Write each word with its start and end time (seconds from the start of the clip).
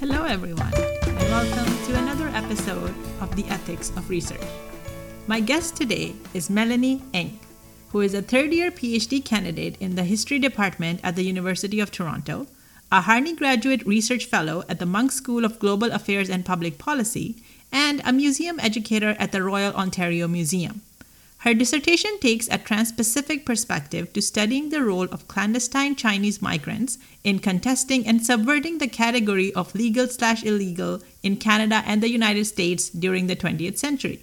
Hello, 0.00 0.22
everyone, 0.22 0.72
and 0.74 1.28
welcome 1.28 1.86
to 1.86 1.98
another 1.98 2.28
episode 2.28 2.94
of 3.20 3.34
The 3.34 3.44
Ethics 3.46 3.90
of 3.96 4.08
Research. 4.08 4.46
My 5.26 5.40
guest 5.40 5.74
today 5.74 6.14
is 6.32 6.48
Melanie 6.48 7.02
Eng, 7.12 7.40
who 7.88 8.02
is 8.02 8.14
a 8.14 8.22
third 8.22 8.52
year 8.52 8.70
PhD 8.70 9.24
candidate 9.24 9.76
in 9.80 9.96
the 9.96 10.04
History 10.04 10.38
Department 10.38 11.00
at 11.02 11.16
the 11.16 11.24
University 11.24 11.80
of 11.80 11.90
Toronto, 11.90 12.46
a 12.92 13.00
Harney 13.00 13.34
Graduate 13.34 13.84
Research 13.84 14.26
Fellow 14.26 14.62
at 14.68 14.78
the 14.78 14.86
Munk 14.86 15.10
School 15.10 15.44
of 15.44 15.58
Global 15.58 15.90
Affairs 15.90 16.30
and 16.30 16.44
Public 16.44 16.78
Policy, 16.78 17.42
and 17.72 18.00
a 18.04 18.12
museum 18.12 18.60
educator 18.60 19.16
at 19.18 19.32
the 19.32 19.42
Royal 19.42 19.74
Ontario 19.74 20.28
Museum. 20.28 20.82
Her 21.48 21.54
dissertation 21.54 22.18
takes 22.20 22.46
a 22.48 22.58
trans 22.58 22.92
Pacific 22.92 23.46
perspective 23.46 24.12
to 24.12 24.20
studying 24.20 24.68
the 24.68 24.84
role 24.84 25.08
of 25.10 25.28
clandestine 25.28 25.96
Chinese 25.96 26.42
migrants 26.42 26.98
in 27.24 27.38
contesting 27.38 28.06
and 28.06 28.22
subverting 28.22 28.76
the 28.76 28.86
category 28.86 29.54
of 29.54 29.74
legal 29.74 30.08
slash 30.08 30.44
illegal 30.44 31.00
in 31.22 31.38
Canada 31.38 31.82
and 31.86 32.02
the 32.02 32.10
United 32.10 32.44
States 32.44 32.90
during 32.90 33.28
the 33.28 33.34
20th 33.34 33.78
century. 33.78 34.22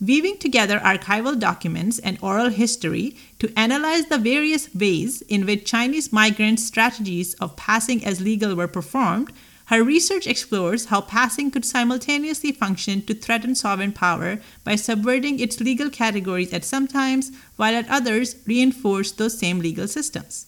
Weaving 0.00 0.38
together 0.38 0.78
archival 0.78 1.36
documents 1.36 1.98
and 1.98 2.18
oral 2.22 2.50
history 2.50 3.16
to 3.40 3.52
analyze 3.58 4.06
the 4.06 4.18
various 4.18 4.72
ways 4.72 5.22
in 5.22 5.46
which 5.46 5.64
Chinese 5.64 6.12
migrants' 6.12 6.64
strategies 6.64 7.34
of 7.40 7.56
passing 7.56 8.04
as 8.04 8.20
legal 8.20 8.54
were 8.54 8.68
performed, 8.68 9.32
her 9.66 9.82
research 9.82 10.26
explores 10.26 10.86
how 10.86 11.00
passing 11.00 11.50
could 11.50 11.64
simultaneously 11.64 12.52
function 12.52 13.00
to 13.02 13.14
threaten 13.14 13.54
sovereign 13.54 13.92
power 13.92 14.40
by 14.62 14.76
subverting 14.76 15.40
its 15.40 15.60
legal 15.60 15.88
categories 15.88 16.52
at 16.52 16.64
some 16.64 16.86
times, 16.86 17.32
while 17.56 17.74
at 17.74 17.88
others 17.88 18.36
reinforce 18.46 19.10
those 19.12 19.38
same 19.38 19.60
legal 19.60 19.88
systems. 19.88 20.46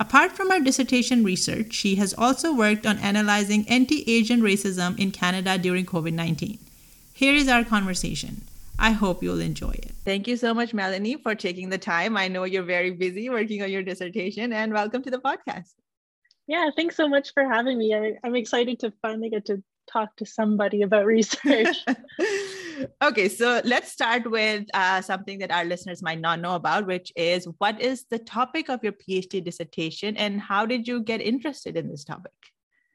Apart 0.00 0.32
from 0.32 0.50
her 0.50 0.60
dissertation 0.60 1.22
research, 1.22 1.72
she 1.72 1.96
has 1.96 2.14
also 2.14 2.54
worked 2.54 2.86
on 2.86 2.98
analyzing 2.98 3.66
anti 3.68 4.08
Asian 4.10 4.40
racism 4.40 4.98
in 4.98 5.10
Canada 5.10 5.58
during 5.58 5.84
COVID 5.84 6.12
19. 6.12 6.58
Here 7.12 7.34
is 7.34 7.48
our 7.48 7.64
conversation. 7.64 8.42
I 8.78 8.90
hope 8.90 9.22
you'll 9.22 9.40
enjoy 9.40 9.70
it. 9.70 9.92
Thank 10.04 10.28
you 10.28 10.36
so 10.36 10.52
much, 10.52 10.74
Melanie, 10.74 11.16
for 11.16 11.34
taking 11.34 11.70
the 11.70 11.78
time. 11.78 12.14
I 12.16 12.28
know 12.28 12.44
you're 12.44 12.62
very 12.62 12.90
busy 12.90 13.30
working 13.30 13.62
on 13.62 13.70
your 13.70 13.82
dissertation, 13.82 14.52
and 14.52 14.72
welcome 14.72 15.02
to 15.02 15.10
the 15.10 15.18
podcast. 15.18 15.72
Yeah, 16.46 16.70
thanks 16.74 16.96
so 16.96 17.08
much 17.08 17.32
for 17.34 17.44
having 17.44 17.78
me. 17.78 17.94
I, 17.94 18.14
I'm 18.22 18.36
excited 18.36 18.78
to 18.80 18.92
finally 19.02 19.30
get 19.30 19.46
to 19.46 19.62
talk 19.90 20.14
to 20.16 20.26
somebody 20.26 20.82
about 20.82 21.06
research. 21.06 21.76
okay, 23.02 23.28
so 23.28 23.60
let's 23.64 23.90
start 23.90 24.30
with 24.30 24.64
uh, 24.74 25.00
something 25.00 25.38
that 25.38 25.50
our 25.50 25.64
listeners 25.64 26.02
might 26.02 26.20
not 26.20 26.40
know 26.40 26.54
about, 26.54 26.86
which 26.86 27.12
is 27.16 27.48
what 27.58 27.80
is 27.80 28.04
the 28.10 28.18
topic 28.18 28.68
of 28.68 28.82
your 28.82 28.92
PhD 28.92 29.42
dissertation 29.42 30.16
and 30.16 30.40
how 30.40 30.66
did 30.66 30.86
you 30.86 31.02
get 31.02 31.20
interested 31.20 31.76
in 31.76 31.88
this 31.88 32.04
topic? 32.04 32.32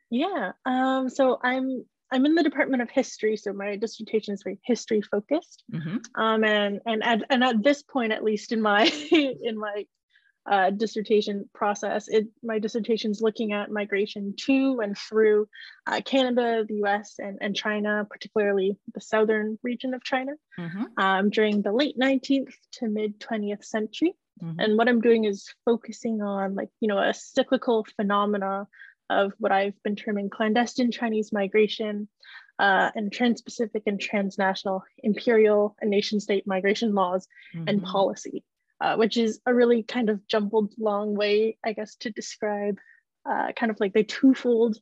Yeah, 0.10 0.52
um, 0.66 1.10
so 1.10 1.40
I'm 1.42 1.86
I'm 2.14 2.26
in 2.26 2.36
the 2.36 2.44
Department 2.44 2.82
of 2.82 2.90
History, 2.90 3.38
so 3.38 3.54
my 3.54 3.78
dissertation 3.78 4.34
is 4.34 4.44
very 4.44 4.60
history 4.66 5.02
focused. 5.02 5.64
Mm-hmm. 5.72 6.22
Um, 6.22 6.44
and 6.44 6.82
and 6.86 7.04
at, 7.04 7.24
and 7.30 7.44
at 7.44 7.64
this 7.64 7.82
point, 7.82 8.12
at 8.12 8.24
least 8.24 8.52
in 8.52 8.62
my 8.62 8.86
in 9.12 9.58
my 9.58 9.86
uh, 10.50 10.72
dissertation 10.72 11.50
process. 11.54 12.08
It, 12.08 12.28
my 12.44 12.60
dissertation 12.60 13.12
is 13.12 13.22
looking 13.22 13.54
at 13.54 13.72
migration 13.72 14.34
to 14.46 14.80
and 14.82 14.98
through 14.98 15.48
uh, 15.86 16.02
Canada, 16.04 16.66
the 16.68 16.84
US, 16.86 17.16
and, 17.20 17.38
and 17.42 17.56
China, 17.56 18.08
particularly 18.10 18.78
the 18.94 19.02
southern 19.02 19.60
region 19.64 19.94
of 19.94 20.04
China, 20.04 20.34
mm-hmm. 20.60 20.84
um, 20.98 21.30
during 21.30 21.62
the 21.62 21.72
late 21.72 21.98
19th 21.98 22.54
to 22.74 22.88
mid 22.88 23.20
20th 23.20 23.64
century. 23.64 24.16
Mm-hmm. 24.42 24.60
And 24.60 24.78
what 24.78 24.90
I'm 24.90 25.02
doing 25.02 25.26
is 25.26 25.54
focusing 25.66 26.22
on 26.22 26.56
like, 26.56 26.70
you 26.80 26.88
know, 26.88 26.98
a 26.98 27.14
cyclical 27.14 27.86
phenomena 27.96 28.68
of 29.10 29.34
what 29.38 29.52
I've 29.52 29.82
been 29.84 29.96
terming 29.96 30.30
clandestine 30.30 30.92
Chinese 30.92 31.32
migration 31.32 32.08
uh, 32.58 32.90
and 32.96 33.12
trans-Pacific 33.12 33.84
and 33.86 34.00
transnational 34.00 34.84
imperial 35.00 35.76
and 35.82 35.92
nation-state 35.92 36.48
migration 36.48 36.96
laws 36.96 37.28
mm-hmm. 37.54 37.68
and 37.68 37.84
policy 37.84 38.44
uh, 38.82 38.96
which 38.96 39.16
is 39.16 39.40
a 39.46 39.54
really 39.54 39.84
kind 39.84 40.10
of 40.10 40.26
jumbled 40.28 40.74
long 40.80 41.14
way, 41.14 41.58
I 41.64 41.74
guess, 41.74 41.96
to 41.98 42.10
describe 42.10 42.80
uh, 43.30 43.52
kind 43.56 43.72
of 43.72 43.80
like 43.80 43.94
the 43.94 44.04
twofold 44.04 44.78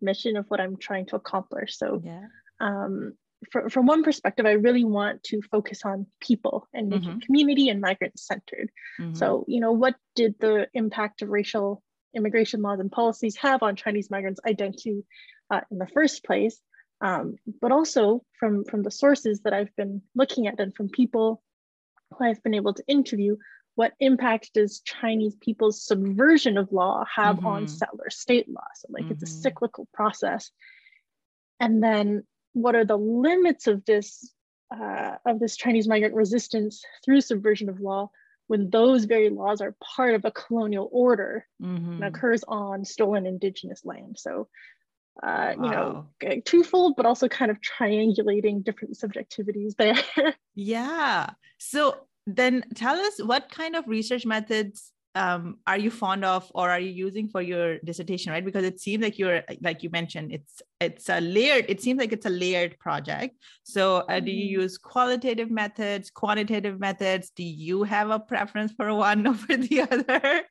mission 0.00 0.36
of 0.36 0.46
what 0.48 0.60
I'm 0.60 0.76
trying 0.76 1.06
to 1.06 1.16
accomplish. 1.16 1.78
So, 1.78 2.02
yeah. 2.04 2.26
um, 2.60 3.12
for, 3.52 3.70
from 3.70 3.86
one 3.86 4.02
perspective, 4.02 4.44
I 4.44 4.52
really 4.52 4.84
want 4.84 5.22
to 5.24 5.40
focus 5.52 5.82
on 5.84 6.06
people 6.20 6.66
and 6.74 6.88
making 6.88 7.10
mm-hmm. 7.10 7.18
community 7.20 7.68
and 7.68 7.80
migrant 7.80 8.18
centered. 8.18 8.70
Mm-hmm. 9.00 9.14
So, 9.14 9.44
you 9.46 9.60
know, 9.60 9.70
what 9.70 9.94
did 10.16 10.34
the 10.40 10.66
impact 10.74 11.22
of 11.22 11.28
racial 11.28 11.80
immigration 12.16 12.60
laws 12.60 12.80
and 12.80 12.90
policies 12.90 13.36
have 13.36 13.62
on 13.62 13.76
Chinese 13.76 14.10
migrants' 14.10 14.40
identity 14.44 15.04
uh, 15.50 15.60
in 15.70 15.78
the 15.78 15.86
first 15.86 16.24
place? 16.24 16.58
Um, 17.00 17.36
but 17.60 17.70
also 17.70 18.24
from, 18.40 18.64
from 18.64 18.82
the 18.82 18.90
sources 18.90 19.42
that 19.42 19.52
I've 19.52 19.74
been 19.76 20.02
looking 20.16 20.48
at 20.48 20.58
and 20.58 20.74
from 20.74 20.88
people 20.88 21.43
I've 22.20 22.42
been 22.42 22.54
able 22.54 22.74
to 22.74 22.84
interview, 22.86 23.36
what 23.74 23.92
impact 23.98 24.50
does 24.54 24.80
Chinese 24.80 25.34
people's 25.40 25.84
subversion 25.84 26.56
of 26.58 26.72
law 26.72 27.04
have 27.12 27.36
mm-hmm. 27.36 27.46
on 27.46 27.68
settler 27.68 28.10
state 28.10 28.48
law? 28.48 28.62
So, 28.76 28.88
like, 28.90 29.04
mm-hmm. 29.04 29.12
it's 29.12 29.22
a 29.22 29.26
mm-hmm. 29.26 29.42
cyclical 29.42 29.88
process. 29.92 30.50
And 31.60 31.82
then, 31.82 32.24
what 32.52 32.76
are 32.76 32.84
the 32.84 32.98
limits 32.98 33.66
of 33.66 33.84
this 33.84 34.32
uh, 34.74 35.16
of 35.26 35.40
this 35.40 35.56
Chinese 35.56 35.88
migrant 35.88 36.14
resistance 36.14 36.84
through 37.04 37.20
subversion 37.20 37.68
of 37.68 37.80
law 37.80 38.10
when 38.46 38.70
those 38.70 39.04
very 39.04 39.30
laws 39.30 39.60
are 39.60 39.74
part 39.96 40.14
of 40.14 40.24
a 40.24 40.30
colonial 40.30 40.88
order 40.92 41.46
mm-hmm. 41.62 41.94
and 41.94 42.04
occurs 42.04 42.44
on 42.46 42.84
stolen 42.84 43.26
indigenous 43.26 43.84
land? 43.84 44.18
So, 44.18 44.48
uh, 45.22 45.54
wow. 45.56 46.06
you 46.20 46.28
know, 46.28 46.40
twofold, 46.44 46.94
but 46.96 47.06
also 47.06 47.28
kind 47.28 47.50
of 47.50 47.58
triangulating 47.60 48.64
different 48.64 48.96
subjectivities 48.96 49.76
there. 49.76 49.96
yeah. 50.54 51.30
So 51.58 52.06
then 52.26 52.64
tell 52.74 52.96
us 52.96 53.22
what 53.22 53.50
kind 53.50 53.76
of 53.76 53.86
research 53.86 54.26
methods 54.26 54.92
um, 55.14 55.58
are 55.66 55.78
you 55.78 55.90
fond 55.90 56.24
of 56.24 56.50
or 56.54 56.70
are 56.70 56.80
you 56.80 56.90
using 56.90 57.28
for 57.28 57.40
your 57.40 57.78
dissertation 57.78 58.32
right? 58.32 58.44
Because 58.44 58.64
it 58.64 58.80
seems 58.80 59.02
like 59.02 59.18
you're 59.18 59.42
like 59.62 59.82
you 59.82 59.90
mentioned 59.90 60.32
it's 60.32 60.62
it's 60.80 61.08
a 61.08 61.20
layered 61.20 61.66
it 61.68 61.80
seems 61.80 62.00
like 62.00 62.12
it's 62.12 62.26
a 62.26 62.30
layered 62.30 62.78
project. 62.78 63.36
So 63.62 63.98
uh, 64.08 64.20
do 64.20 64.30
you 64.30 64.56
mm-hmm. 64.56 64.62
use 64.62 64.78
qualitative 64.78 65.50
methods 65.50 66.10
quantitative 66.10 66.80
methods? 66.80 67.30
Do 67.30 67.44
you 67.44 67.84
have 67.84 68.10
a 68.10 68.18
preference 68.18 68.72
for 68.72 68.92
one 68.94 69.26
over 69.32 69.56
the 69.56 69.82
other? 69.82 70.42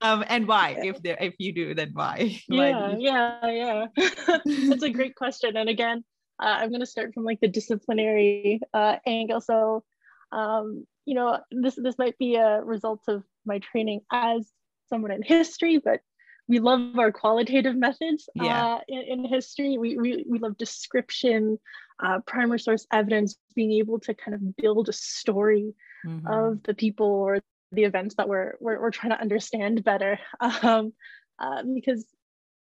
Um, 0.00 0.24
and 0.28 0.48
why? 0.48 0.76
If 0.78 1.02
there 1.02 1.18
if 1.20 1.34
you 1.38 1.52
do 1.52 1.74
then 1.74 1.90
why? 1.92 2.40
Yeah 2.48 2.96
yeah 2.98 3.50
yeah. 3.50 3.86
That's 4.44 4.82
a 4.82 4.90
great 4.90 5.16
question. 5.16 5.56
And 5.56 5.68
again 5.68 6.04
uh, 6.40 6.58
i'm 6.60 6.68
going 6.68 6.80
to 6.80 6.86
start 6.86 7.12
from 7.12 7.24
like 7.24 7.40
the 7.40 7.48
disciplinary 7.48 8.60
uh, 8.72 8.96
angle. 9.06 9.40
So 9.40 9.84
um, 10.32 10.86
you 11.04 11.14
know 11.14 11.40
this 11.50 11.74
this 11.76 11.96
might 11.98 12.18
be 12.18 12.36
a 12.36 12.62
result 12.62 13.00
of 13.08 13.24
my 13.48 13.58
training 13.58 14.02
as 14.12 14.48
someone 14.88 15.10
in 15.10 15.22
history, 15.22 15.78
but 15.78 16.00
we 16.48 16.60
love 16.60 16.98
our 16.98 17.12
qualitative 17.12 17.76
methods 17.76 18.28
yeah. 18.34 18.76
uh, 18.76 18.80
in, 18.88 19.02
in, 19.02 19.24
history. 19.24 19.76
We, 19.76 19.98
we, 19.98 20.24
we 20.26 20.38
love 20.38 20.56
description, 20.56 21.58
uh, 22.02 22.20
primary 22.26 22.58
source 22.58 22.86
evidence, 22.90 23.36
being 23.54 23.72
able 23.72 24.00
to 24.00 24.14
kind 24.14 24.34
of 24.34 24.56
build 24.56 24.88
a 24.88 24.94
story 24.94 25.74
mm-hmm. 26.06 26.26
of 26.26 26.62
the 26.62 26.72
people 26.72 27.06
or 27.06 27.40
the 27.72 27.84
events 27.84 28.14
that 28.14 28.28
we're, 28.28 28.54
we're, 28.60 28.80
we're 28.80 28.90
trying 28.90 29.12
to 29.12 29.20
understand 29.20 29.84
better. 29.84 30.18
Um, 30.62 30.92
uh, 31.40 31.62
because 31.72 32.04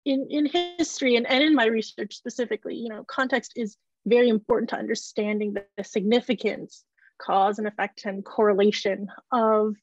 in, 0.06 0.28
in 0.29 0.45
history 0.45 1.16
and, 1.16 1.28
and 1.28 1.44
in 1.44 1.56
my 1.56 1.66
research 1.66 2.16
specifically, 2.16 2.75
you 2.75 2.89
know, 2.89 3.03
context 3.07 3.53
is 3.56 3.78
very 4.06 4.29
important 4.29 4.69
to 4.69 4.78
understanding 4.78 5.53
the, 5.53 5.66
the 5.78 5.83
significance, 5.83 6.83
cause 7.22 7.57
and 7.57 7.67
effect 7.67 8.06
and 8.06 8.23
correlation 8.23 9.07
of 9.31 9.75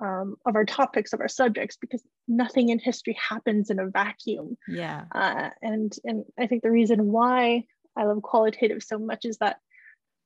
um, 0.00 0.36
of 0.46 0.56
our 0.56 0.64
topics 0.64 1.12
of 1.12 1.20
our 1.20 1.28
subjects 1.28 1.76
because 1.80 2.02
nothing 2.26 2.70
in 2.70 2.78
history 2.78 3.16
happens 3.28 3.70
in 3.70 3.78
a 3.78 3.88
vacuum 3.88 4.56
yeah 4.68 5.04
uh, 5.14 5.50
and 5.60 5.94
and 6.04 6.24
i 6.38 6.46
think 6.46 6.62
the 6.62 6.70
reason 6.70 7.12
why 7.12 7.64
i 7.96 8.04
love 8.04 8.22
qualitative 8.22 8.82
so 8.82 8.98
much 8.98 9.24
is 9.24 9.38
that 9.38 9.56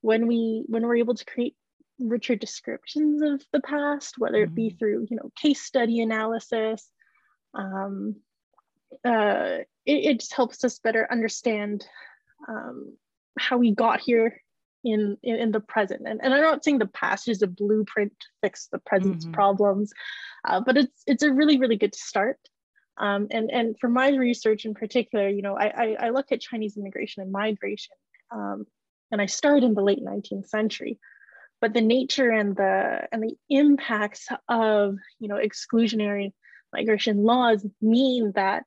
when 0.03 0.27
we 0.27 0.65
when 0.67 0.83
we're 0.83 0.97
able 0.97 1.15
to 1.15 1.25
create 1.25 1.57
richer 1.99 2.37
descriptions 2.37 3.23
of 3.23 3.43
the 3.53 3.61
past 3.61 4.19
whether 4.19 4.43
it 4.43 4.55
be 4.55 4.69
mm-hmm. 4.69 4.79
through 4.79 5.07
you 5.11 5.17
know 5.17 5.31
case 5.41 5.63
study 5.63 6.01
analysis 6.01 6.89
um, 7.55 8.17
uh, 9.05 9.59
it, 9.87 10.05
it 10.05 10.21
just 10.21 10.35
helps 10.35 10.63
us 10.63 10.79
better 10.79 11.09
understand 11.11 11.87
um, 12.49 12.97
how 13.39 13.57
we 13.57 13.75
got 13.75 14.01
here 14.01 14.41
in, 14.87 15.17
in, 15.23 15.37
in 15.37 15.53
the 15.53 15.61
present. 15.61 16.03
And, 16.07 16.21
and 16.23 16.33
I'm 16.33 16.43
not 16.43 16.65
saying 16.65 16.79
the 16.79 16.87
past 16.87 17.29
is 17.29 17.43
a 17.43 17.47
blueprint 17.47 18.13
to 18.19 18.27
fix 18.43 18.69
the 18.69 18.79
present's 18.79 19.25
mm-hmm. 19.25 19.35
problems, 19.35 19.93
uh, 20.45 20.61
but 20.61 20.77
it's 20.77 21.03
it's 21.07 21.23
a 21.23 21.33
really, 21.33 21.59
really 21.59 21.77
good 21.77 21.95
start. 21.95 22.39
Um, 22.99 23.27
and, 23.31 23.51
and 23.51 23.77
for 23.79 23.89
my 23.89 24.09
research 24.09 24.65
in 24.65 24.73
particular, 24.73 25.29
you 25.29 25.43
know, 25.43 25.55
I, 25.55 25.67
I, 25.67 25.97
I 26.07 26.11
look 26.11 26.33
at 26.33 26.41
Chinese 26.41 26.79
immigration 26.79 27.23
and 27.23 27.31
migration, 27.31 27.95
um, 28.31 28.67
and 29.13 29.21
I 29.21 29.27
started 29.27 29.65
in 29.65 29.75
the 29.75 29.83
late 29.83 30.03
19th 30.03 30.49
century. 30.49 30.99
But 31.61 31.73
the 31.73 31.81
nature 31.81 32.31
and 32.31 32.55
the 32.55 33.09
and 33.13 33.23
the 33.23 33.35
impacts 33.49 34.29
of 34.49 34.97
you 35.19 35.29
know 35.29 35.37
exclusionary 35.37 36.33
migration 36.73 37.25
laws 37.25 37.65
mean 37.81 38.33
that 38.35 38.67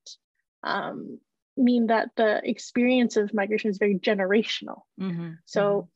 um, 0.63 1.19
mean 1.60 1.88
that 1.88 2.10
the 2.16 2.42
experience 2.44 3.18
of 3.18 3.33
migration 3.33 3.69
is 3.69 3.77
very 3.77 3.95
generational. 3.95 4.81
Mm-hmm. 5.00 5.31
So, 5.45 5.62
mm-hmm. 5.62 5.88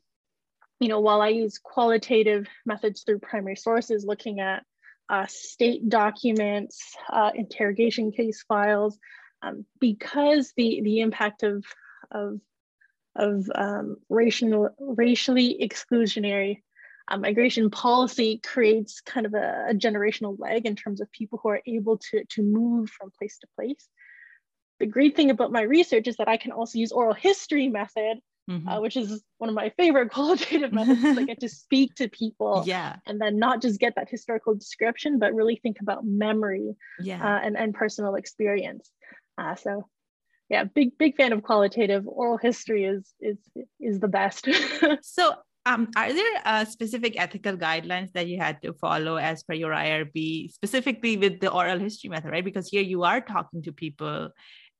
You 0.83 0.89
know, 0.89 0.99
while 0.99 1.21
I 1.21 1.29
use 1.29 1.59
qualitative 1.59 2.45
methods 2.65 3.03
through 3.03 3.19
primary 3.19 3.55
sources, 3.55 4.03
looking 4.03 4.41
at 4.41 4.65
uh, 5.09 5.27
state 5.29 5.87
documents, 5.87 6.81
uh, 7.09 7.31
interrogation 7.33 8.11
case 8.11 8.43
files, 8.45 8.99
um, 9.41 9.65
because 9.79 10.51
the 10.57 10.81
the 10.83 10.99
impact 10.99 11.43
of 11.43 11.63
of 12.11 12.41
of 13.15 13.49
um, 13.55 13.95
racial, 14.09 14.71
racially 14.77 15.57
exclusionary 15.61 16.63
um, 17.07 17.21
migration 17.21 17.69
policy 17.69 18.41
creates 18.43 18.99
kind 18.99 19.25
of 19.25 19.33
a, 19.35 19.67
a, 19.69 19.73
generational 19.73 20.35
leg 20.37 20.65
in 20.65 20.75
terms 20.75 20.99
of 20.99 21.09
people 21.11 21.39
who 21.41 21.49
are 21.49 21.61
able 21.65 21.97
to, 21.97 22.25
to 22.31 22.41
move 22.41 22.89
from 22.89 23.11
place 23.17 23.37
to 23.39 23.47
place. 23.55 23.87
The 24.79 24.85
great 24.85 25.15
thing 25.15 25.29
about 25.29 25.51
my 25.51 25.61
research 25.61 26.07
is 26.07 26.17
that 26.17 26.27
I 26.27 26.35
can 26.35 26.51
also 26.51 26.77
use 26.77 26.91
oral 26.91 27.13
history 27.13 27.69
method, 27.69 28.19
mm-hmm. 28.49 28.67
uh, 28.67 28.79
which 28.81 28.97
is 28.97 29.23
one 29.37 29.49
of 29.49 29.55
my 29.55 29.69
favorite 29.77 30.11
qualitative 30.11 30.71
methods. 30.71 31.03
I 31.03 31.23
get 31.23 31.39
to 31.41 31.49
speak 31.63 31.95
to 31.95 32.07
people 32.07 32.63
yeah. 32.65 32.97
and 33.05 33.19
then 33.19 33.39
not 33.39 33.61
just 33.61 33.79
get 33.79 33.95
that 33.95 34.09
historical 34.09 34.55
description, 34.55 35.19
but 35.19 35.33
really 35.33 35.55
think 35.55 35.77
about 35.81 36.05
memory 36.05 36.75
yeah. 36.99 37.23
uh, 37.23 37.39
and, 37.43 37.57
and 37.57 37.73
personal 37.73 38.15
experience. 38.15 38.89
Uh, 39.37 39.55
so 39.55 39.87
yeah, 40.49 40.65
big 40.65 40.97
big 40.97 41.15
fan 41.15 41.33
of 41.33 41.41
qualitative. 41.41 42.07
Oral 42.07 42.37
history 42.37 42.83
is 42.83 43.13
is 43.19 43.37
is 43.79 43.99
the 43.99 44.07
best. 44.07 44.47
so 45.01 45.33
um, 45.65 45.89
are 45.95 46.11
there 46.11 46.41
uh, 46.45 46.65
specific 46.65 47.15
ethical 47.17 47.55
guidelines 47.55 48.11
that 48.11 48.27
you 48.27 48.37
had 48.37 48.61
to 48.63 48.73
follow 48.73 49.15
as 49.15 49.43
per 49.43 49.53
your 49.53 49.71
IRB, 49.71 50.51
specifically 50.51 51.15
with 51.15 51.39
the 51.39 51.49
oral 51.49 51.79
history 51.79 52.09
method, 52.09 52.31
right? 52.31 52.43
Because 52.43 52.67
here 52.69 52.81
you 52.81 53.03
are 53.03 53.21
talking 53.21 53.63
to 53.63 53.71
people 53.71 54.29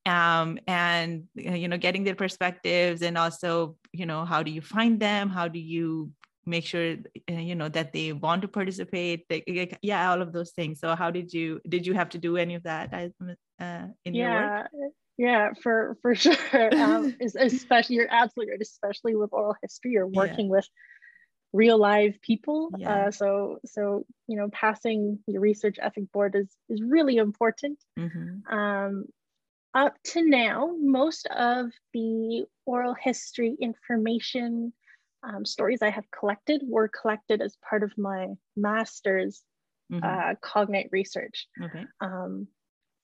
um, 0.05 0.59
and 0.67 1.23
uh, 1.45 1.51
you 1.51 1.67
know 1.67 1.77
getting 1.77 2.03
their 2.03 2.15
perspectives 2.15 3.01
and 3.01 3.17
also 3.17 3.77
you 3.91 4.05
know 4.05 4.25
how 4.25 4.43
do 4.43 4.51
you 4.51 4.61
find 4.61 4.99
them 4.99 5.29
how 5.29 5.47
do 5.47 5.59
you 5.59 6.11
make 6.45 6.65
sure 6.65 6.97
uh, 7.31 7.33
you 7.33 7.55
know 7.55 7.69
that 7.69 7.93
they 7.93 8.11
want 8.11 8.41
to 8.41 8.47
participate 8.47 9.25
they, 9.29 9.77
yeah 9.81 10.11
all 10.11 10.21
of 10.21 10.33
those 10.33 10.51
things 10.51 10.79
so 10.79 10.93
how 10.95 11.09
did 11.09 11.31
you 11.33 11.61
did 11.69 11.87
you 11.87 11.93
have 11.93 12.09
to 12.09 12.17
do 12.17 12.35
any 12.35 12.55
of 12.55 12.63
that 12.63 12.93
uh, 12.93 13.87
in 14.05 14.13
yeah. 14.13 14.39
your 14.39 14.57
work 14.83 14.93
yeah, 15.17 15.51
for 15.61 15.97
for 16.01 16.15
sure. 16.23 16.35
Um, 16.75 17.15
especially, 17.39 17.97
you're 17.97 18.07
absolutely 18.09 18.51
right. 18.51 18.61
Especially 18.61 19.15
with 19.15 19.33
oral 19.33 19.55
history, 19.61 19.91
you're 19.91 20.07
working 20.07 20.45
yeah. 20.45 20.51
with 20.51 20.69
real 21.51 21.77
live 21.77 22.19
people. 22.21 22.71
Yeah. 22.77 23.07
Uh, 23.07 23.11
so 23.11 23.59
so 23.65 24.05
you 24.27 24.37
know, 24.37 24.49
passing 24.49 25.19
your 25.27 25.41
research 25.41 25.77
ethic 25.81 26.11
board 26.11 26.35
is 26.35 26.49
is 26.69 26.81
really 26.81 27.17
important. 27.17 27.79
Mm-hmm. 27.97 28.53
Um, 28.53 29.05
up 29.73 29.95
to 30.03 30.21
now, 30.27 30.71
most 30.79 31.27
of 31.27 31.71
the 31.93 32.45
oral 32.65 32.93
history 32.93 33.55
information 33.59 34.73
um, 35.23 35.45
stories 35.45 35.81
I 35.81 35.89
have 35.89 36.09
collected 36.11 36.61
were 36.67 36.89
collected 36.89 37.41
as 37.41 37.57
part 37.67 37.83
of 37.83 37.97
my 37.97 38.27
master's 38.55 39.41
mm-hmm. 39.91 40.03
uh, 40.03 40.35
cognate 40.41 40.89
research. 40.91 41.47
Okay. 41.61 41.85
Um, 42.01 42.47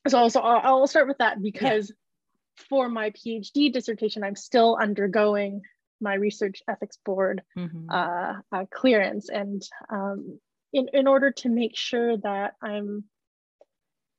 so, 0.07 0.27
so 0.29 0.41
I'll, 0.41 0.79
I'll 0.79 0.87
start 0.87 1.07
with 1.07 1.19
that 1.19 1.41
because 1.41 1.89
yeah. 1.89 2.65
for 2.69 2.89
my 2.89 3.11
PhD 3.11 3.71
dissertation, 3.71 4.23
I'm 4.23 4.35
still 4.35 4.77
undergoing 4.81 5.61
my 6.01 6.13
research 6.15 6.61
ethics 6.67 6.97
board 7.05 7.41
mm-hmm. 7.57 7.89
uh, 7.89 8.35
uh, 8.51 8.65
clearance, 8.71 9.29
and 9.29 9.61
um, 9.91 10.39
in 10.71 10.87
in 10.93 11.07
order 11.07 11.31
to 11.31 11.49
make 11.49 11.75
sure 11.75 12.17
that 12.17 12.53
I'm, 12.61 13.03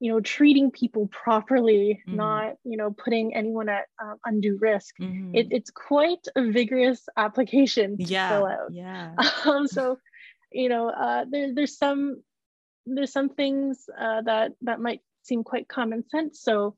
you 0.00 0.11
know, 0.11 0.20
treating 0.20 0.70
people 0.70 1.06
properly, 1.08 2.00
mm-hmm. 2.08 2.17
not 2.17 2.55
you 2.64 2.76
know 2.76 2.91
putting 2.91 3.35
anyone 3.35 3.69
at 3.69 3.85
uh, 4.02 4.14
undue 4.25 4.58
risk. 4.58 4.97
Mm-hmm. 5.00 5.35
It, 5.35 5.49
it's 5.50 5.70
quite 5.70 6.26
a 6.35 6.50
vigorous 6.50 7.06
application 7.17 7.99
to 7.99 8.05
yeah. 8.05 8.31
fill 8.31 8.47
out. 8.47 8.73
Yeah. 8.73 9.14
Um, 9.44 9.67
so, 9.67 9.99
you 10.52 10.69
know, 10.69 10.91
uh, 10.91 11.25
there, 11.31 11.55
there's 11.55 11.79
some 11.79 12.23
there's 12.87 13.12
some 13.12 13.29
things 13.29 13.88
uh, 13.99 14.23
that 14.23 14.52
that 14.62 14.81
might 14.81 15.00
seem 15.23 15.44
quite 15.44 15.69
common 15.69 16.08
sense. 16.08 16.41
So 16.43 16.76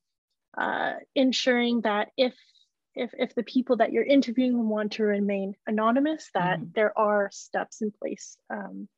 uh, 0.57 0.95
ensuring 1.15 1.83
that 1.83 2.09
if 2.17 2.35
if 2.95 3.13
if 3.19 3.35
the 3.35 3.43
people 3.43 3.77
that 3.77 3.93
you're 3.93 4.05
interviewing 4.05 4.69
want 4.69 4.93
to 4.93 5.05
remain 5.05 5.55
anonymous, 5.67 6.29
that 6.35 6.59
mm-hmm. 6.59 6.71
there 6.75 6.97
are 6.99 7.31
steps 7.33 7.83
in 7.83 7.91
place 7.91 8.37
um, 8.51 8.89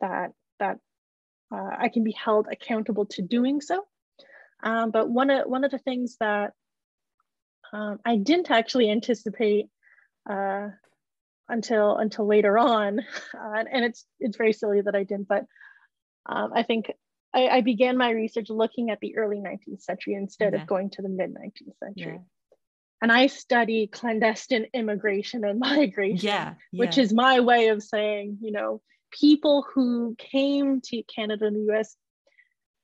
that 0.00 0.32
that 0.58 0.78
uh, 1.54 1.76
I 1.78 1.88
can 1.88 2.04
be 2.04 2.12
held 2.12 2.48
accountable 2.50 3.06
to 3.06 3.22
doing 3.22 3.60
so. 3.60 3.84
Um, 4.62 4.90
but 4.90 5.08
one 5.08 5.30
of 5.30 5.46
one 5.46 5.64
of 5.64 5.70
the 5.70 5.78
things 5.78 6.16
that 6.20 6.52
um, 7.72 7.98
I 8.04 8.16
didn't 8.16 8.50
actually 8.50 8.90
anticipate 8.90 9.66
uh, 10.28 10.68
until 11.48 11.96
until 11.96 12.26
later 12.26 12.58
on, 12.58 13.00
uh, 13.34 13.64
and 13.70 13.84
it's 13.84 14.04
it's 14.20 14.36
very 14.36 14.52
silly 14.52 14.80
that 14.80 14.96
I 14.96 15.04
didn't, 15.04 15.28
but 15.28 15.44
um, 16.26 16.52
I 16.54 16.62
think 16.62 16.90
I, 17.34 17.48
I, 17.48 17.60
began 17.60 17.98
my 17.98 18.10
research 18.10 18.48
looking 18.48 18.88
at 18.88 19.00
the 19.00 19.18
early 19.18 19.36
19th 19.36 19.82
century 19.82 20.14
instead 20.14 20.54
of 20.54 20.66
going 20.66 20.88
to 20.90 21.02
the 21.02 21.10
mid 21.10 21.34
19th 21.34 21.78
century. 21.78 22.14
Yeah. 22.14 22.56
And 23.02 23.12
I 23.12 23.26
study 23.26 23.88
clandestine 23.88 24.68
immigration 24.72 25.44
and 25.44 25.58
migration, 25.72 26.26
yeah, 26.26 26.54
which 26.72 26.96
is 26.96 27.12
my 27.12 27.40
way 27.40 27.68
of 27.68 27.82
saying, 27.82 28.38
you 28.40 28.52
know, 28.52 28.80
people 29.18 29.66
who 29.74 30.16
came 30.18 30.80
to 30.82 31.02
Canada 31.02 31.46
and 31.46 31.56
the 31.56 31.74
US 31.74 31.96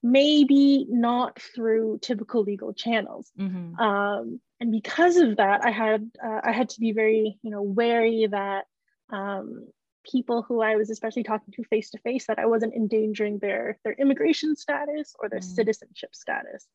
maybe 0.02 0.86
not 0.88 1.40
through 1.54 1.98
typical 2.00 2.42
legal 2.42 2.72
channels. 2.72 3.30
Mm-hmm. 3.38 3.78
Um, 3.78 4.40
and 4.58 4.72
because 4.72 5.16
of 5.16 5.36
that, 5.36 5.64
I 5.64 5.70
had 5.70 6.10
uh, 6.22 6.40
I 6.42 6.52
had 6.52 6.70
to 6.70 6.80
be 6.80 6.92
very 6.92 7.38
you 7.42 7.50
know 7.50 7.62
wary 7.62 8.26
that 8.30 8.64
um, 9.10 9.66
people 10.10 10.42
who 10.42 10.60
I 10.60 10.76
was 10.76 10.90
especially 10.90 11.22
talking 11.22 11.52
to 11.54 11.64
face 11.64 11.90
to 11.90 11.98
face 11.98 12.26
that 12.26 12.38
I 12.38 12.46
wasn't 12.46 12.74
endangering 12.74 13.38
their 13.38 13.78
their 13.84 13.94
immigration 13.94 14.56
status 14.56 15.14
or 15.18 15.28
their 15.28 15.40
mm. 15.40 15.44
citizenship 15.44 16.14
status. 16.14 16.66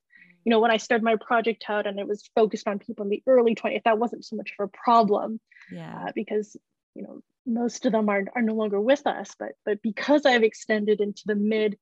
You 0.43 0.51
know, 0.51 0.59
when 0.59 0.71
I 0.71 0.77
started 0.77 1.03
my 1.03 1.15
project 1.15 1.65
out 1.67 1.87
and 1.87 1.99
it 1.99 2.07
was 2.07 2.29
focused 2.35 2.67
on 2.67 2.77
people 2.77 3.03
in 3.03 3.09
the 3.09 3.23
early 3.25 3.55
20s, 3.55 3.81
that 3.83 3.97
wasn't 3.97 4.25
so 4.25 4.35
much 4.35 4.53
of 4.59 4.65
a 4.65 4.77
problem. 4.83 5.39
Yeah. 5.71 6.05
Uh, 6.07 6.11
because 6.13 6.55
you 6.95 7.03
know 7.03 7.21
most 7.45 7.85
of 7.85 7.91
them 7.91 8.09
are, 8.09 8.23
are 8.35 8.41
no 8.41 8.53
longer 8.53 8.81
with 8.81 9.05
us, 9.05 9.35
but 9.37 9.53
but 9.65 9.81
because 9.81 10.25
I've 10.25 10.43
extended 10.43 10.99
into 10.99 11.23
the 11.25 11.35
mid 11.35 11.77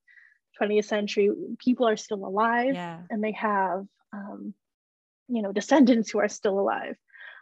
20th 0.60 0.84
century, 0.84 1.30
people 1.58 1.88
are 1.88 1.96
still 1.96 2.24
alive 2.24 2.74
yeah. 2.74 3.00
and 3.10 3.24
they 3.24 3.32
have 3.32 3.86
um, 4.12 4.54
you 5.28 5.42
know 5.42 5.52
descendants 5.52 6.10
who 6.10 6.18
are 6.18 6.28
still 6.28 6.58
alive. 6.58 6.96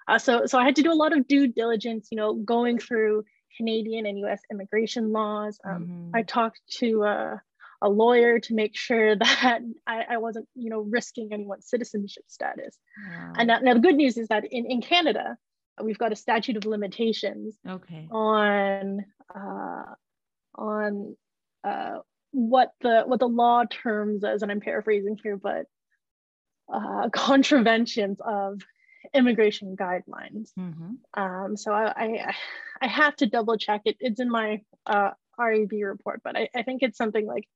Uh, 0.08 0.18
so 0.18 0.46
so 0.46 0.58
I 0.58 0.64
had 0.64 0.76
to 0.76 0.82
do 0.82 0.92
a 0.92 0.94
lot 0.94 1.16
of 1.16 1.26
due 1.26 1.48
diligence, 1.48 2.08
you 2.10 2.16
know, 2.16 2.34
going 2.34 2.78
through 2.78 3.24
Canadian 3.56 4.06
and 4.06 4.18
US 4.20 4.40
immigration 4.50 5.12
laws. 5.12 5.58
Um, 5.64 5.82
mm-hmm. 5.82 6.16
I 6.16 6.22
talked 6.22 6.60
to 6.78 7.02
a, 7.04 7.42
a, 7.82 7.88
lawyer 7.88 8.40
to 8.40 8.54
make 8.54 8.76
sure 8.76 9.16
that 9.16 9.60
I, 9.86 10.04
I, 10.10 10.16
wasn't, 10.18 10.48
you 10.54 10.70
know, 10.70 10.80
risking 10.80 11.32
anyone's 11.32 11.68
citizenship 11.68 12.24
status. 12.28 12.76
Wow. 13.08 13.32
And 13.38 13.48
now, 13.48 13.58
now, 13.58 13.74
the 13.74 13.80
good 13.80 13.96
news 13.96 14.16
is 14.16 14.28
that 14.28 14.44
in, 14.50 14.66
in 14.66 14.80
Canada, 14.80 15.36
we've 15.80 15.98
got 15.98 16.12
a 16.12 16.16
statute 16.16 16.56
of 16.56 16.64
limitations 16.64 17.56
okay. 17.68 18.08
on 18.10 19.04
uh, 19.34 19.82
on 20.54 21.16
uh, 21.64 21.98
what 22.32 22.72
the 22.80 23.02
what 23.06 23.20
the 23.20 23.28
law 23.28 23.64
terms 23.64 24.24
as, 24.24 24.42
and 24.42 24.50
I'm 24.50 24.60
paraphrasing 24.60 25.18
here, 25.22 25.36
but 25.36 25.66
uh, 26.72 27.08
contraventions 27.12 28.18
of 28.24 28.60
immigration 29.14 29.76
guidelines. 29.76 30.50
Mm-hmm. 30.58 31.20
Um, 31.20 31.56
so 31.56 31.72
I, 31.72 31.92
I, 31.96 32.34
I 32.80 32.86
have 32.86 33.16
to 33.16 33.26
double 33.26 33.56
check 33.56 33.82
it. 33.84 33.96
It's 34.00 34.20
in 34.20 34.30
my 34.30 34.62
uh, 34.86 35.10
REB 35.38 35.72
report, 35.72 36.20
but 36.22 36.36
I, 36.36 36.48
I 36.54 36.62
think 36.62 36.82
it's 36.82 36.96
something 36.96 37.26
like 37.26 37.48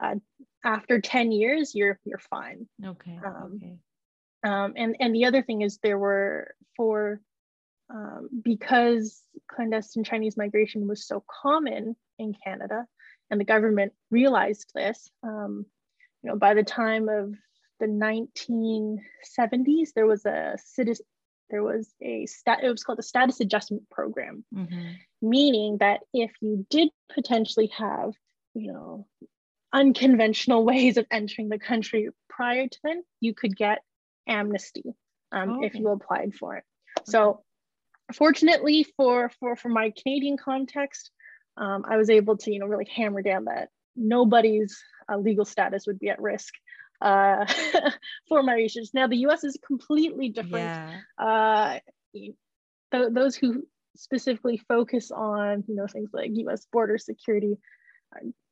uh, 0.00 0.16
after 0.64 1.00
10 1.00 1.32
years, 1.32 1.74
you're 1.74 1.98
you're 2.04 2.20
fine. 2.30 2.68
Okay. 2.84 3.18
Um, 3.24 3.52
okay. 3.56 3.78
Um, 4.44 4.74
and 4.76 4.96
and 5.00 5.14
the 5.14 5.24
other 5.24 5.42
thing 5.42 5.62
is 5.62 5.78
there 5.82 5.98
were 5.98 6.54
for 6.76 7.20
um, 7.90 8.28
because 8.42 9.22
clandestine 9.50 10.04
Chinese 10.04 10.36
migration 10.36 10.86
was 10.86 11.06
so 11.06 11.24
common 11.42 11.96
in 12.18 12.34
Canada, 12.44 12.86
and 13.30 13.40
the 13.40 13.44
government 13.44 13.92
realized 14.10 14.70
this. 14.74 15.10
Um, 15.22 15.66
you 16.22 16.30
know, 16.30 16.36
by 16.36 16.54
the 16.54 16.62
time 16.62 17.08
of 17.08 17.34
the 17.80 17.86
1970s, 17.86 19.92
there 19.94 20.06
was 20.06 20.24
a 20.26 20.56
citizen, 20.64 21.06
there 21.50 21.62
was 21.62 21.92
a 22.02 22.26
stat, 22.26 22.60
it 22.62 22.70
was 22.70 22.84
called 22.84 22.98
the 22.98 23.02
status 23.02 23.40
adjustment 23.40 23.88
program, 23.90 24.44
mm-hmm. 24.54 24.92
meaning 25.22 25.78
that 25.78 26.00
if 26.12 26.32
you 26.40 26.66
did 26.68 26.90
potentially 27.12 27.70
have, 27.76 28.12
you 28.54 28.72
know, 28.72 29.06
unconventional 29.72 30.64
ways 30.64 30.96
of 30.96 31.06
entering 31.10 31.48
the 31.48 31.58
country 31.58 32.08
prior 32.28 32.68
to 32.68 32.78
then, 32.82 33.02
you 33.20 33.34
could 33.34 33.56
get 33.56 33.82
amnesty 34.26 34.94
um, 35.32 35.58
okay. 35.58 35.66
if 35.66 35.74
you 35.74 35.88
applied 35.88 36.34
for 36.34 36.56
it. 36.56 36.64
So, 37.04 37.42
fortunately 38.14 38.86
for 38.96 39.30
for 39.40 39.56
for 39.56 39.68
my 39.68 39.92
Canadian 40.02 40.36
context, 40.36 41.10
um, 41.56 41.84
I 41.88 41.96
was 41.96 42.10
able 42.10 42.36
to 42.38 42.52
you 42.52 42.58
know 42.58 42.66
really 42.66 42.88
hammer 42.94 43.22
down 43.22 43.44
that 43.44 43.68
nobody's 43.96 44.82
uh, 45.10 45.16
legal 45.16 45.44
status 45.44 45.86
would 45.86 45.98
be 45.98 46.08
at 46.08 46.20
risk 46.20 46.54
uh, 47.00 47.46
for 48.28 48.42
my 48.42 48.54
research. 48.54 48.88
Now, 48.94 49.06
the 49.06 49.18
US 49.28 49.44
is 49.44 49.58
completely 49.66 50.28
different. 50.28 50.54
Yeah. 50.54 51.00
Uh, 51.18 51.78
th- 52.14 53.12
those 53.12 53.36
who 53.36 53.66
specifically 53.96 54.58
focus 54.68 55.10
on 55.10 55.64
you 55.66 55.74
know 55.74 55.86
things 55.86 56.10
like 56.12 56.30
US 56.34 56.66
border 56.72 56.98
security 56.98 57.58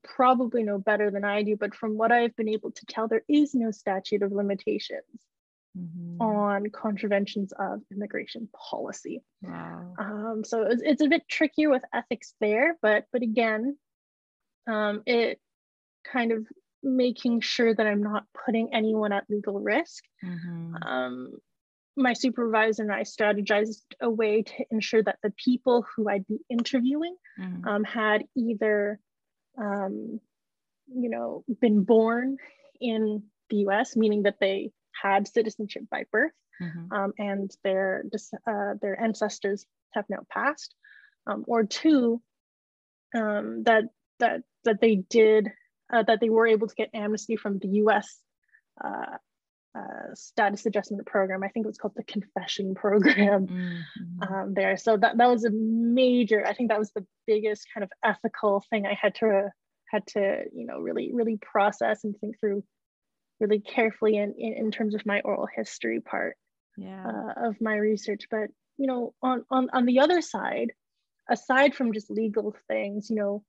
probably 0.05 0.63
know 0.63 0.79
better 0.79 1.11
than 1.11 1.25
I 1.25 1.43
do, 1.43 1.57
but 1.57 1.75
from 1.75 1.97
what 1.97 2.13
I've 2.13 2.37
been 2.37 2.49
able 2.49 2.71
to 2.71 2.87
tell, 2.87 3.09
there 3.09 3.25
is 3.29 3.55
no 3.55 3.71
statute 3.71 4.23
of 4.23 4.33
limitations 4.33 5.27
mm-hmm. 5.77 6.21
on 6.21 6.71
contraventions 6.71 7.53
of 7.59 7.81
immigration 7.93 8.49
policy. 8.71 9.23
Wow. 9.43 9.95
Um, 9.99 10.43
so 10.45 10.63
it's, 10.63 10.83
it's 10.85 11.03
a 11.03 11.09
bit 11.09 11.29
trickier 11.29 11.71
with 11.71 11.83
ethics 11.95 12.35
there, 12.41 12.77
but 12.83 13.05
but 13.13 13.23
again, 13.23 13.77
um, 14.67 15.03
it 15.07 15.41
kind 16.11 16.33
of 16.33 16.47
making 16.83 17.41
sure 17.41 17.75
that 17.75 17.87
I'm 17.87 18.03
not 18.03 18.25
putting 18.45 18.73
anyone 18.73 19.13
at 19.13 19.25
legal 19.29 19.61
risk. 19.61 20.05
Mm-hmm. 20.25 20.77
Um, 20.83 21.33
my 21.97 22.13
supervisor 22.13 22.83
and 22.83 22.93
I 22.93 23.03
strategized 23.03 23.83
a 24.01 24.11
way 24.11 24.43
to 24.43 24.65
ensure 24.71 25.03
that 25.03 25.19
the 25.23 25.33
people 25.43 25.85
who 25.97 26.09
I'd 26.09 26.27
be 26.27 26.39
interviewing 26.51 27.17
mm-hmm. 27.41 27.67
um, 27.67 27.85
had 27.85 28.25
either, 28.37 29.01
um, 29.59 30.21
you 30.89 31.11
know, 31.11 31.45
been 31.61 31.85
born 31.85 32.37
in 32.81 33.23
the 33.49 33.57
U.S., 33.57 33.97
meaning 33.97 34.25
that 34.25 34.37
they 34.41 34.73
had 35.03 35.29
citizenship 35.29 35.85
by 35.91 36.05
birth, 36.11 36.33
mm-hmm. 36.61 36.93
um, 36.93 37.13
and 37.19 37.51
their 37.65 38.05
uh, 38.47 38.75
their 38.81 39.01
ancestors 39.01 39.65
have 39.93 40.05
now 40.09 40.21
passed, 40.31 40.75
um, 41.27 41.45
or 41.47 41.65
two, 41.65 42.21
um, 43.15 43.63
that 43.65 43.85
that 44.19 44.43
that 44.65 44.81
they 44.81 44.97
did 44.97 45.49
uh, 45.93 46.03
that 46.03 46.21
they 46.21 46.31
were 46.31 46.47
able 46.47 46.69
to 46.69 46.75
get 46.75 46.91
amnesty 46.95 47.37
from 47.37 47.59
the 47.59 47.69
U.S. 47.69 48.21
Uh, 48.83 49.17
uh, 49.77 50.15
status 50.15 50.65
adjustment 50.65 51.07
program. 51.07 51.43
I 51.43 51.49
think 51.49 51.65
it 51.65 51.69
was 51.69 51.77
called 51.77 51.95
the 51.97 52.05
confession 52.05 52.75
program 52.75 53.47
mm-hmm. 53.47 54.23
um, 54.23 54.55
there. 54.55 54.77
So 54.77 54.97
that, 54.97 55.19
that 55.19 55.29
was 55.29 55.45
a 55.45 55.51
major, 55.51 56.47
I 56.47 56.55
think 56.55 56.71
that 56.71 56.79
was 56.79 56.93
the 56.93 57.05
biggest 57.27 57.67
kind 57.75 57.85
of 57.85 57.91
ethical 58.03 58.65
thing 58.71 58.87
I 58.87 58.97
had 59.01 59.15
to 59.17 59.51
had 59.91 60.07
to, 60.09 60.45
you 60.53 60.67
know, 60.67 60.79
really, 60.79 61.11
really 61.13 61.37
process 61.37 62.05
and 62.05 62.17
think 62.19 62.41
through 62.41 62.65
really 63.41 63.61
carefully 63.61 64.17
in, 64.17 64.35
in, 64.39 64.53
in 64.55 64.71
terms 64.71 64.95
of 64.95 65.05
my 65.07 65.21
oral 65.21 65.47
history 65.55 66.01
part 66.01 66.37
yeah. 66.77 67.07
uh, 67.07 67.49
of 67.49 67.61
my 67.61 67.77
research. 67.77 68.25
But, 68.31 68.49
you 68.79 68.87
know, 68.87 69.15
on, 69.23 69.45
on, 69.51 69.69
on 69.73 69.87
the 69.87 70.01
other 70.01 70.21
side, 70.21 70.73
aside 71.29 71.75
from 71.75 71.93
just 71.93 72.11
legal 72.11 72.55
things, 72.69 73.11
you 73.11 73.17
know, 73.17 73.43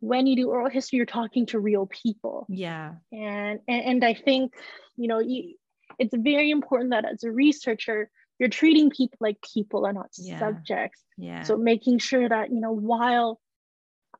when 0.00 0.26
you 0.26 0.36
do 0.36 0.50
oral 0.50 0.70
history, 0.70 0.96
you're 0.98 1.06
talking 1.06 1.46
to 1.46 1.58
real 1.58 1.86
people. 1.86 2.46
Yeah. 2.48 2.92
And 3.12 3.60
and, 3.66 3.84
and 3.84 4.04
I 4.04 4.14
think, 4.14 4.54
you 4.96 5.08
know, 5.08 5.18
you, 5.18 5.54
it's 5.98 6.14
very 6.16 6.50
important 6.50 6.90
that 6.90 7.04
as 7.04 7.24
a 7.24 7.30
researcher, 7.30 8.10
you're 8.38 8.48
treating 8.48 8.90
people 8.90 9.18
like 9.20 9.38
people 9.54 9.84
and 9.86 9.96
not 9.96 10.10
yeah. 10.16 10.38
subjects. 10.38 11.02
Yeah. 11.16 11.42
So 11.42 11.56
making 11.56 11.98
sure 11.98 12.28
that, 12.28 12.52
you 12.52 12.60
know, 12.60 12.72
while 12.72 13.40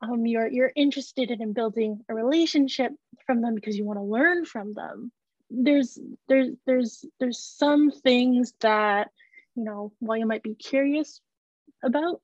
um, 0.01 0.25
you're 0.25 0.47
you're 0.47 0.71
interested 0.75 1.31
in 1.31 1.53
building 1.53 2.01
a 2.09 2.13
relationship 2.13 2.91
from 3.25 3.41
them 3.41 3.55
because 3.55 3.77
you 3.77 3.85
want 3.85 3.99
to 3.99 4.03
learn 4.03 4.45
from 4.45 4.73
them, 4.73 5.11
there's 5.49 5.99
there's 6.27 6.49
there's 6.65 7.05
there's 7.19 7.39
some 7.39 7.91
things 7.91 8.53
that, 8.61 9.09
you 9.55 9.63
know, 9.63 9.91
while 9.99 10.17
you 10.17 10.25
might 10.25 10.43
be 10.43 10.55
curious 10.55 11.19
about, 11.83 12.21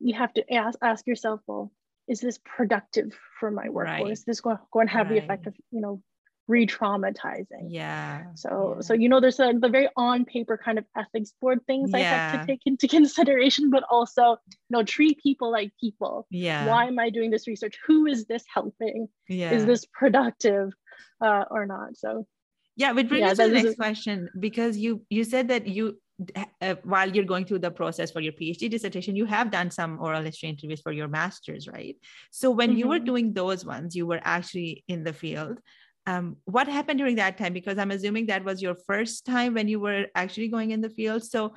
you 0.00 0.14
have 0.14 0.32
to 0.34 0.52
ask 0.52 0.78
ask 0.82 1.06
yourself, 1.06 1.40
well, 1.46 1.72
is 2.06 2.20
this 2.20 2.38
productive 2.44 3.12
for 3.40 3.50
my 3.50 3.68
work 3.68 3.86
right. 3.86 4.02
or 4.02 4.12
is 4.12 4.24
this 4.24 4.40
going, 4.40 4.58
going 4.70 4.88
to 4.88 4.92
have 4.92 5.08
right. 5.08 5.20
the 5.20 5.24
effect 5.24 5.46
of 5.46 5.54
you 5.70 5.80
know 5.80 6.02
re-traumatizing 6.46 7.68
yeah 7.68 8.24
so 8.34 8.74
yeah. 8.74 8.80
so 8.82 8.92
you 8.92 9.08
know 9.08 9.18
there's 9.18 9.40
a, 9.40 9.52
the 9.58 9.68
very 9.68 9.88
on 9.96 10.24
paper 10.24 10.58
kind 10.62 10.78
of 10.78 10.84
ethics 10.96 11.32
board 11.40 11.58
things 11.66 11.90
yeah. 11.90 11.98
i 11.98 12.00
have 12.00 12.40
to 12.40 12.46
take 12.46 12.60
into 12.66 12.86
consideration 12.98 13.70
but 13.70 13.82
also 13.90 14.36
you 14.48 14.70
know 14.70 14.82
treat 14.82 15.18
people 15.22 15.50
like 15.50 15.72
people 15.80 16.26
yeah 16.30 16.66
why 16.66 16.84
am 16.84 16.98
i 16.98 17.08
doing 17.08 17.30
this 17.30 17.46
research 17.46 17.78
who 17.86 18.06
is 18.06 18.26
this 18.26 18.44
helping 18.52 19.08
yeah 19.28 19.52
is 19.52 19.64
this 19.64 19.86
productive 19.86 20.72
uh, 21.22 21.44
or 21.50 21.64
not 21.64 21.96
so 21.96 22.26
yeah 22.76 22.92
which 22.92 23.08
brings 23.08 23.22
yeah, 23.22 23.30
us 23.30 23.38
to 23.38 23.48
the 23.48 23.54
next 23.54 23.72
a- 23.72 23.76
question 23.76 24.28
because 24.38 24.76
you 24.76 25.02
you 25.08 25.24
said 25.24 25.48
that 25.48 25.66
you 25.66 25.98
uh, 26.60 26.74
while 26.84 27.10
you're 27.10 27.24
going 27.24 27.44
through 27.44 27.58
the 27.58 27.70
process 27.70 28.10
for 28.10 28.20
your 28.20 28.32
PhD 28.32 28.70
dissertation, 28.70 29.16
you 29.16 29.24
have 29.24 29.50
done 29.50 29.70
some 29.70 29.98
oral 30.00 30.22
history 30.22 30.48
interviews 30.48 30.80
for 30.80 30.92
your 30.92 31.08
master's, 31.08 31.66
right? 31.66 31.96
So 32.30 32.50
when 32.50 32.70
mm-hmm. 32.70 32.78
you 32.78 32.88
were 32.88 32.96
mm-hmm. 32.96 33.04
doing 33.04 33.32
those 33.32 33.64
ones, 33.64 33.96
you 33.96 34.06
were 34.06 34.20
actually 34.22 34.84
in 34.86 35.02
the 35.02 35.12
field. 35.12 35.58
Um, 36.06 36.36
what 36.44 36.68
happened 36.68 36.98
during 36.98 37.16
that 37.16 37.38
time? 37.38 37.52
Because 37.52 37.78
I'm 37.78 37.90
assuming 37.90 38.26
that 38.26 38.44
was 38.44 38.60
your 38.60 38.74
first 38.86 39.24
time 39.24 39.54
when 39.54 39.68
you 39.68 39.80
were 39.80 40.06
actually 40.14 40.48
going 40.48 40.70
in 40.70 40.80
the 40.80 40.90
field. 40.90 41.24
So 41.24 41.54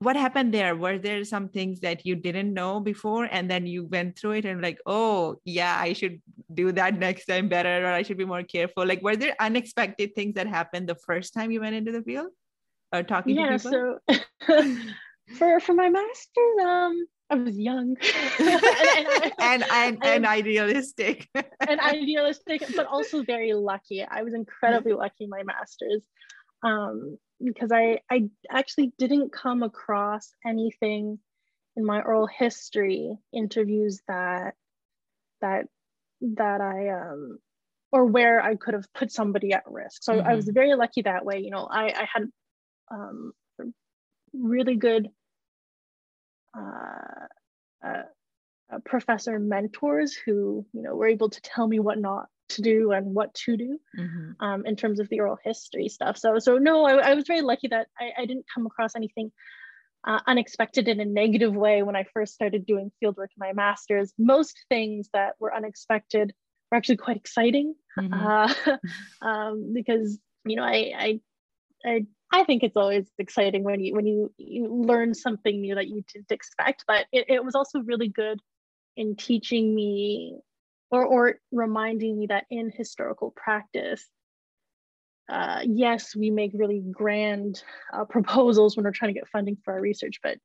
what 0.00 0.16
happened 0.16 0.52
there? 0.52 0.74
Were 0.74 0.98
there 0.98 1.24
some 1.24 1.48
things 1.48 1.80
that 1.80 2.04
you 2.04 2.16
didn't 2.16 2.52
know 2.52 2.80
before 2.80 3.28
and 3.30 3.48
then 3.48 3.66
you 3.66 3.86
went 3.86 4.18
through 4.18 4.32
it 4.32 4.44
and 4.44 4.60
like, 4.60 4.78
oh, 4.84 5.36
yeah, 5.44 5.78
I 5.78 5.92
should 5.92 6.20
do 6.52 6.72
that 6.72 6.98
next 6.98 7.26
time 7.26 7.48
better 7.48 7.86
or 7.86 7.92
I 7.92 8.02
should 8.02 8.18
be 8.18 8.24
more 8.24 8.42
careful? 8.42 8.84
Like, 8.84 9.02
were 9.02 9.16
there 9.16 9.36
unexpected 9.38 10.14
things 10.14 10.34
that 10.34 10.48
happened 10.48 10.88
the 10.88 10.96
first 10.96 11.32
time 11.32 11.52
you 11.52 11.60
went 11.60 11.76
into 11.76 11.92
the 11.92 12.02
field? 12.02 12.30
or 12.94 13.02
talking 13.02 13.36
yeah, 13.36 13.56
to 13.56 13.58
people? 13.58 13.98
so 14.46 14.76
for 15.36 15.60
for 15.60 15.74
my 15.74 15.90
master's, 15.90 16.64
um, 16.64 17.06
I 17.30 17.36
was 17.36 17.56
young 17.58 17.96
and, 18.38 18.48
and, 18.48 19.32
and, 19.38 19.64
and, 19.70 20.04
and, 20.04 20.26
idealistic. 20.26 21.28
and 21.34 21.80
idealistic, 21.80 22.64
but 22.76 22.86
also 22.86 23.22
very 23.22 23.54
lucky. 23.54 24.04
I 24.04 24.22
was 24.22 24.34
incredibly 24.34 24.92
lucky 24.92 25.24
in 25.24 25.30
my 25.30 25.42
master's 25.42 26.02
um, 26.62 27.18
because 27.42 27.72
I, 27.72 28.00
I 28.10 28.28
actually 28.50 28.92
didn't 28.98 29.32
come 29.32 29.62
across 29.62 30.30
anything 30.46 31.18
in 31.76 31.84
my 31.84 32.00
oral 32.00 32.26
history 32.26 33.18
interviews 33.32 34.00
that 34.06 34.54
that 35.40 35.66
that 36.20 36.60
I 36.60 36.88
um 36.90 37.38
or 37.90 38.04
where 38.06 38.40
I 38.40 38.56
could 38.56 38.74
have 38.74 38.92
put 38.92 39.12
somebody 39.12 39.52
at 39.52 39.62
risk. 39.66 40.02
So 40.02 40.14
mm-hmm. 40.14 40.26
I 40.26 40.34
was 40.34 40.48
very 40.48 40.74
lucky 40.74 41.02
that 41.02 41.24
way. 41.24 41.40
You 41.40 41.50
know, 41.50 41.64
I, 41.70 41.86
I 41.86 42.08
had 42.12 42.24
um, 42.90 43.32
really 44.32 44.74
good 44.74 45.10
uh, 46.56 47.86
uh, 47.86 48.02
professor 48.84 49.38
mentors 49.38 50.14
who 50.14 50.64
you 50.72 50.82
know 50.82 50.94
were 50.94 51.06
able 51.06 51.30
to 51.30 51.40
tell 51.42 51.66
me 51.66 51.78
what 51.78 51.98
not 51.98 52.26
to 52.50 52.62
do 52.62 52.92
and 52.92 53.14
what 53.14 53.34
to 53.34 53.56
do 53.56 53.78
mm-hmm. 53.98 54.44
um, 54.44 54.66
in 54.66 54.76
terms 54.76 55.00
of 55.00 55.08
the 55.08 55.20
oral 55.20 55.38
history 55.42 55.88
stuff. 55.88 56.18
So 56.18 56.38
so 56.38 56.58
no, 56.58 56.84
I, 56.84 57.10
I 57.10 57.14
was 57.14 57.26
very 57.26 57.42
lucky 57.42 57.68
that 57.68 57.88
I, 57.98 58.22
I 58.22 58.26
didn't 58.26 58.46
come 58.52 58.66
across 58.66 58.94
anything 58.96 59.32
uh, 60.06 60.20
unexpected 60.26 60.88
in 60.88 61.00
a 61.00 61.04
negative 61.04 61.54
way 61.54 61.82
when 61.82 61.96
I 61.96 62.04
first 62.12 62.34
started 62.34 62.66
doing 62.66 62.92
fieldwork 63.02 63.28
in 63.36 63.38
my 63.38 63.52
master's. 63.52 64.12
Most 64.18 64.56
things 64.68 65.08
that 65.12 65.34
were 65.40 65.54
unexpected 65.54 66.32
were 66.70 66.76
actually 66.76 66.98
quite 66.98 67.16
exciting 67.16 67.74
mm-hmm. 67.98 68.12
uh, 68.12 68.76
um, 69.26 69.72
because 69.74 70.18
you 70.44 70.56
know 70.56 70.64
I, 70.64 70.92
I 70.96 71.20
I 71.84 72.06
I 72.32 72.44
think 72.44 72.62
it's 72.62 72.76
always 72.76 73.06
exciting 73.18 73.62
when 73.64 73.80
you 73.80 73.94
when 73.94 74.06
you, 74.06 74.32
you 74.38 74.66
learn 74.68 75.14
something 75.14 75.60
new 75.60 75.74
that 75.76 75.88
you 75.88 76.02
didn't 76.12 76.32
expect. 76.32 76.84
But 76.86 77.06
it, 77.12 77.26
it 77.28 77.44
was 77.44 77.54
also 77.54 77.80
really 77.80 78.08
good 78.08 78.40
in 78.96 79.16
teaching 79.16 79.74
me 79.74 80.38
or 80.90 81.04
or 81.04 81.34
reminding 81.52 82.18
me 82.18 82.26
that 82.26 82.44
in 82.50 82.72
historical 82.74 83.32
practice, 83.36 84.04
uh, 85.30 85.60
yes, 85.64 86.14
we 86.16 86.30
make 86.30 86.52
really 86.54 86.82
grand 86.90 87.62
uh, 87.92 88.04
proposals 88.08 88.76
when 88.76 88.84
we're 88.84 88.92
trying 88.92 89.14
to 89.14 89.20
get 89.20 89.28
funding 89.28 89.56
for 89.64 89.74
our 89.74 89.80
research, 89.80 90.20
but 90.22 90.38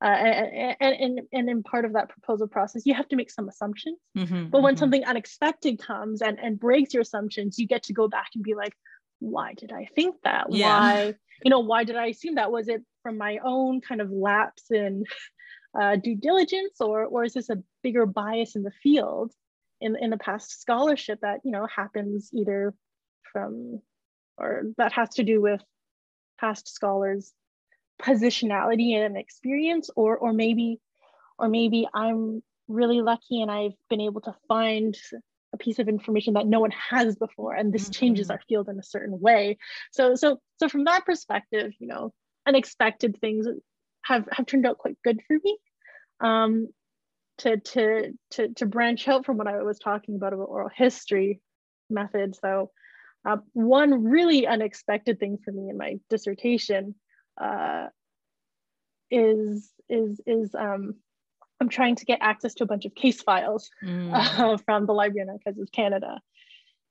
uh, 0.00 0.06
and, 0.06 0.76
and, 0.80 1.20
and 1.32 1.50
in 1.50 1.62
part 1.64 1.84
of 1.84 1.92
that 1.94 2.08
proposal 2.08 2.46
process, 2.46 2.82
you 2.86 2.94
have 2.94 3.08
to 3.08 3.16
make 3.16 3.30
some 3.30 3.48
assumptions. 3.48 3.98
Mm-hmm, 4.16 4.46
but 4.46 4.62
when 4.62 4.74
mm-hmm. 4.74 4.78
something 4.78 5.04
unexpected 5.04 5.80
comes 5.80 6.22
and, 6.22 6.38
and 6.38 6.58
breaks 6.58 6.94
your 6.94 7.00
assumptions, 7.00 7.58
you 7.58 7.66
get 7.66 7.82
to 7.84 7.92
go 7.92 8.06
back 8.06 8.28
and 8.36 8.44
be 8.44 8.54
like, 8.54 8.74
why 9.20 9.54
did 9.54 9.72
I 9.72 9.88
think 9.94 10.16
that? 10.24 10.46
Yeah. 10.50 10.66
Why, 10.66 11.14
you 11.42 11.50
know, 11.50 11.60
why 11.60 11.84
did 11.84 11.96
I 11.96 12.06
assume 12.06 12.36
that? 12.36 12.52
Was 12.52 12.68
it 12.68 12.82
from 13.02 13.18
my 13.18 13.38
own 13.44 13.80
kind 13.80 14.00
of 14.00 14.10
lapse 14.10 14.70
in 14.70 15.04
uh, 15.80 15.96
due 15.96 16.16
diligence, 16.16 16.80
or 16.80 17.04
or 17.04 17.24
is 17.24 17.34
this 17.34 17.50
a 17.50 17.62
bigger 17.82 18.06
bias 18.06 18.56
in 18.56 18.62
the 18.62 18.72
field, 18.82 19.32
in 19.80 19.96
in 19.96 20.10
the 20.10 20.18
past 20.18 20.60
scholarship 20.60 21.20
that 21.22 21.40
you 21.44 21.50
know 21.50 21.66
happens 21.66 22.30
either 22.32 22.74
from, 23.32 23.80
or 24.36 24.64
that 24.76 24.92
has 24.92 25.10
to 25.10 25.24
do 25.24 25.40
with 25.40 25.62
past 26.40 26.68
scholars' 26.68 27.32
positionality 28.00 28.94
and 28.94 29.16
experience, 29.16 29.90
or 29.96 30.16
or 30.16 30.32
maybe, 30.32 30.80
or 31.38 31.48
maybe 31.48 31.88
I'm 31.92 32.42
really 32.68 33.00
lucky 33.00 33.40
and 33.40 33.50
I've 33.50 33.72
been 33.88 34.02
able 34.02 34.20
to 34.22 34.34
find 34.46 34.94
a 35.58 35.64
piece 35.64 35.78
of 35.78 35.88
information 35.88 36.34
that 36.34 36.46
no 36.46 36.60
one 36.60 36.72
has 36.90 37.16
before 37.16 37.54
and 37.54 37.72
this 37.72 37.84
mm-hmm. 37.84 38.00
changes 38.00 38.30
our 38.30 38.40
field 38.48 38.68
in 38.68 38.78
a 38.78 38.82
certain 38.82 39.18
way 39.20 39.58
so 39.92 40.14
so 40.14 40.40
so 40.58 40.68
from 40.68 40.84
that 40.84 41.04
perspective 41.04 41.72
you 41.78 41.86
know 41.86 42.12
unexpected 42.46 43.18
things 43.20 43.46
have 44.02 44.28
have 44.30 44.46
turned 44.46 44.66
out 44.66 44.78
quite 44.78 44.98
good 45.04 45.20
for 45.26 45.36
me 45.44 45.58
um 46.20 46.68
to 47.38 47.56
to 47.58 48.12
to 48.30 48.48
to 48.54 48.66
branch 48.66 49.08
out 49.08 49.24
from 49.26 49.36
what 49.36 49.46
i 49.48 49.62
was 49.62 49.78
talking 49.78 50.16
about 50.16 50.32
about 50.32 50.48
oral 50.48 50.70
history 50.74 51.40
methods 51.90 52.38
so 52.40 52.70
Uh, 53.28 53.38
one 53.52 54.04
really 54.04 54.46
unexpected 54.46 55.18
thing 55.18 55.38
for 55.44 55.52
me 55.52 55.68
in 55.68 55.76
my 55.76 55.98
dissertation 56.08 56.94
uh, 57.36 57.86
is 59.10 59.72
is 59.88 60.20
is 60.26 60.54
um, 60.54 60.94
I'm 61.60 61.68
trying 61.68 61.96
to 61.96 62.04
get 62.04 62.18
access 62.20 62.54
to 62.54 62.64
a 62.64 62.66
bunch 62.66 62.84
of 62.84 62.94
case 62.94 63.22
files 63.22 63.70
mm. 63.82 64.12
uh, 64.38 64.56
from 64.58 64.86
the 64.86 64.92
Library 64.92 65.22
of 65.22 65.28
Archives 65.28 65.60
of 65.60 65.72
Canada. 65.72 66.20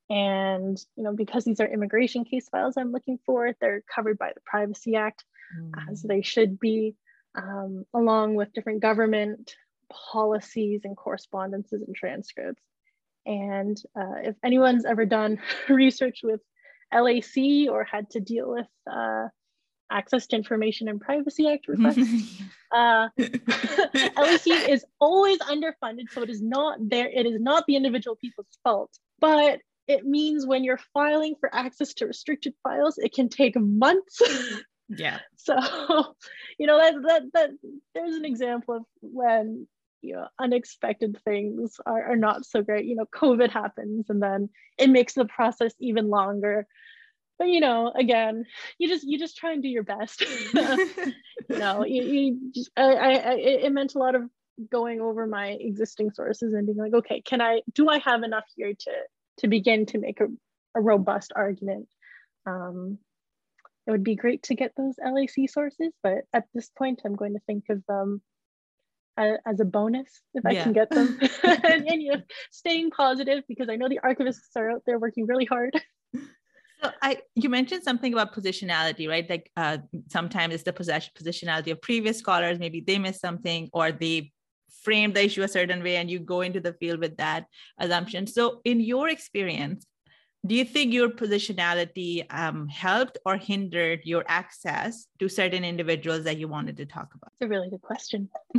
And 0.09 0.77
you 0.95 1.03
know, 1.03 1.13
because 1.13 1.43
these 1.43 1.59
are 1.59 1.67
immigration 1.67 2.23
case 2.23 2.47
files 2.49 2.75
I'm 2.77 2.91
looking 2.91 3.19
for, 3.25 3.53
they're 3.59 3.83
covered 3.93 4.17
by 4.17 4.31
the 4.33 4.41
Privacy 4.45 4.95
Act, 4.95 5.23
mm. 5.59 5.71
as 5.91 6.01
they 6.01 6.21
should 6.21 6.59
be, 6.59 6.95
um, 7.35 7.85
along 7.93 8.35
with 8.35 8.53
different 8.53 8.81
government 8.81 9.53
policies 9.89 10.81
and 10.83 10.95
correspondences 10.95 11.81
and 11.81 11.95
transcripts. 11.95 12.63
And 13.25 13.77
uh, 13.99 14.19
if 14.23 14.35
anyone's 14.43 14.85
ever 14.85 15.05
done 15.05 15.39
research 15.69 16.21
with 16.23 16.39
LAC 16.93 17.69
or 17.69 17.83
had 17.83 18.09
to 18.11 18.21
deal 18.21 18.49
with 18.49 18.67
uh, 18.89 19.27
Access 19.91 20.27
to 20.27 20.35
Information 20.35 20.87
and 20.87 20.99
Privacy 20.99 21.47
Act 21.47 21.67
requests. 21.67 22.41
uh, 22.73 23.09
LAC 23.17 24.47
is 24.47 24.85
always 24.99 25.39
underfunded, 25.39 26.09
so 26.11 26.21
it 26.21 26.29
is 26.29 26.41
not 26.41 26.77
there. 26.81 27.09
It 27.09 27.25
is 27.25 27.39
not 27.39 27.65
the 27.67 27.75
individual 27.75 28.15
people's 28.15 28.47
fault, 28.63 28.91
but 29.19 29.59
it 29.87 30.05
means 30.05 30.45
when 30.45 30.63
you're 30.63 30.79
filing 30.93 31.35
for 31.39 31.53
access 31.53 31.93
to 31.95 32.07
restricted 32.07 32.53
files, 32.61 32.97
it 32.97 33.13
can 33.13 33.29
take 33.29 33.57
months. 33.57 34.21
yeah. 34.89 35.19
So, 35.37 35.55
you 36.59 36.67
know 36.67 36.77
that 36.77 37.01
that 37.03 37.21
that 37.33 37.49
there's 37.95 38.15
an 38.15 38.25
example 38.25 38.75
of 38.75 38.83
when 39.01 39.67
you 40.01 40.15
know 40.15 40.27
unexpected 40.39 41.17
things 41.23 41.79
are, 41.85 42.11
are 42.11 42.17
not 42.17 42.45
so 42.45 42.61
great. 42.61 42.85
You 42.85 42.95
know, 42.95 43.05
COVID 43.15 43.49
happens, 43.49 44.09
and 44.09 44.21
then 44.21 44.49
it 44.77 44.89
makes 44.89 45.13
the 45.13 45.25
process 45.25 45.73
even 45.79 46.09
longer 46.09 46.67
but 47.37 47.47
you 47.47 47.59
know 47.59 47.91
again 47.95 48.45
you 48.77 48.87
just 48.87 49.05
you 49.07 49.17
just 49.17 49.37
try 49.37 49.53
and 49.53 49.61
do 49.61 49.69
your 49.69 49.83
best 49.83 50.23
you 50.53 51.57
know 51.57 51.85
you, 51.85 52.03
you 52.03 52.51
just, 52.53 52.71
I, 52.77 52.93
I 52.93 53.33
it 53.35 53.71
meant 53.71 53.95
a 53.95 53.99
lot 53.99 54.15
of 54.15 54.23
going 54.71 55.01
over 55.01 55.27
my 55.27 55.49
existing 55.59 56.11
sources 56.11 56.53
and 56.53 56.65
being 56.65 56.77
like 56.77 56.93
okay 56.93 57.21
can 57.21 57.41
i 57.41 57.61
do 57.73 57.89
i 57.89 57.99
have 57.99 58.23
enough 58.23 58.45
here 58.55 58.73
to 58.73 58.91
to 59.37 59.47
begin 59.47 59.85
to 59.87 59.99
make 59.99 60.19
a, 60.19 60.27
a 60.75 60.81
robust 60.81 61.31
argument 61.35 61.87
um 62.45 62.97
it 63.85 63.91
would 63.91 64.03
be 64.03 64.15
great 64.15 64.43
to 64.43 64.55
get 64.55 64.73
those 64.75 64.95
lac 64.97 65.49
sources 65.49 65.93
but 66.01 66.23
at 66.33 66.45
this 66.53 66.69
point 66.75 67.01
i'm 67.05 67.15
going 67.15 67.33
to 67.33 67.41
think 67.47 67.65
of 67.69 67.83
them 67.87 68.21
as 69.19 69.59
a 69.59 69.65
bonus 69.65 70.21
if 70.33 70.45
I 70.45 70.53
can 70.55 70.73
get 70.73 70.89
them. 70.89 71.19
and, 71.43 71.87
and, 71.87 72.01
you 72.01 72.11
know, 72.11 72.21
staying 72.51 72.91
positive 72.91 73.43
because 73.47 73.69
I 73.69 73.75
know 73.75 73.89
the 73.89 73.99
archivists 74.03 74.55
are 74.55 74.69
out 74.69 74.83
there 74.85 74.99
working 74.99 75.25
really 75.25 75.45
hard. 75.45 75.75
So 76.83 76.91
I, 77.01 77.17
you 77.35 77.49
mentioned 77.49 77.83
something 77.83 78.13
about 78.13 78.35
positionality, 78.35 79.09
right? 79.09 79.27
Like 79.29 79.51
uh, 79.57 79.79
sometimes 80.09 80.53
it's 80.53 80.63
the 80.63 80.73
possession 80.73 81.11
positionality 81.17 81.71
of 81.71 81.81
previous 81.81 82.19
scholars. 82.19 82.59
Maybe 82.59 82.81
they 82.81 82.99
missed 82.99 83.21
something, 83.21 83.69
or 83.73 83.91
they 83.91 84.31
framed 84.83 85.15
the 85.15 85.25
issue 85.25 85.43
a 85.43 85.47
certain 85.47 85.81
way, 85.83 85.97
and 85.97 86.09
you 86.09 86.19
go 86.19 86.41
into 86.41 86.59
the 86.59 86.73
field 86.73 86.99
with 86.99 87.17
that 87.17 87.45
assumption. 87.79 88.27
So, 88.27 88.61
in 88.63 88.79
your 88.79 89.09
experience, 89.09 89.87
do 90.45 90.55
you 90.55 90.65
think 90.65 90.93
your 90.93 91.09
positionality 91.09 92.25
um, 92.29 92.67
helped 92.67 93.17
or 93.25 93.37
hindered 93.37 94.01
your 94.03 94.23
access 94.27 95.07
to 95.19 95.27
certain 95.27 95.65
individuals 95.65 96.23
that 96.25 96.37
you 96.37 96.47
wanted 96.47 96.77
to 96.77 96.85
talk 96.85 97.09
about? 97.15 97.31
It's 97.39 97.45
a 97.45 97.49
really 97.49 97.69
good 97.69 97.81
question. 97.81 98.29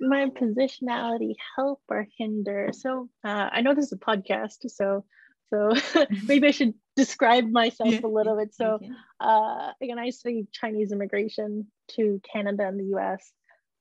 my 0.00 0.26
positionality 0.30 1.34
help 1.56 1.82
or 1.88 2.06
hinder? 2.16 2.70
So 2.72 3.08
uh, 3.24 3.50
I 3.52 3.60
know 3.60 3.74
this 3.74 3.86
is 3.86 3.92
a 3.92 3.98
podcast, 3.98 4.70
so 4.70 5.04
so 5.50 5.72
maybe 6.26 6.48
I 6.48 6.50
should 6.52 6.74
describe 6.96 7.50
myself 7.50 7.90
yeah. 7.90 8.00
a 8.04 8.08
little 8.08 8.36
bit. 8.36 8.54
So 8.54 8.78
uh, 9.20 9.72
again, 9.80 9.98
I 9.98 10.10
studied 10.10 10.52
Chinese 10.52 10.92
immigration 10.92 11.66
to 11.96 12.20
Canada 12.32 12.66
and 12.66 12.78
the 12.78 12.96
US 12.96 13.32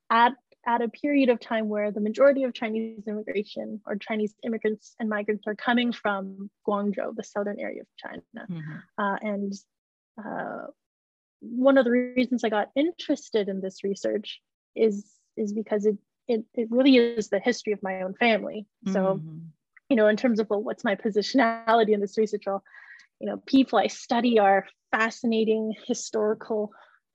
at, 0.10 0.34
at 0.66 0.82
a 0.82 0.90
period 0.90 1.30
of 1.30 1.40
time 1.40 1.70
where 1.70 1.92
the 1.92 2.02
majority 2.02 2.44
of 2.44 2.54
Chinese 2.54 3.08
immigration 3.08 3.82
or 3.86 3.96
Chinese 3.96 4.34
immigrants 4.44 4.96
and 5.00 5.10
migrants 5.10 5.46
are 5.48 5.56
coming 5.56 5.92
from 5.92 6.50
Guangzhou, 6.68 7.16
the 7.16 7.24
southern 7.24 7.60
area 7.60 7.82
of 7.82 7.88
China. 7.98 8.22
Mm-hmm. 8.38 8.78
Uh, 8.98 9.18
and 9.22 9.54
uh, 10.24 10.68
one 11.42 11.78
of 11.78 11.86
the 11.86 11.92
reasons 11.92 12.44
I 12.44 12.50
got 12.50 12.70
interested 12.76 13.48
in 13.48 13.62
this 13.62 13.84
research 13.84 14.42
is, 14.76 15.06
is 15.38 15.54
because 15.54 15.86
it, 15.86 15.98
it, 16.28 16.44
it 16.54 16.68
really 16.70 16.98
is 16.98 17.30
the 17.30 17.40
history 17.40 17.74
of 17.74 17.82
my 17.82 18.02
own 18.02 18.14
family. 18.14 18.68
So 18.86 19.00
mm-hmm 19.00 19.38
you 19.90 19.96
know, 19.96 20.08
in 20.08 20.16
terms 20.18 20.40
of 20.40 20.50
well, 20.50 20.62
what's 20.62 20.84
my 20.84 20.96
positionality 20.96 21.94
in 21.94 22.00
this 22.00 22.18
research, 22.18 22.44
well, 22.46 22.64
you 23.20 23.28
know, 23.28 23.42
people 23.46 23.80
I 23.80 23.88
study 23.88 24.40
are 24.40 24.66
fascinating 24.92 25.74
historical 25.88 26.72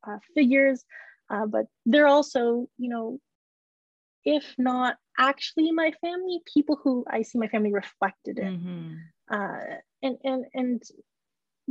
uh, 0.07 0.19
figures, 0.35 0.85
uh, 1.31 1.47
but 1.47 1.67
they're 1.87 2.07
also, 2.07 2.69
you 2.77 2.91
know, 2.91 3.21
if 4.25 4.55
not 4.59 4.97
actually 5.19 5.71
my 5.73 5.93
family, 6.01 6.41
people 6.53 6.79
who 6.83 7.05
I 7.09 7.23
see 7.23 7.39
my 7.39 7.49
family 7.49 7.73
reflected 7.73 8.39
in. 8.39 8.59
Mm-hmm. 8.59 8.95
Uh, 9.31 9.77
and, 10.03 10.19
and, 10.25 10.45
and 10.55 10.83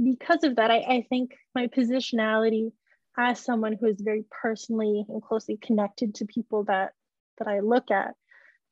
because 0.01 0.43
of 0.43 0.55
that, 0.55 0.71
I, 0.71 0.77
I 0.77 1.05
think 1.09 1.35
my 1.53 1.67
positionality 1.67 2.71
as 3.17 3.43
someone 3.43 3.77
who 3.79 3.87
is 3.87 4.01
very 4.01 4.25
personally 4.41 5.05
and 5.07 5.21
closely 5.21 5.57
connected 5.57 6.15
to 6.15 6.25
people 6.25 6.63
that 6.65 6.93
that 7.39 7.47
I 7.47 7.59
look 7.59 7.91
at 7.91 8.13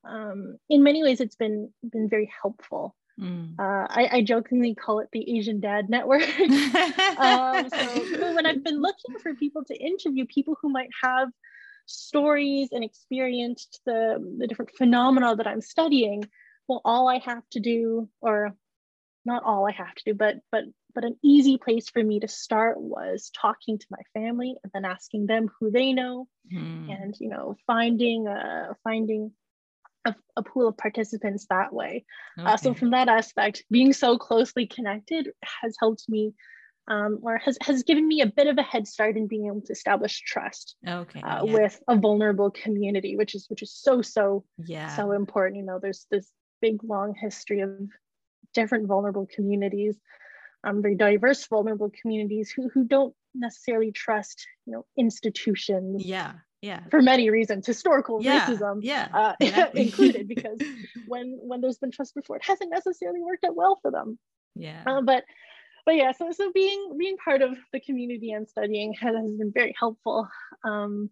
um, 0.03 0.57
in 0.69 0.83
many 0.83 1.03
ways 1.03 1.21
it's 1.21 1.35
been 1.35 1.71
been 1.83 2.09
very 2.09 2.31
helpful 2.41 2.95
mm. 3.19 3.53
uh, 3.59 3.87
I, 3.89 4.09
I, 4.11 4.21
jokingly 4.23 4.75
call 4.75 4.99
it 4.99 5.09
the 5.11 5.37
asian 5.37 5.59
dad 5.59 5.89
network 5.89 6.21
um, 7.19 7.69
so 7.69 8.35
when 8.35 8.45
i've 8.45 8.63
been 8.63 8.81
looking 8.81 9.19
for 9.21 9.33
people 9.35 9.63
to 9.65 9.75
interview 9.75 10.25
people 10.25 10.57
who 10.61 10.69
might 10.69 10.89
have 11.01 11.29
stories 11.85 12.69
and 12.71 12.83
experienced 12.83 13.81
the, 13.85 14.17
the 14.37 14.47
different 14.47 14.71
phenomena 14.77 15.35
that 15.35 15.47
i'm 15.47 15.61
studying 15.61 16.23
well 16.67 16.81
all 16.85 17.07
i 17.07 17.17
have 17.19 17.43
to 17.51 17.59
do 17.59 18.09
or 18.21 18.55
not 19.25 19.43
all 19.43 19.67
i 19.67 19.71
have 19.71 19.93
to 19.95 20.03
do 20.05 20.13
but 20.13 20.35
but 20.51 20.63
but 20.93 21.05
an 21.05 21.17
easy 21.23 21.57
place 21.57 21.89
for 21.89 22.03
me 22.03 22.19
to 22.19 22.27
start 22.27 22.79
was 22.79 23.31
talking 23.33 23.77
to 23.77 23.85
my 23.89 24.01
family 24.13 24.55
and 24.63 24.71
then 24.73 24.85
asking 24.85 25.25
them 25.25 25.49
who 25.59 25.71
they 25.71 25.93
know 25.93 26.27
mm. 26.53 26.89
and 26.91 27.15
you 27.19 27.29
know 27.29 27.55
finding 27.67 28.27
uh 28.27 28.73
finding 28.83 29.31
a, 30.05 30.15
a 30.35 30.43
pool 30.43 30.67
of 30.67 30.77
participants 30.77 31.45
that 31.49 31.73
way. 31.73 32.05
Okay. 32.39 32.47
Uh, 32.47 32.57
so 32.57 32.73
from 32.73 32.91
that 32.91 33.07
aspect, 33.07 33.63
being 33.69 33.93
so 33.93 34.17
closely 34.17 34.67
connected 34.67 35.29
has 35.43 35.75
helped 35.79 36.05
me 36.09 36.33
um, 36.87 37.19
or 37.21 37.37
has, 37.37 37.57
has 37.61 37.83
given 37.83 38.07
me 38.07 38.21
a 38.21 38.25
bit 38.25 38.47
of 38.47 38.57
a 38.57 38.63
head 38.63 38.87
start 38.87 39.15
in 39.15 39.27
being 39.27 39.47
able 39.47 39.61
to 39.61 39.71
establish 39.71 40.21
trust 40.21 40.75
okay, 40.85 41.21
uh, 41.21 41.43
yeah. 41.45 41.53
with 41.53 41.79
a 41.87 41.95
vulnerable 41.95 42.51
community, 42.51 43.15
which 43.15 43.35
is 43.35 43.45
which 43.49 43.61
is 43.61 43.73
so 43.73 44.01
so 44.01 44.43
yeah 44.57 44.95
so 44.95 45.11
important. 45.11 45.57
You 45.57 45.63
know, 45.63 45.79
there's 45.79 46.07
this 46.09 46.29
big 46.61 46.83
long 46.83 47.13
history 47.13 47.61
of 47.61 47.71
different 48.53 48.87
vulnerable 48.87 49.27
communities, 49.33 49.97
um, 50.63 50.81
very 50.81 50.95
diverse 50.95 51.45
vulnerable 51.47 51.91
communities 52.01 52.51
who 52.51 52.69
who 52.69 52.83
don't 52.83 53.13
necessarily 53.33 53.91
trust 53.91 54.45
you 54.65 54.73
know 54.73 54.85
institutions 54.97 56.03
yeah 56.03 56.33
yeah. 56.61 56.81
for 56.89 57.01
many 57.01 57.29
reasons 57.29 57.65
historical 57.65 58.21
yeah. 58.21 58.45
racism 58.45 58.79
yeah, 58.81 59.07
uh, 59.13 59.35
included 59.73 60.27
because 60.35 60.59
when 61.07 61.37
when 61.41 61.61
there's 61.61 61.77
been 61.77 61.91
trust 61.91 62.15
before 62.15 62.37
it 62.37 62.43
hasn't 62.45 62.71
necessarily 62.71 63.21
worked 63.21 63.43
out 63.43 63.55
well 63.55 63.79
for 63.81 63.91
them. 63.91 64.17
Yeah. 64.55 64.83
Uh, 64.85 65.01
but 65.01 65.23
but 65.85 65.95
yeah 65.95 66.11
so 66.11 66.31
so 66.31 66.51
being 66.51 66.95
being 66.97 67.17
part 67.17 67.41
of 67.41 67.51
the 67.73 67.79
community 67.79 68.31
and 68.31 68.47
studying 68.47 68.93
has, 68.93 69.15
has 69.15 69.31
been 69.33 69.51
very 69.51 69.75
helpful. 69.77 70.27
Um 70.63 71.09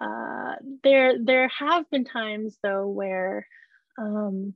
uh 0.00 0.54
there 0.84 1.14
there 1.22 1.48
have 1.48 1.88
been 1.90 2.04
times 2.04 2.58
though 2.62 2.86
where 2.86 3.46
um 3.98 4.54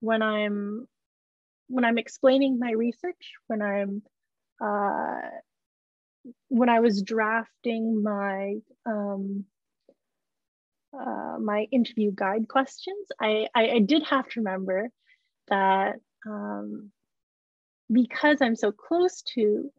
when 0.00 0.20
i'm 0.20 0.86
when 1.68 1.84
i'm 1.84 1.96
explaining 1.96 2.58
my 2.58 2.72
research 2.72 3.32
when 3.46 3.62
i'm 3.62 4.02
uh 4.62 5.20
when 6.48 6.68
I 6.68 6.80
was 6.80 7.02
drafting 7.02 8.02
my 8.02 8.56
um, 8.86 9.44
uh, 10.98 11.38
my 11.40 11.66
interview 11.72 12.12
guide 12.12 12.48
questions, 12.48 13.08
I, 13.20 13.48
I, 13.54 13.68
I, 13.68 13.78
did 13.80 14.04
have 14.04 14.28
to 14.28 14.40
remember 14.40 14.90
that 15.48 15.96
um, 16.24 16.92
because 17.90 18.40
I'm 18.40 18.54
so 18.54 18.70
close 18.70 19.22
to 19.34 19.72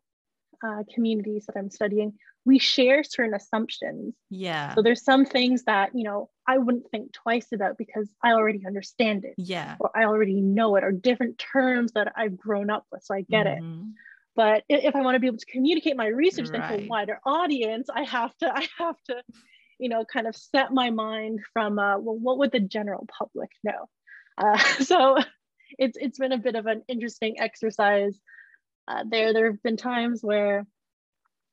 uh, 0.66 0.84
communities 0.94 1.46
that 1.46 1.58
I'm 1.58 1.70
studying, 1.70 2.14
we 2.44 2.60
share 2.60 3.04
certain 3.04 3.34
assumptions. 3.34 4.14
Yeah. 4.30 4.76
So 4.76 4.82
there's 4.82 5.04
some 5.04 5.26
things 5.26 5.64
that, 5.64 5.92
you 5.96 6.04
know, 6.04 6.30
I 6.48 6.58
wouldn't 6.58 6.90
think 6.92 7.14
twice 7.14 7.48
about 7.54 7.78
because 7.78 8.10
I 8.22 8.34
already 8.34 8.66
understand 8.66 9.24
it. 9.24 9.36
Yeah. 9.38 9.78
Or 9.80 9.92
I 9.96 10.04
already 10.04 10.42
know 10.42 10.76
it, 10.76 10.84
or 10.84 10.92
different 10.92 11.40
terms 11.40 11.94
that 11.94 12.12
I've 12.16 12.38
grown 12.38 12.70
up 12.70 12.86
with. 12.92 13.04
So 13.04 13.16
I 13.16 13.22
get 13.22 13.48
mm-hmm. 13.48 13.82
it 13.82 13.86
but 14.36 14.64
if 14.70 14.96
i 14.96 15.02
want 15.02 15.16
to 15.16 15.20
be 15.20 15.28
able 15.28 15.38
to 15.38 15.46
communicate 15.46 15.96
my 15.96 16.08
research 16.08 16.50
right. 16.50 16.62
then 16.70 16.80
to 16.80 16.86
a 16.86 16.88
wider 16.88 17.20
audience 17.26 17.88
i 17.94 18.04
have 18.04 18.36
to 18.38 18.52
i 18.54 18.68
have 18.78 18.96
to 19.08 19.16
you 19.80 19.90
know 19.90 20.06
kind 20.06 20.28
of 20.28 20.36
set 20.36 20.72
my 20.72 20.90
mind 20.90 21.40
from 21.54 21.80
uh, 21.80 21.98
well 21.98 22.18
what 22.18 22.38
would 22.38 22.52
the 22.52 22.60
general 22.60 23.08
public 23.18 23.50
know 23.64 23.88
uh, 24.38 24.58
so 24.84 25.18
it's 25.78 25.98
it's 26.00 26.20
been 26.20 26.32
a 26.32 26.38
bit 26.38 26.56
of 26.56 26.66
an 26.66 26.84
interesting 26.88 27.40
exercise. 27.40 28.20
Uh, 28.88 29.04
there 29.10 29.34
there 29.34 29.48
have 29.48 29.64
been 29.64 29.78
times 29.78 30.22
where 30.22 30.66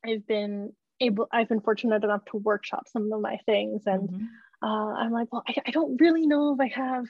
I've 0.04 0.26
been 0.26 0.72
able 1.00 1.28
I've 1.32 1.48
been 1.48 1.60
fortunate 1.60 2.04
enough 2.04 2.24
to 2.26 2.36
workshop 2.36 2.84
some 2.88 3.12
of 3.12 3.20
my 3.20 3.38
things 3.46 3.82
and 3.86 4.08
mm-hmm. 4.08 4.66
uh, 4.66 4.94
I'm 4.94 5.12
like, 5.12 5.32
well, 5.32 5.42
I, 5.48 5.54
I 5.66 5.70
don't 5.70 6.00
really 6.00 6.26
know 6.26 6.54
if 6.54 6.60
I 6.60 6.68
have 6.68 7.06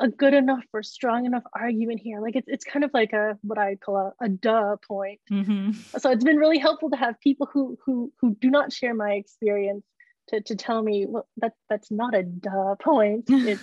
a 0.00 0.08
good 0.08 0.34
enough 0.34 0.64
or 0.72 0.82
strong 0.82 1.26
enough 1.26 1.42
argument 1.54 2.00
here. 2.00 2.20
Like 2.20 2.36
it's 2.36 2.48
it's 2.48 2.64
kind 2.64 2.84
of 2.84 2.90
like 2.94 3.12
a 3.12 3.38
what 3.42 3.58
I 3.58 3.76
call 3.76 3.96
a, 3.96 4.24
a 4.24 4.28
duh 4.28 4.76
point. 4.86 5.20
Mm-hmm. 5.30 5.72
So 5.98 6.10
it's 6.10 6.24
been 6.24 6.36
really 6.36 6.58
helpful 6.58 6.90
to 6.90 6.96
have 6.96 7.20
people 7.20 7.48
who 7.52 7.78
who 7.84 8.12
who 8.20 8.34
do 8.34 8.50
not 8.50 8.72
share 8.72 8.94
my 8.94 9.12
experience 9.12 9.84
to, 10.28 10.40
to 10.42 10.56
tell 10.56 10.82
me 10.82 11.06
well 11.06 11.28
that 11.38 11.52
that's 11.68 11.90
not 11.90 12.14
a 12.14 12.22
duh 12.22 12.76
point. 12.76 13.28
It's 13.30 13.62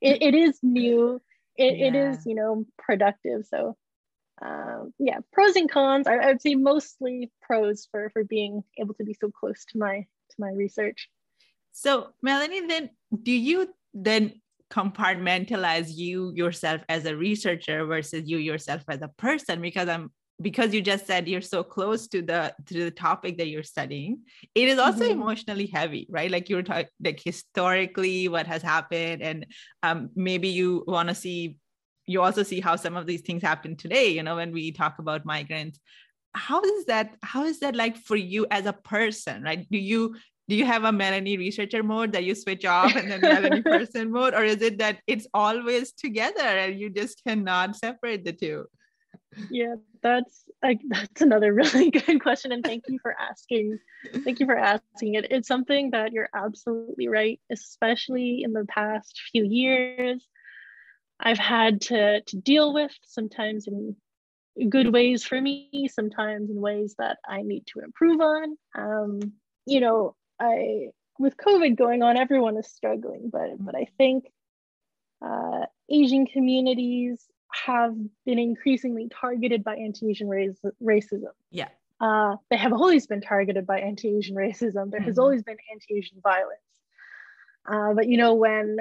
it, 0.00 0.22
it 0.22 0.34
is 0.34 0.58
new. 0.62 1.20
It, 1.56 1.76
yeah. 1.76 1.86
it 1.86 1.94
is 1.94 2.26
you 2.26 2.34
know 2.34 2.64
productive. 2.78 3.46
So 3.46 3.76
um, 4.40 4.94
yeah, 4.98 5.18
pros 5.32 5.56
and 5.56 5.70
cons. 5.70 6.06
I, 6.06 6.16
I 6.16 6.26
would 6.28 6.42
say 6.42 6.54
mostly 6.54 7.32
pros 7.42 7.88
for 7.90 8.10
for 8.10 8.24
being 8.24 8.62
able 8.78 8.94
to 8.94 9.04
be 9.04 9.14
so 9.14 9.30
close 9.30 9.64
to 9.66 9.78
my 9.78 10.06
to 10.30 10.36
my 10.38 10.50
research. 10.50 11.08
So 11.72 12.10
Melanie, 12.22 12.66
then 12.66 12.90
do 13.22 13.32
you 13.32 13.74
then 13.94 14.40
compartmentalize 14.70 15.96
you 15.96 16.32
yourself 16.34 16.82
as 16.88 17.06
a 17.06 17.16
researcher 17.16 17.86
versus 17.86 18.28
you 18.28 18.38
yourself 18.38 18.82
as 18.88 19.00
a 19.02 19.08
person 19.08 19.60
because 19.60 19.88
i'm 19.88 20.10
because 20.40 20.72
you 20.72 20.80
just 20.80 21.06
said 21.06 21.26
you're 21.28 21.40
so 21.40 21.64
close 21.64 22.06
to 22.08 22.22
the 22.22 22.54
to 22.66 22.84
the 22.84 22.90
topic 22.90 23.38
that 23.38 23.48
you're 23.48 23.62
studying 23.62 24.20
it 24.54 24.68
is 24.68 24.78
also 24.78 25.02
mm-hmm. 25.02 25.20
emotionally 25.20 25.66
heavy 25.66 26.06
right? 26.10 26.30
Like 26.30 26.48
you're 26.48 26.62
talking 26.62 26.86
like 27.02 27.20
historically 27.20 28.28
what 28.28 28.46
has 28.46 28.62
happened 28.62 29.22
and 29.22 29.46
um, 29.82 30.10
maybe 30.14 30.48
you 30.48 30.84
want 30.86 31.08
to 31.08 31.14
see 31.14 31.56
you 32.06 32.22
also 32.22 32.42
see 32.42 32.60
how 32.60 32.76
some 32.76 32.96
of 32.96 33.06
these 33.06 33.22
things 33.22 33.42
happen 33.42 33.76
today 33.76 34.08
you 34.08 34.22
know 34.22 34.36
when 34.36 34.52
we 34.52 34.72
talk 34.72 34.98
about 34.98 35.24
migrants. 35.26 35.80
How 36.34 36.62
is 36.62 36.84
that 36.86 37.16
how 37.22 37.44
is 37.44 37.60
that 37.60 37.74
like 37.74 37.96
for 37.96 38.16
you 38.16 38.46
as 38.50 38.66
a 38.66 38.72
person 38.72 39.42
right? 39.42 39.66
Do 39.70 39.78
you 39.78 40.16
do 40.48 40.56
you 40.56 40.64
have 40.64 40.84
a 40.84 40.92
Melanie 40.92 41.36
researcher 41.36 41.82
mode 41.82 42.12
that 42.12 42.24
you 42.24 42.34
switch 42.34 42.64
off 42.64 42.96
and 42.96 43.10
then 43.10 43.20
Melanie 43.20 43.62
person 43.74 44.10
mode, 44.10 44.34
or 44.34 44.44
is 44.44 44.62
it 44.62 44.78
that 44.78 45.00
it's 45.06 45.26
always 45.34 45.92
together 45.92 46.42
and 46.42 46.80
you 46.80 46.88
just 46.88 47.22
cannot 47.24 47.76
separate 47.76 48.24
the 48.24 48.32
two? 48.32 48.64
Yeah, 49.50 49.74
that's 50.02 50.44
like 50.62 50.80
that's 50.88 51.20
another 51.20 51.52
really 51.62 51.90
good 51.90 52.22
question, 52.22 52.52
and 52.52 52.64
thank 52.64 52.84
you 52.88 52.98
for 53.02 53.14
asking. 53.18 53.78
Thank 54.24 54.40
you 54.40 54.46
for 54.46 54.56
asking 54.56 55.14
it. 55.14 55.30
It's 55.30 55.48
something 55.48 55.90
that 55.90 56.12
you're 56.12 56.30
absolutely 56.34 57.08
right, 57.08 57.40
especially 57.50 58.42
in 58.42 58.52
the 58.52 58.64
past 58.64 59.20
few 59.30 59.44
years. 59.44 60.26
I've 61.20 61.38
had 61.38 61.82
to 61.82 62.22
to 62.22 62.36
deal 62.36 62.72
with 62.72 62.92
sometimes 63.02 63.66
in 63.66 63.96
good 64.70 64.92
ways 64.92 65.24
for 65.24 65.40
me, 65.40 65.88
sometimes 65.92 66.50
in 66.50 66.60
ways 66.60 66.94
that 66.98 67.18
I 67.28 67.42
need 67.42 67.66
to 67.68 67.80
improve 67.80 68.20
on. 68.20 68.56
Um, 68.76 69.20
you 69.66 69.80
know, 69.80 70.16
I 70.40 70.88
with 71.18 71.36
COVID 71.36 71.76
going 71.76 72.02
on, 72.02 72.16
everyone 72.16 72.56
is 72.56 72.68
struggling, 72.68 73.30
but 73.30 73.50
but 73.58 73.74
I 73.74 73.86
think 73.96 74.24
uh, 75.24 75.66
Asian 75.88 76.26
communities 76.26 77.24
have 77.66 77.94
been 78.24 78.38
increasingly 78.38 79.08
targeted 79.08 79.64
by 79.64 79.76
anti-Asian 79.76 80.28
race, 80.28 80.58
racism. 80.82 81.32
Yeah. 81.50 81.68
Uh, 82.00 82.36
they 82.50 82.56
have 82.56 82.72
always 82.72 83.06
been 83.06 83.20
targeted 83.20 83.66
by 83.66 83.80
anti-Asian 83.80 84.36
racism. 84.36 84.90
There 84.90 85.00
mm-hmm. 85.00 85.04
has 85.04 85.18
always 85.18 85.42
been 85.42 85.56
anti-Asian 85.72 86.20
violence. 86.22 86.60
Uh, 87.68 87.94
but 87.94 88.08
you 88.08 88.16
know 88.16 88.34
when 88.34 88.76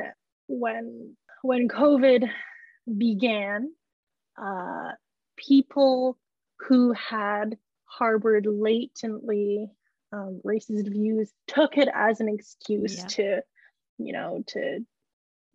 when 0.48 1.16
when 1.42 1.68
COVID 1.68 2.30
began, 2.98 3.72
uh, 4.42 4.92
people 5.36 6.18
who 6.60 6.94
had 6.94 7.58
harbored 7.86 8.46
latently 8.50 9.70
um, 10.12 10.42
racist 10.46 10.90
views 10.90 11.32
took 11.48 11.78
it 11.78 11.90
as 11.94 12.20
an 12.20 12.30
excuse 12.30 12.98
yeah. 12.98 13.08
to, 13.08 13.42
you 13.98 14.14
know, 14.14 14.44
to 14.48 14.80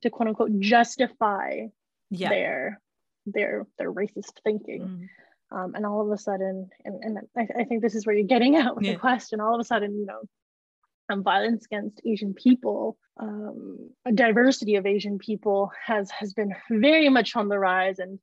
to 0.02 0.10
quote 0.10 0.28
unquote 0.28 0.58
justify 0.60 1.66
yeah. 2.10 2.28
their 2.28 2.80
their 3.26 3.66
their 3.78 3.92
racist 3.92 4.40
thinking. 4.44 4.82
Mm. 4.82 5.08
Um, 5.50 5.74
and 5.74 5.84
all 5.84 6.00
of 6.00 6.10
a 6.10 6.16
sudden, 6.16 6.70
and, 6.82 7.04
and 7.04 7.18
I, 7.36 7.46
I, 7.60 7.64
think 7.64 7.82
this 7.82 7.94
is 7.94 8.06
where 8.06 8.16
you're 8.16 8.26
getting 8.26 8.56
at 8.56 8.74
with 8.74 8.86
yeah. 8.86 8.92
the 8.92 8.98
question. 8.98 9.38
All 9.38 9.54
of 9.54 9.60
a 9.60 9.64
sudden, 9.64 9.98
you 9.98 10.06
know, 10.06 10.22
um, 11.10 11.22
violence 11.22 11.66
against 11.66 12.00
Asian 12.06 12.32
people, 12.32 12.96
um, 13.18 13.90
a 14.06 14.12
diversity 14.12 14.76
of 14.76 14.86
Asian 14.86 15.18
people 15.18 15.70
has 15.84 16.10
has 16.10 16.32
been 16.32 16.54
very 16.70 17.10
much 17.10 17.36
on 17.36 17.48
the 17.48 17.58
rise, 17.58 17.98
and 17.98 18.18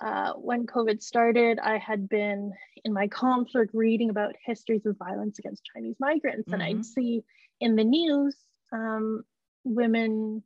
uh, 0.00 0.32
when 0.32 0.66
COVID 0.66 1.02
started, 1.02 1.58
I 1.58 1.78
had 1.78 2.08
been 2.08 2.52
in 2.84 2.92
my 2.92 3.06
conflict 3.08 3.70
reading 3.74 4.10
about 4.10 4.34
histories 4.44 4.86
of 4.86 4.96
violence 4.98 5.38
against 5.38 5.68
Chinese 5.72 5.96
migrants, 6.00 6.42
mm-hmm. 6.42 6.54
and 6.54 6.62
I'd 6.62 6.72
mm-hmm. 6.76 6.82
see 6.82 7.24
in 7.60 7.76
the 7.76 7.84
news 7.84 8.36
um, 8.72 9.24
women, 9.62 10.42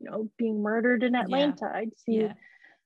you 0.00 0.10
know, 0.10 0.28
being 0.36 0.62
murdered 0.62 1.04
in 1.04 1.14
Atlanta. 1.14 1.70
Yeah. 1.72 1.78
I'd 1.78 1.98
see 1.98 2.20
yeah. 2.22 2.32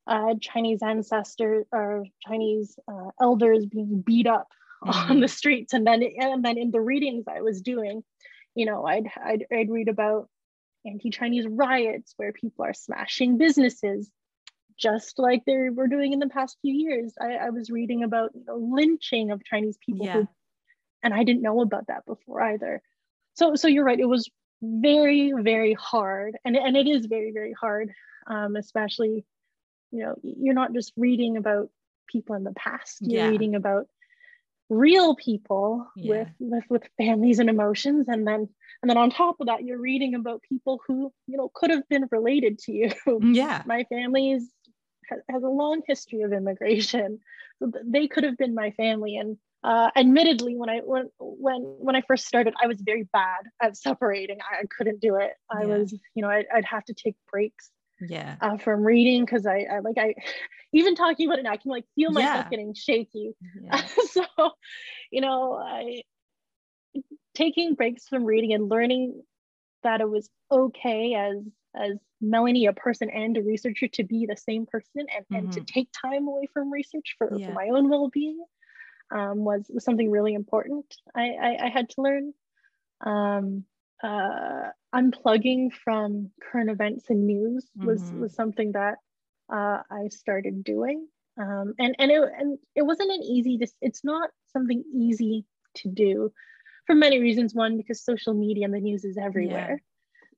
uh, 0.06 0.34
Chinese 0.40 0.82
ancestors 0.82 1.66
or 1.72 2.04
Chinese 2.26 2.78
uh, 2.86 3.10
elders 3.18 3.64
being 3.64 4.02
beat 4.02 4.26
up 4.26 4.48
mm-hmm. 4.84 5.10
on 5.12 5.20
the 5.20 5.28
streets, 5.28 5.72
and 5.72 5.86
then 5.86 6.02
and 6.02 6.44
then 6.44 6.58
in 6.58 6.70
the 6.70 6.82
readings 6.82 7.24
I 7.26 7.40
was 7.40 7.62
doing, 7.62 8.04
you 8.54 8.66
know, 8.66 8.84
I'd 8.84 9.06
I'd, 9.24 9.46
I'd 9.50 9.70
read 9.70 9.88
about 9.88 10.28
anti-Chinese 10.86 11.46
riots 11.48 12.12
where 12.18 12.32
people 12.32 12.66
are 12.66 12.74
smashing 12.74 13.38
businesses 13.38 14.10
just 14.78 15.18
like 15.18 15.44
they 15.44 15.70
were 15.70 15.88
doing 15.88 16.12
in 16.12 16.18
the 16.18 16.28
past 16.28 16.58
few 16.60 16.74
years. 16.74 17.14
I, 17.20 17.34
I 17.34 17.50
was 17.50 17.70
reading 17.70 18.02
about 18.02 18.30
you 18.34 18.44
know, 18.46 18.56
lynching 18.56 19.30
of 19.30 19.44
Chinese 19.44 19.78
people, 19.84 20.06
yeah. 20.06 20.12
who, 20.14 20.28
and 21.02 21.14
I 21.14 21.24
didn't 21.24 21.42
know 21.42 21.60
about 21.60 21.88
that 21.88 22.06
before 22.06 22.40
either. 22.42 22.82
So, 23.34 23.54
so 23.54 23.68
you're 23.68 23.84
right. 23.84 23.98
It 23.98 24.08
was 24.08 24.30
very, 24.62 25.32
very 25.36 25.74
hard, 25.74 26.36
and 26.44 26.56
and 26.56 26.76
it 26.76 26.86
is 26.86 27.06
very, 27.06 27.32
very 27.32 27.52
hard, 27.52 27.92
um, 28.26 28.56
especially, 28.56 29.24
you 29.90 30.04
know, 30.04 30.14
you're 30.22 30.54
not 30.54 30.72
just 30.72 30.92
reading 30.96 31.36
about 31.36 31.70
people 32.08 32.34
in 32.34 32.44
the 32.44 32.52
past. 32.52 32.98
You're 33.00 33.24
yeah. 33.24 33.30
reading 33.30 33.54
about 33.54 33.86
real 34.70 35.14
people 35.14 35.86
yeah. 35.96 36.10
with, 36.10 36.28
with 36.38 36.64
with 36.70 36.82
families 36.96 37.38
and 37.38 37.50
emotions 37.50 38.06
and 38.08 38.26
then 38.26 38.48
and 38.82 38.90
then 38.90 38.96
on 38.96 39.10
top 39.10 39.36
of 39.40 39.46
that 39.46 39.62
you're 39.62 39.80
reading 39.80 40.14
about 40.14 40.42
people 40.42 40.80
who 40.86 41.12
you 41.26 41.36
know 41.36 41.50
could 41.54 41.70
have 41.70 41.86
been 41.88 42.06
related 42.10 42.58
to 42.58 42.72
you 42.72 42.90
yeah 43.20 43.62
my 43.66 43.84
family's 43.90 44.48
has 45.28 45.42
a 45.42 45.48
long 45.48 45.82
history 45.86 46.22
of 46.22 46.32
immigration. 46.32 47.20
So 47.58 47.70
they 47.84 48.08
could 48.08 48.24
have 48.24 48.36
been 48.36 48.54
my 48.54 48.70
family. 48.72 49.16
And 49.16 49.38
uh, 49.62 49.90
admittedly, 49.96 50.56
when 50.56 50.68
I 50.68 50.78
when 50.78 51.10
when 51.18 51.62
when 51.62 51.96
I 51.96 52.02
first 52.02 52.26
started, 52.26 52.54
I 52.62 52.66
was 52.66 52.80
very 52.80 53.08
bad 53.12 53.44
at 53.62 53.76
separating. 53.76 54.38
I, 54.40 54.64
couldn't 54.76 55.00
do 55.00 55.16
it. 55.16 55.32
I 55.50 55.62
yeah. 55.62 55.66
was, 55.66 55.92
you 56.14 56.22
know, 56.22 56.28
I, 56.28 56.44
would 56.54 56.64
have 56.64 56.84
to 56.86 56.94
take 56.94 57.16
breaks. 57.30 57.70
Yeah. 58.00 58.36
Uh, 58.40 58.56
from 58.58 58.82
reading 58.82 59.24
because 59.24 59.46
I, 59.46 59.66
I 59.70 59.78
like 59.78 59.96
I 59.98 60.14
even 60.72 60.96
talking 60.96 61.28
about 61.28 61.38
it 61.38 61.42
now, 61.42 61.52
I 61.52 61.56
can 61.56 61.70
like 61.70 61.84
feel 61.94 62.10
myself 62.10 62.46
yeah. 62.46 62.50
getting 62.50 62.74
shaky. 62.74 63.32
Yeah. 63.62 63.76
so, 64.10 64.24
you 65.10 65.20
know, 65.20 65.54
I 65.54 66.02
taking 67.34 67.74
breaks 67.74 68.08
from 68.08 68.24
reading 68.24 68.52
and 68.52 68.68
learning 68.68 69.22
that 69.82 70.00
it 70.00 70.08
was 70.08 70.28
okay 70.50 71.14
as 71.14 71.36
as 71.74 71.98
Melanie, 72.30 72.66
a 72.66 72.72
person 72.72 73.10
and 73.10 73.36
a 73.36 73.42
researcher, 73.42 73.88
to 73.88 74.04
be 74.04 74.26
the 74.26 74.36
same 74.36 74.66
person 74.66 75.06
and, 75.14 75.24
mm-hmm. 75.24 75.34
and 75.34 75.52
to 75.52 75.60
mm-hmm. 75.60 75.80
take 75.80 75.88
time 75.92 76.26
away 76.28 76.48
from 76.52 76.72
research 76.72 77.14
for, 77.18 77.30
yeah. 77.36 77.46
for 77.46 77.52
my 77.52 77.68
own 77.68 77.88
well-being 77.88 78.42
um, 79.14 79.44
was, 79.44 79.70
was 79.72 79.84
something 79.84 80.10
really 80.10 80.34
important 80.34 80.86
I, 81.14 81.26
I, 81.48 81.58
I 81.66 81.68
had 81.68 81.88
to 81.90 82.02
learn. 82.02 82.34
Um, 83.04 83.64
uh, 84.02 84.70
unplugging 84.94 85.72
from 85.72 86.30
current 86.42 86.70
events 86.70 87.06
and 87.08 87.26
news 87.26 87.66
was, 87.76 88.02
mm-hmm. 88.02 88.20
was 88.20 88.34
something 88.34 88.72
that 88.72 88.96
uh, 89.52 89.80
I 89.90 90.08
started 90.08 90.64
doing. 90.64 91.06
Um, 91.36 91.74
and 91.78 91.96
and 91.98 92.10
it, 92.10 92.22
and 92.38 92.58
it 92.76 92.82
wasn't 92.82 93.10
an 93.10 93.22
easy, 93.22 93.58
it's 93.80 94.04
not 94.04 94.30
something 94.52 94.84
easy 94.94 95.44
to 95.76 95.88
do 95.88 96.32
for 96.86 96.94
many 96.94 97.18
reasons. 97.18 97.54
One, 97.54 97.76
because 97.76 98.04
social 98.04 98.34
media 98.34 98.66
and 98.66 98.74
the 98.74 98.80
news 98.80 99.04
is 99.04 99.18
everywhere. 99.18 99.82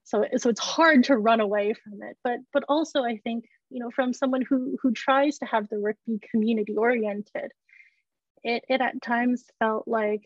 So 0.06 0.24
so 0.36 0.48
it's 0.48 0.60
hard 0.60 1.04
to 1.04 1.16
run 1.16 1.40
away 1.40 1.74
from 1.74 2.02
it. 2.02 2.16
But 2.24 2.38
but 2.52 2.64
also 2.68 3.02
i 3.02 3.18
think 3.18 3.44
you 3.70 3.80
know 3.80 3.90
from 3.90 4.12
someone 4.12 4.42
who 4.42 4.76
who 4.80 4.92
tries 4.92 5.38
to 5.38 5.46
have 5.46 5.68
the 5.68 5.80
work 5.80 5.96
be 6.06 6.18
community 6.30 6.76
oriented 6.76 7.50
it 8.44 8.64
it 8.68 8.80
at 8.80 9.02
times 9.02 9.44
felt 9.58 9.88
like 9.88 10.22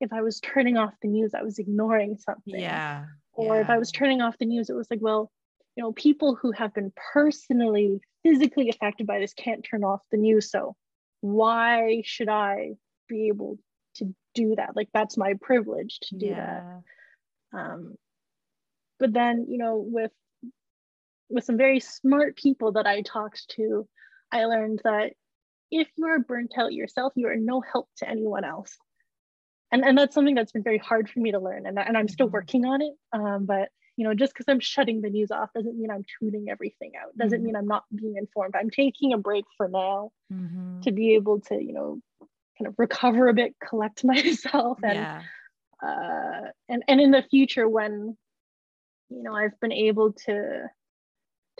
if 0.00 0.12
i 0.12 0.22
was 0.22 0.40
turning 0.40 0.76
off 0.76 0.94
the 1.02 1.08
news 1.08 1.34
i 1.34 1.42
was 1.42 1.58
ignoring 1.58 2.16
something. 2.18 2.58
Yeah 2.58 3.06
or 3.32 3.56
yeah. 3.56 3.62
if 3.62 3.68
i 3.68 3.78
was 3.78 3.90
turning 3.90 4.20
off 4.22 4.38
the 4.38 4.46
news 4.46 4.70
it 4.70 4.76
was 4.76 4.86
like 4.90 5.00
well 5.02 5.30
you 5.76 5.82
know 5.82 5.92
people 5.92 6.36
who 6.36 6.52
have 6.52 6.72
been 6.72 6.92
personally 7.12 8.00
physically 8.24 8.68
affected 8.70 9.06
by 9.06 9.18
this 9.18 9.34
can't 9.34 9.64
turn 9.68 9.84
off 9.84 10.00
the 10.10 10.16
news. 10.16 10.50
So 10.50 10.74
why 11.20 12.02
should 12.04 12.28
i 12.28 12.70
be 13.08 13.28
able 13.28 13.58
to 13.96 14.14
do 14.34 14.54
that? 14.56 14.74
Like 14.74 14.88
that's 14.92 15.16
my 15.16 15.34
privilege 15.40 16.00
to 16.04 16.16
do 16.16 16.26
yeah. 16.26 16.62
that 17.52 17.58
um 17.58 17.94
but 18.98 19.12
then 19.12 19.46
you 19.48 19.58
know 19.58 19.76
with 19.76 20.12
with 21.30 21.44
some 21.44 21.56
very 21.56 21.80
smart 21.80 22.36
people 22.36 22.72
that 22.72 22.86
I 22.86 23.02
talked 23.02 23.48
to, 23.56 23.88
I 24.30 24.44
learned 24.44 24.80
that 24.84 25.12
if 25.70 25.88
you 25.96 26.06
are 26.06 26.18
burnt 26.18 26.52
out 26.56 26.72
yourself, 26.72 27.12
you 27.16 27.26
are 27.28 27.36
no 27.36 27.60
help 27.60 27.88
to 27.98 28.08
anyone 28.08 28.44
else. 28.44 28.76
And, 29.72 29.84
and 29.84 29.98
that's 29.98 30.14
something 30.14 30.36
that's 30.36 30.52
been 30.52 30.62
very 30.62 30.78
hard 30.78 31.10
for 31.10 31.18
me 31.18 31.32
to 31.32 31.40
learn. 31.40 31.66
And, 31.66 31.78
and 31.78 31.96
I'm 31.96 32.06
still 32.06 32.26
mm-hmm. 32.26 32.34
working 32.34 32.64
on 32.64 32.82
it. 32.82 32.92
Um, 33.12 33.46
but 33.46 33.70
you 33.96 34.04
know, 34.04 34.14
just 34.14 34.32
because 34.32 34.46
I'm 34.48 34.60
shutting 34.60 35.00
the 35.00 35.10
news 35.10 35.30
off 35.30 35.52
doesn't 35.54 35.78
mean 35.78 35.90
I'm 35.90 36.04
tuning 36.18 36.48
everything 36.48 36.92
out. 37.00 37.16
Doesn't 37.16 37.38
mm-hmm. 37.38 37.46
mean 37.46 37.56
I'm 37.56 37.66
not 37.66 37.84
being 37.94 38.16
informed. 38.16 38.54
I'm 38.56 38.70
taking 38.70 39.12
a 39.12 39.18
break 39.18 39.44
for 39.56 39.68
now 39.68 40.10
mm-hmm. 40.32 40.80
to 40.80 40.92
be 40.92 41.14
able 41.14 41.40
to, 41.42 41.62
you 41.62 41.72
know, 41.72 42.00
kind 42.58 42.68
of 42.68 42.74
recover 42.78 43.28
a 43.28 43.34
bit, 43.34 43.54
collect 43.64 44.04
myself, 44.04 44.78
and 44.82 44.94
yeah. 44.94 45.22
uh, 45.82 46.50
and 46.68 46.82
and 46.88 47.00
in 47.00 47.12
the 47.12 47.22
future 47.22 47.68
when, 47.68 48.16
you 49.14 49.22
know, 49.22 49.34
I've 49.34 49.58
been 49.60 49.72
able 49.72 50.12
to 50.26 50.64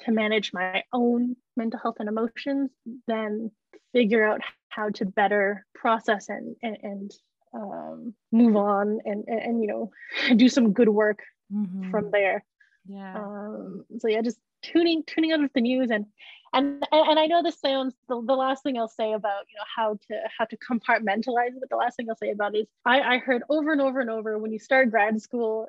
to 0.00 0.10
manage 0.10 0.52
my 0.52 0.82
own 0.92 1.36
mental 1.56 1.78
health 1.80 1.96
and 2.00 2.08
emotions, 2.08 2.70
then 3.06 3.50
figure 3.92 4.24
out 4.24 4.40
how 4.68 4.90
to 4.90 5.04
better 5.04 5.64
process 5.74 6.28
and 6.28 6.56
and, 6.62 6.76
and 6.82 7.10
um, 7.54 8.14
move 8.32 8.56
on 8.56 8.98
and, 9.04 9.24
and, 9.26 9.40
and 9.40 9.60
you 9.62 9.68
know 9.68 9.90
do 10.36 10.48
some 10.48 10.72
good 10.72 10.88
work 10.88 11.20
mm-hmm. 11.52 11.90
from 11.90 12.10
there. 12.10 12.44
Yeah. 12.86 13.16
Um, 13.16 13.84
so 13.98 14.08
yeah, 14.08 14.22
just 14.22 14.38
tuning 14.62 15.04
tuning 15.06 15.32
out 15.32 15.44
of 15.44 15.50
the 15.54 15.60
news 15.60 15.90
and 15.90 16.06
and 16.54 16.86
and 16.92 17.18
I 17.18 17.26
know 17.26 17.42
this 17.42 17.58
sounds 17.58 17.94
the, 18.08 18.22
the 18.22 18.34
last 18.34 18.62
thing 18.62 18.78
I'll 18.78 18.88
say 18.88 19.12
about 19.12 19.44
you 19.48 19.56
know 19.56 19.64
how 19.76 19.98
to 20.08 20.20
how 20.38 20.44
to 20.44 20.56
compartmentalize 20.56 21.48
it, 21.48 21.60
but 21.60 21.68
the 21.68 21.76
last 21.76 21.96
thing 21.96 22.08
I'll 22.08 22.16
say 22.16 22.30
about 22.30 22.54
it 22.54 22.60
is 22.60 22.66
I, 22.84 23.00
I 23.00 23.18
heard 23.18 23.42
over 23.50 23.72
and 23.72 23.80
over 23.80 24.00
and 24.00 24.08
over 24.08 24.38
when 24.38 24.52
you 24.52 24.58
start 24.58 24.90
grad 24.90 25.20
school, 25.20 25.68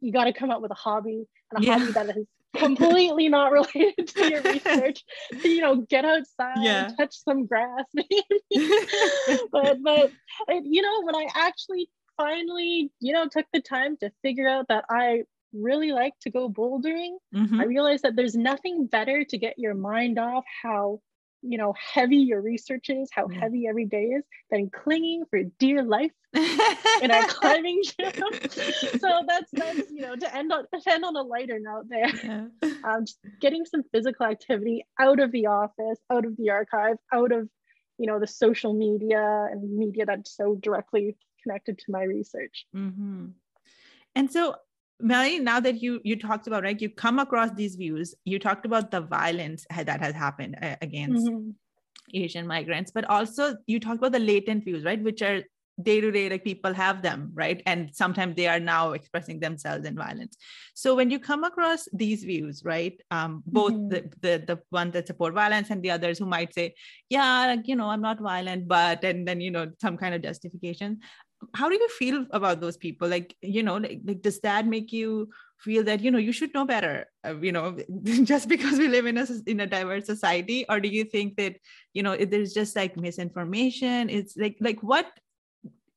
you 0.00 0.12
got 0.12 0.24
to 0.24 0.32
come 0.32 0.50
up 0.50 0.62
with 0.62 0.70
a 0.70 0.74
hobby 0.74 1.28
and 1.52 1.62
a 1.62 1.66
yeah. 1.66 1.78
hobby 1.78 1.92
that 1.92 2.16
is 2.16 2.26
completely 2.56 3.28
not 3.28 3.52
related 3.52 4.08
to 4.08 4.30
your 4.30 4.42
research. 4.42 5.04
you 5.44 5.60
know, 5.60 5.76
get 5.76 6.04
outside, 6.04 6.56
yeah. 6.62 6.88
touch 6.96 7.14
some 7.14 7.46
grass, 7.46 7.84
but 9.52 9.82
but 9.82 10.10
you 10.64 10.82
know 10.82 11.02
when 11.02 11.14
I 11.14 11.28
actually 11.34 11.90
finally, 12.16 12.90
you 13.00 13.12
know, 13.12 13.28
took 13.28 13.46
the 13.52 13.60
time 13.60 13.96
to 13.98 14.10
figure 14.22 14.48
out 14.48 14.68
that 14.68 14.84
I 14.90 15.24
really 15.52 15.92
like 15.92 16.14
to 16.22 16.30
go 16.30 16.48
bouldering, 16.48 17.16
mm-hmm. 17.34 17.60
I 17.60 17.64
realized 17.64 18.04
that 18.04 18.16
there's 18.16 18.34
nothing 18.34 18.86
better 18.86 19.24
to 19.24 19.38
get 19.38 19.58
your 19.58 19.74
mind 19.74 20.18
off 20.18 20.44
how 20.62 21.00
you 21.40 21.56
know 21.56 21.72
heavy 21.94 22.16
your 22.16 22.40
research 22.40 22.90
is 22.90 23.08
how 23.12 23.28
yeah. 23.28 23.38
heavy 23.38 23.68
every 23.68 23.84
day 23.84 24.06
is 24.06 24.24
than 24.50 24.68
clinging 24.70 25.24
for 25.30 25.40
dear 25.60 25.84
life 25.84 26.10
in 26.34 27.12
our 27.12 27.22
climbing 27.28 27.80
gym 27.84 28.12
so 28.98 29.22
that's 29.24 29.48
that's 29.52 29.88
you 29.88 30.00
know 30.00 30.16
to 30.16 30.34
end 30.34 30.52
on 30.52 30.64
to 30.64 30.92
end 30.92 31.04
on 31.04 31.14
a 31.14 31.22
lighter 31.22 31.60
note 31.60 31.84
there 31.88 32.10
yeah. 32.24 32.46
um, 32.84 33.04
just 33.04 33.20
getting 33.40 33.64
some 33.64 33.84
physical 33.92 34.26
activity 34.26 34.84
out 34.98 35.20
of 35.20 35.30
the 35.30 35.46
office 35.46 36.00
out 36.10 36.24
of 36.24 36.36
the 36.38 36.50
archive 36.50 36.96
out 37.12 37.30
of 37.30 37.48
you 37.98 38.06
know 38.08 38.18
the 38.18 38.26
social 38.26 38.74
media 38.74 39.46
and 39.48 39.62
media 39.78 40.06
that's 40.06 40.36
so 40.36 40.56
directly 40.56 41.16
connected 41.42 41.78
to 41.78 41.84
my 41.90 42.02
research. 42.02 42.66
Mm-hmm. 42.74 43.26
And 44.14 44.30
so, 44.30 44.56
Melanie, 45.00 45.38
now 45.38 45.60
that 45.60 45.80
you 45.80 46.00
you 46.02 46.16
talked 46.16 46.46
about 46.46 46.64
right, 46.64 46.80
you 46.80 46.90
come 46.90 47.18
across 47.18 47.50
these 47.52 47.76
views. 47.76 48.14
You 48.24 48.38
talked 48.38 48.66
about 48.66 48.90
the 48.90 49.00
violence 49.00 49.64
that 49.70 50.00
has 50.00 50.14
happened 50.14 50.56
uh, 50.60 50.76
against 50.82 51.26
mm-hmm. 51.26 51.50
Asian 52.14 52.46
migrants, 52.46 52.90
but 52.90 53.04
also 53.04 53.56
you 53.66 53.78
talked 53.78 53.98
about 53.98 54.12
the 54.12 54.18
latent 54.18 54.64
views, 54.64 54.84
right, 54.84 55.02
which 55.02 55.22
are 55.22 55.42
day 55.82 56.00
to 56.00 56.10
day 56.10 56.28
like 56.28 56.42
people 56.42 56.74
have 56.74 57.02
them 57.02 57.30
right 57.34 57.62
and 57.66 57.94
sometimes 57.94 58.34
they 58.34 58.48
are 58.48 58.58
now 58.58 58.92
expressing 58.92 59.38
themselves 59.38 59.86
in 59.86 59.94
violence 59.94 60.36
so 60.74 60.94
when 60.94 61.10
you 61.10 61.20
come 61.20 61.44
across 61.44 61.88
these 61.92 62.24
views 62.24 62.62
right 62.64 63.00
um, 63.10 63.42
both 63.46 63.72
mm-hmm. 63.72 63.88
the, 63.88 64.10
the 64.20 64.44
the 64.46 64.60
one 64.70 64.90
that 64.90 65.06
support 65.06 65.34
violence 65.34 65.70
and 65.70 65.82
the 65.82 65.90
others 65.90 66.18
who 66.18 66.26
might 66.26 66.52
say 66.52 66.74
yeah 67.08 67.46
like, 67.46 67.68
you 67.68 67.76
know 67.76 67.88
i'm 67.88 68.00
not 68.00 68.20
violent 68.20 68.66
but 68.66 69.04
and 69.04 69.26
then 69.26 69.40
you 69.40 69.50
know 69.50 69.70
some 69.80 69.96
kind 69.96 70.14
of 70.14 70.22
justification 70.22 70.98
how 71.54 71.68
do 71.68 71.74
you 71.74 71.88
feel 71.88 72.26
about 72.30 72.60
those 72.60 72.76
people? 72.76 73.08
Like 73.08 73.36
you 73.42 73.62
know 73.62 73.76
like, 73.76 74.00
like 74.04 74.22
does 74.22 74.40
that 74.40 74.66
make 74.66 74.92
you 74.92 75.30
feel 75.60 75.84
that 75.84 76.00
you 76.00 76.10
know 76.10 76.18
you 76.18 76.32
should 76.32 76.54
know 76.54 76.64
better 76.64 77.06
uh, 77.26 77.34
you 77.36 77.50
know 77.50 77.76
just 78.22 78.48
because 78.48 78.78
we 78.78 78.86
live 78.86 79.06
in 79.06 79.18
a 79.18 79.26
in 79.46 79.60
a 79.60 79.66
diverse 79.66 80.06
society? 80.06 80.64
Or 80.68 80.80
do 80.80 80.88
you 80.88 81.04
think 81.04 81.36
that 81.36 81.56
you 81.94 82.02
know 82.02 82.16
there's 82.16 82.52
just 82.52 82.76
like 82.76 82.96
misinformation? 82.96 84.10
It's 84.10 84.36
like 84.36 84.56
like 84.60 84.82
what 84.82 85.06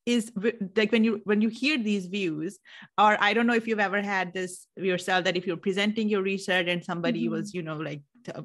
is 0.05 0.31
like 0.75 0.91
when 0.91 1.03
you 1.03 1.21
when 1.25 1.41
you 1.41 1.49
hear 1.49 1.77
these 1.77 2.07
views 2.07 2.57
or 2.97 3.17
i 3.21 3.33
don't 3.33 3.45
know 3.45 3.53
if 3.53 3.67
you've 3.67 3.79
ever 3.79 4.01
had 4.01 4.33
this 4.33 4.65
yourself 4.75 5.23
that 5.23 5.37
if 5.37 5.45
you're 5.45 5.55
presenting 5.55 6.09
your 6.09 6.23
research 6.23 6.67
and 6.67 6.83
somebody 6.83 7.25
mm-hmm. 7.25 7.33
was 7.33 7.53
you 7.53 7.61
know 7.61 7.77
like 7.77 8.01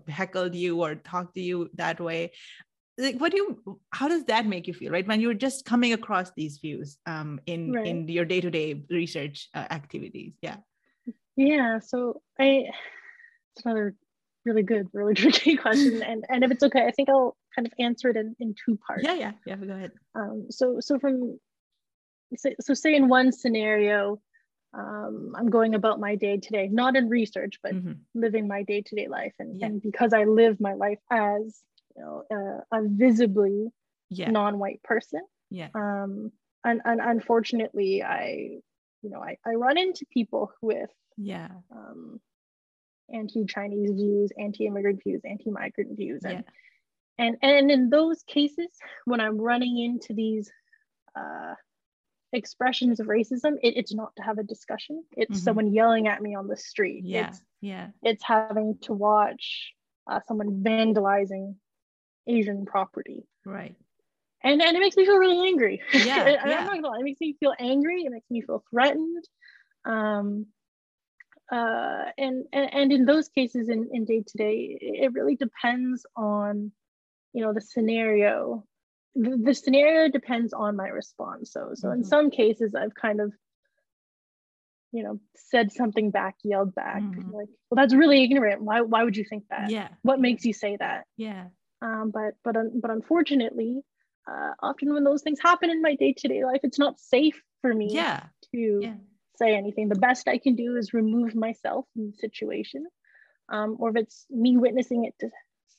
heckled 0.08 0.54
you 0.54 0.82
or 0.82 0.94
talked 0.96 1.34
to 1.34 1.40
you 1.40 1.70
that 1.74 1.98
way 1.98 2.30
like 2.98 3.18
what 3.18 3.30
do 3.32 3.38
you 3.38 3.80
how 3.90 4.08
does 4.08 4.24
that 4.24 4.46
make 4.46 4.66
you 4.66 4.74
feel 4.74 4.92
right 4.92 5.06
when 5.06 5.20
you're 5.20 5.34
just 5.34 5.64
coming 5.64 5.92
across 5.92 6.30
these 6.36 6.58
views 6.58 6.98
um 7.06 7.40
in 7.46 7.72
right. 7.72 7.86
in 7.86 8.08
your 8.08 8.24
day-to-day 8.24 8.82
research 8.90 9.48
uh, 9.54 9.66
activities 9.70 10.34
yeah 10.42 10.56
yeah 11.36 11.78
so 11.78 12.20
i 12.38 12.64
it's 13.54 13.64
another 13.64 13.94
really 14.44 14.62
good 14.62 14.86
really 14.92 15.14
tricky 15.22 15.56
question 15.56 16.02
and 16.02 16.24
and 16.28 16.44
if 16.44 16.50
it's 16.50 16.62
okay 16.62 16.86
i 16.86 16.90
think 16.90 17.08
i'll 17.08 17.36
kind 17.54 17.66
of 17.66 17.72
answer 17.78 18.08
it 18.10 18.16
in, 18.16 18.34
in 18.38 18.54
two 18.64 18.78
parts 18.86 19.02
yeah 19.04 19.14
yeah 19.14 19.32
yeah 19.44 19.56
go 19.56 19.72
ahead 19.72 19.92
um 20.14 20.46
so 20.50 20.76
so 20.80 20.98
from 20.98 21.38
so, 22.36 22.50
so 22.60 22.74
say 22.74 22.94
in 22.94 23.08
one 23.08 23.32
scenario 23.32 24.20
um, 24.76 25.32
I'm 25.34 25.48
going 25.48 25.74
about 25.74 26.00
my 26.00 26.16
day 26.16 26.36
today, 26.36 26.68
not 26.70 26.96
in 26.96 27.08
research, 27.08 27.54
but 27.62 27.72
mm-hmm. 27.72 27.92
living 28.14 28.46
my 28.46 28.62
day 28.62 28.82
to 28.82 28.94
day 28.94 29.08
life. 29.08 29.32
And, 29.38 29.58
yeah. 29.58 29.66
and 29.66 29.80
because 29.80 30.12
I 30.12 30.24
live 30.24 30.60
my 30.60 30.74
life 30.74 30.98
as 31.10 31.62
a, 32.02 32.78
a 32.78 32.82
visibly 32.84 33.70
yeah. 34.10 34.30
non-white 34.30 34.82
person. 34.82 35.20
Yeah. 35.50 35.68
Um 35.74 36.32
and, 36.64 36.80
and 36.84 37.00
unfortunately 37.00 38.02
i 38.02 38.58
you 39.02 39.10
know 39.10 39.20
I, 39.20 39.38
I 39.46 39.54
run 39.54 39.78
into 39.78 40.04
people 40.12 40.52
with 40.60 40.90
yeah. 41.16 41.48
um 41.70 42.20
anti-chinese 43.12 43.92
views 43.92 44.32
anti-immigrant 44.38 45.00
views 45.04 45.22
anti-migrant 45.24 45.96
views. 45.96 46.22
And 46.24 46.44
yeah. 47.18 47.24
and 47.24 47.36
and 47.42 47.70
in 47.70 47.90
those 47.90 48.22
cases 48.24 48.68
when 49.04 49.20
i'm 49.20 49.38
running 49.38 49.78
into 49.78 50.12
these 50.12 50.50
uh 51.14 51.54
expressions 52.32 52.98
of 53.00 53.06
racism 53.06 53.54
it, 53.62 53.76
it's 53.76 53.94
not 53.94 54.14
to 54.16 54.22
have 54.22 54.38
a 54.38 54.42
discussion. 54.42 55.04
It's 55.12 55.30
mm-hmm. 55.30 55.44
someone 55.44 55.72
yelling 55.72 56.08
at 56.08 56.20
me 56.20 56.34
on 56.34 56.48
the 56.48 56.56
street. 56.56 57.02
Yeah. 57.04 57.28
It's, 57.28 57.40
yeah. 57.60 57.88
it's 58.02 58.24
having 58.24 58.78
to 58.82 58.92
watch 58.92 59.72
uh, 60.10 60.20
someone 60.26 60.62
vandalizing 60.62 61.54
Asian 62.26 62.66
property. 62.66 63.26
Right. 63.44 63.74
And 64.42 64.62
and 64.62 64.76
it 64.76 64.80
makes 64.80 64.96
me 64.96 65.04
feel 65.04 65.18
really 65.18 65.48
angry. 65.48 65.82
Yeah. 65.92 66.28
yeah. 66.28 66.68
It 66.74 67.02
makes 67.02 67.20
me 67.20 67.36
feel 67.38 67.54
angry. 67.58 68.02
It 68.02 68.12
makes 68.12 68.30
me 68.30 68.42
feel 68.42 68.62
threatened. 68.70 69.24
Um, 69.84 70.46
uh, 71.50 72.04
and, 72.18 72.44
and 72.52 72.74
and 72.74 72.92
in 72.92 73.04
those 73.04 73.28
cases, 73.28 73.68
in 73.68 73.88
in 73.92 74.04
day 74.04 74.22
to 74.26 74.38
day, 74.38 74.76
it 74.80 75.12
really 75.12 75.36
depends 75.36 76.04
on, 76.16 76.72
you 77.32 77.42
know, 77.42 77.52
the 77.52 77.60
scenario. 77.60 78.64
The, 79.14 79.40
the 79.42 79.54
scenario 79.54 80.10
depends 80.10 80.52
on 80.52 80.76
my 80.76 80.88
response. 80.88 81.52
So 81.52 81.70
so 81.74 81.88
mm-hmm. 81.88 82.00
in 82.00 82.04
some 82.04 82.30
cases, 82.30 82.74
I've 82.74 82.94
kind 82.94 83.20
of 83.20 83.32
you 84.92 85.02
know 85.02 85.20
said 85.36 85.72
something 85.72 86.10
back 86.10 86.36
yelled 86.42 86.74
back 86.74 87.02
mm-hmm. 87.02 87.30
like 87.32 87.48
well 87.68 87.76
that's 87.76 87.94
really 87.94 88.22
ignorant 88.22 88.62
why 88.62 88.80
why 88.80 89.02
would 89.02 89.16
you 89.16 89.24
think 89.24 89.44
that 89.50 89.70
yeah 89.70 89.88
what 90.02 90.20
makes 90.20 90.44
you 90.44 90.52
say 90.52 90.76
that 90.76 91.04
yeah 91.16 91.46
um, 91.82 92.10
but 92.12 92.34
but 92.44 92.56
but 92.80 92.90
unfortunately, 92.90 93.82
uh, 94.30 94.52
often 94.60 94.92
when 94.92 95.04
those 95.04 95.22
things 95.22 95.38
happen 95.40 95.70
in 95.70 95.82
my 95.82 95.94
day 95.94 96.14
to 96.18 96.28
day 96.28 96.44
life, 96.44 96.60
it's 96.62 96.78
not 96.78 96.98
safe 96.98 97.40
for 97.60 97.72
me 97.72 97.88
yeah. 97.90 98.24
to 98.54 98.80
yeah. 98.82 98.94
say 99.36 99.54
anything. 99.54 99.88
The 99.88 99.96
best 99.96 100.28
I 100.28 100.38
can 100.38 100.54
do 100.54 100.76
is 100.76 100.94
remove 100.94 101.34
myself 101.34 101.86
from 101.92 102.10
the 102.10 102.16
situation, 102.16 102.86
um, 103.50 103.76
or 103.78 103.90
if 103.90 103.96
it's 103.96 104.26
me 104.30 104.56
witnessing 104.56 105.04
it 105.04 105.14
to 105.20 105.30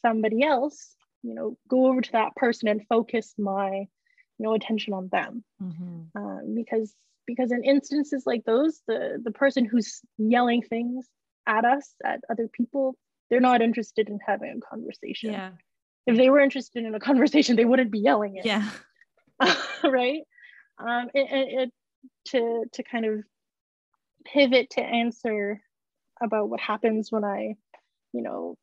somebody 0.06 0.44
else, 0.44 0.96
you 1.24 1.34
know, 1.34 1.58
go 1.68 1.88
over 1.88 2.02
to 2.02 2.12
that 2.14 2.36
person 2.36 2.68
and 2.68 2.86
focus 2.88 3.34
my 3.38 3.70
you 3.70 4.46
know 4.46 4.54
attention 4.54 4.94
on 4.94 5.10
them, 5.12 5.44
mm-hmm. 5.62 6.18
uh, 6.18 6.42
because 6.54 6.94
because 7.26 7.52
in 7.52 7.64
instances 7.64 8.24
like 8.26 8.44
those, 8.46 8.82
the 8.88 9.20
the 9.24 9.32
person 9.32 9.66
who's 9.66 10.02
yelling 10.20 10.62
things 10.62 11.08
at 11.48 11.66
us 11.66 11.96
at 12.06 12.22
other 12.30 12.48
people, 12.48 12.96
they're 13.30 13.40
not 13.40 13.64
interested 13.64 14.10
in 14.10 14.20
having 14.26 14.62
a 14.62 14.70
conversation. 14.70 15.32
Yeah 15.32 15.50
if 16.08 16.18
they 16.18 16.30
were 16.30 16.40
interested 16.40 16.86
in 16.86 16.96
a 16.96 17.00
conversation, 17.00 17.56
they 17.56 17.66
wouldn't 17.66 17.92
be 17.92 18.00
yelling 18.00 18.38
it. 18.38 18.46
Yeah. 18.46 18.70
right. 19.84 20.22
Um, 20.80 21.10
it, 21.14 21.28
it, 21.32 21.60
it, 21.60 21.74
to 22.30 22.66
to 22.74 22.84
kind 22.84 23.06
of 23.06 23.24
pivot 24.26 24.70
to 24.72 24.82
answer 24.82 25.62
about 26.22 26.50
what 26.50 26.60
happens 26.60 27.12
when 27.12 27.24
I, 27.24 27.56
you 28.14 28.22
know, 28.22 28.58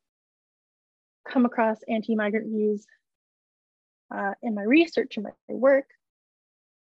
come 1.28 1.44
across 1.44 1.78
anti-migrant 1.88 2.46
views 2.46 2.86
uh, 4.14 4.32
in 4.42 4.54
my 4.54 4.62
research 4.62 5.16
and 5.16 5.24
my 5.24 5.54
work 5.54 5.86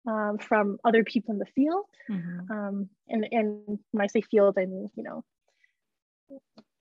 um, 0.08 0.38
from 0.40 0.78
other 0.84 1.04
people 1.04 1.34
in 1.34 1.40
the 1.40 1.46
field. 1.46 1.86
Mm-hmm. 2.10 2.52
Um, 2.52 2.90
and, 3.08 3.28
and 3.32 3.80
when 3.92 4.04
I 4.04 4.08
say 4.08 4.22
field, 4.22 4.58
I 4.58 4.66
mean, 4.66 4.90
you 4.96 5.04
know, 5.04 5.24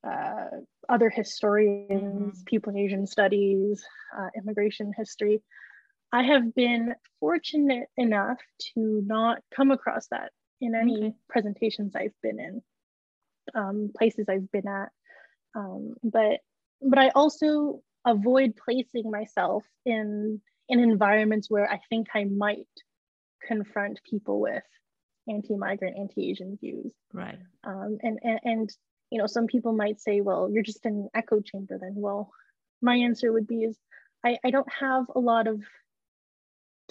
uh, 0.06 0.48
other 0.88 1.10
historians, 1.10 2.38
mm-hmm. 2.38 2.44
people 2.46 2.72
in 2.72 2.78
Asian 2.78 3.06
studies, 3.06 3.84
uh, 4.16 4.28
immigration 4.36 4.92
history. 4.96 5.42
I 6.12 6.22
have 6.24 6.54
been 6.54 6.94
fortunate 7.20 7.88
enough 7.96 8.38
to 8.74 9.02
not 9.06 9.38
come 9.54 9.70
across 9.70 10.08
that 10.08 10.30
in 10.60 10.74
any 10.74 10.96
okay. 10.96 11.14
presentations 11.28 11.94
I've 11.94 12.14
been 12.22 12.40
in, 12.40 12.62
um, 13.54 13.90
places 13.96 14.26
I've 14.28 14.50
been 14.50 14.68
at. 14.68 14.88
Um, 15.54 15.94
but 16.02 16.40
but 16.82 16.98
I 16.98 17.10
also 17.10 17.82
avoid 18.06 18.54
placing 18.56 19.10
myself 19.10 19.64
in 19.84 20.40
in 20.68 20.80
environments 20.80 21.50
where 21.50 21.70
I 21.70 21.80
think 21.88 22.08
I 22.14 22.24
might 22.24 22.66
confront 23.46 24.00
people 24.08 24.40
with 24.40 24.62
anti-migrant, 25.28 25.96
anti-Asian 25.98 26.58
views. 26.60 26.92
Right. 27.12 27.38
Um, 27.64 27.98
and, 28.02 28.18
and 28.22 28.40
and 28.44 28.70
you 29.10 29.18
know, 29.18 29.26
some 29.26 29.46
people 29.46 29.72
might 29.72 30.00
say, 30.00 30.20
well, 30.20 30.48
you're 30.50 30.62
just 30.62 30.86
in 30.86 30.92
an 30.92 31.08
echo 31.14 31.40
chamber 31.40 31.78
then. 31.80 31.94
Well, 31.96 32.30
my 32.80 32.96
answer 32.96 33.32
would 33.32 33.46
be 33.46 33.64
is 33.64 33.76
I, 34.24 34.38
I 34.44 34.50
don't 34.50 34.72
have 34.80 35.06
a 35.14 35.20
lot 35.20 35.46
of 35.46 35.62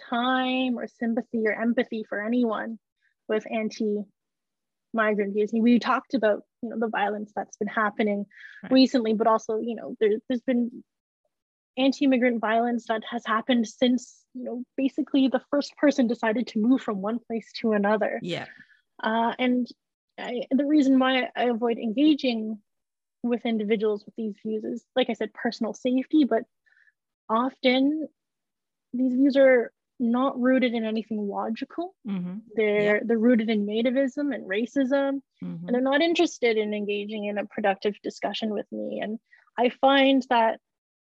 time 0.10 0.78
or 0.78 0.88
sympathy 0.88 1.44
or 1.46 1.54
empathy 1.54 2.06
for 2.08 2.24
anyone 2.24 2.80
with 3.28 3.46
anti-migrant 3.52 5.34
views. 5.34 5.52
We 5.54 5.80
talked 5.80 6.14
about 6.14 6.44
you 6.62 6.70
know 6.70 6.80
the 6.80 6.90
violence 6.90 7.32
that's 7.36 7.58
been 7.58 7.68
happening 7.68 8.26
right. 8.64 8.72
recently, 8.72 9.14
but 9.14 9.28
also 9.28 9.60
you 9.60 9.76
know 9.76 9.96
there, 10.00 10.18
there's 10.28 10.42
been 10.42 10.84
anti-immigrant 11.78 12.42
violence 12.42 12.88
that 12.88 13.04
has 13.10 13.24
happened 13.26 13.68
since 13.68 14.26
you 14.34 14.44
know 14.44 14.64
basically 14.76 15.28
the 15.28 15.42
first 15.50 15.76
person 15.78 16.08
decided 16.08 16.48
to 16.48 16.60
move 16.60 16.82
from 16.82 17.02
one 17.02 17.20
place 17.20 17.52
to 17.54 17.72
another 17.72 18.20
yeah 18.22 18.46
uh, 19.02 19.34
and 19.40 19.68
I, 20.20 20.42
the 20.52 20.66
reason 20.66 21.00
why 21.00 21.30
i 21.36 21.44
avoid 21.46 21.78
engaging 21.78 22.60
with 23.24 23.46
individuals 23.46 24.06
with 24.06 24.16
these 24.16 24.36
views 24.46 24.64
is 24.64 24.86
like 24.96 25.10
i 25.10 25.14
said 25.14 25.34
personal 25.34 25.74
safety 25.74 26.24
but 26.24 26.44
often 27.30 28.08
these 28.94 29.14
views 29.14 29.38
are 29.38 29.72
not 30.02 30.40
rooted 30.40 30.74
in 30.74 30.86
anything 30.86 31.28
logical 31.28 31.94
mm-hmm. 32.08 32.38
they're 32.56 32.98
yeah. 32.98 33.02
they're 33.06 33.18
rooted 33.18 33.50
in 33.50 33.66
nativism 33.66 34.34
and 34.34 34.50
racism 34.50 35.22
mm-hmm. 35.44 35.66
and 35.66 35.70
they're 35.70 35.82
not 35.82 36.02
interested 36.02 36.58
in 36.58 36.74
engaging 36.74 37.26
in 37.26 37.38
a 37.38 37.46
productive 37.46 37.96
discussion 38.02 38.52
with 38.52 38.66
me 38.72 39.02
and 39.02 39.20
i 39.58 39.70
find 39.82 40.26
that 40.30 40.60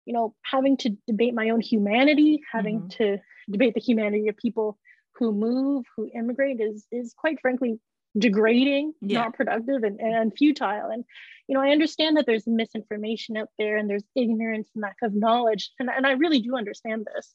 you 0.05 0.13
know, 0.13 0.35
having 0.43 0.77
to 0.77 0.97
debate 1.07 1.33
my 1.33 1.49
own 1.49 1.61
humanity, 1.61 2.41
having 2.51 2.81
mm-hmm. 2.81 3.03
to 3.03 3.17
debate 3.49 3.73
the 3.73 3.81
humanity 3.81 4.27
of 4.27 4.37
people 4.37 4.77
who 5.15 5.31
move, 5.31 5.85
who 5.95 6.09
immigrate 6.13 6.59
is 6.59 6.85
is 6.91 7.13
quite 7.17 7.39
frankly 7.41 7.79
degrading, 8.17 8.93
yeah. 9.01 9.21
not 9.21 9.33
productive 9.33 9.83
and, 9.83 9.99
and 9.99 10.33
futile. 10.37 10.89
And 10.91 11.03
you 11.47 11.55
know, 11.55 11.61
I 11.61 11.69
understand 11.69 12.17
that 12.17 12.25
there's 12.25 12.47
misinformation 12.47 13.35
out 13.37 13.49
there 13.57 13.77
and 13.77 13.89
there's 13.89 14.05
ignorance 14.15 14.69
and 14.73 14.81
lack 14.81 14.97
of 15.01 15.13
knowledge. 15.13 15.71
And, 15.79 15.89
and 15.89 16.07
I 16.07 16.11
really 16.11 16.39
do 16.39 16.55
understand 16.55 17.05
this. 17.13 17.33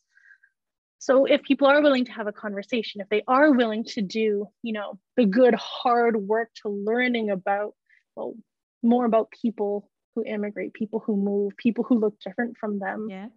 So 0.98 1.26
if 1.26 1.42
people 1.42 1.68
are 1.68 1.82
willing 1.82 2.06
to 2.06 2.12
have 2.12 2.26
a 2.26 2.32
conversation, 2.32 3.00
if 3.00 3.08
they 3.08 3.22
are 3.28 3.52
willing 3.52 3.84
to 3.84 4.02
do, 4.02 4.48
you 4.62 4.72
know, 4.72 4.98
the 5.16 5.26
good 5.26 5.54
hard 5.54 6.16
work 6.16 6.50
to 6.62 6.68
learning 6.68 7.30
about 7.30 7.74
well, 8.16 8.34
more 8.82 9.04
about 9.04 9.30
people 9.30 9.90
who 10.14 10.24
immigrate, 10.24 10.74
people 10.74 11.00
who 11.00 11.16
move, 11.16 11.56
people 11.56 11.84
who 11.84 11.98
look 11.98 12.18
different 12.20 12.56
from 12.58 12.78
them. 12.78 13.06
Yeah. 13.08 13.28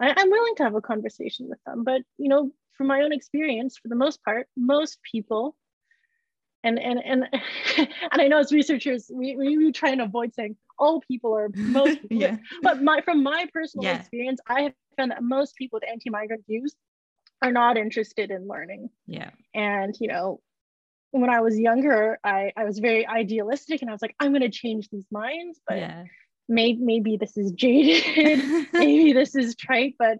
I, 0.00 0.14
I'm 0.16 0.30
willing 0.30 0.54
to 0.56 0.64
have 0.64 0.74
a 0.74 0.80
conversation 0.80 1.48
with 1.48 1.62
them. 1.64 1.84
But, 1.84 2.02
you 2.18 2.28
know, 2.28 2.50
from 2.76 2.88
my 2.88 3.02
own 3.02 3.12
experience, 3.12 3.76
for 3.80 3.88
the 3.88 3.94
most 3.94 4.24
part, 4.24 4.48
most 4.56 4.98
people, 5.08 5.54
and 6.62 6.78
and 6.78 7.00
and 7.04 7.24
and 7.78 7.88
I 8.12 8.28
know 8.28 8.38
as 8.38 8.52
researchers, 8.52 9.10
we, 9.12 9.36
we, 9.36 9.58
we 9.58 9.72
try 9.72 9.90
and 9.90 10.00
avoid 10.00 10.34
saying 10.34 10.56
all 10.78 11.00
people 11.00 11.32
or 11.32 11.50
most 11.54 12.02
people, 12.02 12.18
yeah. 12.18 12.36
but 12.62 12.82
my 12.82 13.00
from 13.02 13.22
my 13.22 13.46
personal 13.52 13.84
yeah. 13.84 13.98
experience, 13.98 14.40
I 14.46 14.62
have 14.62 14.72
found 14.96 15.10
that 15.10 15.22
most 15.22 15.56
people 15.56 15.78
with 15.78 15.88
anti-migrant 15.88 16.44
views 16.46 16.74
are 17.42 17.52
not 17.52 17.76
interested 17.76 18.30
in 18.30 18.46
learning. 18.46 18.90
Yeah. 19.06 19.30
And 19.54 19.94
you 20.00 20.08
know, 20.08 20.40
when 21.12 21.30
I 21.30 21.40
was 21.40 21.58
younger, 21.58 22.18
I, 22.22 22.52
I 22.56 22.64
was 22.64 22.78
very 22.78 23.06
idealistic 23.06 23.82
and 23.82 23.90
I 23.90 23.94
was 23.94 24.02
like, 24.02 24.14
I'm 24.20 24.30
going 24.30 24.42
to 24.42 24.50
change 24.50 24.88
these 24.90 25.06
minds, 25.10 25.60
but 25.66 25.78
yeah. 25.78 26.04
maybe, 26.48 26.78
maybe 26.80 27.16
this 27.16 27.36
is 27.36 27.52
jaded, 27.52 28.66
maybe 28.72 29.12
this 29.12 29.34
is 29.34 29.56
trite, 29.56 29.94
but 29.98 30.18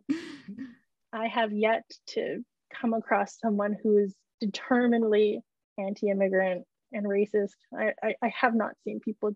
I 1.12 1.28
have 1.28 1.52
yet 1.52 1.84
to 2.08 2.44
come 2.74 2.94
across 2.94 3.38
someone 3.38 3.76
who 3.82 3.98
is 3.98 4.14
determinedly 4.40 5.42
anti-immigrant 5.86 6.64
and 6.92 7.06
racist. 7.06 7.56
I, 7.76 7.92
I, 8.02 8.14
I 8.22 8.32
have 8.40 8.54
not 8.54 8.72
seen 8.84 9.00
people 9.00 9.32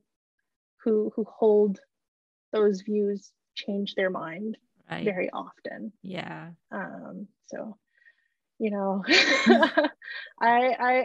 who, 0.83 1.13
who 1.15 1.25
hold 1.25 1.79
those 2.53 2.83
views 2.83 3.33
change 3.55 3.95
their 3.95 4.11
mind 4.11 4.57
right. 4.91 5.05
very 5.05 5.31
often. 5.31 5.93
Yeah. 6.03 6.51
Um, 6.73 7.29
so 7.47 7.77
you 8.59 8.71
know 8.71 9.03
I, 9.09 9.87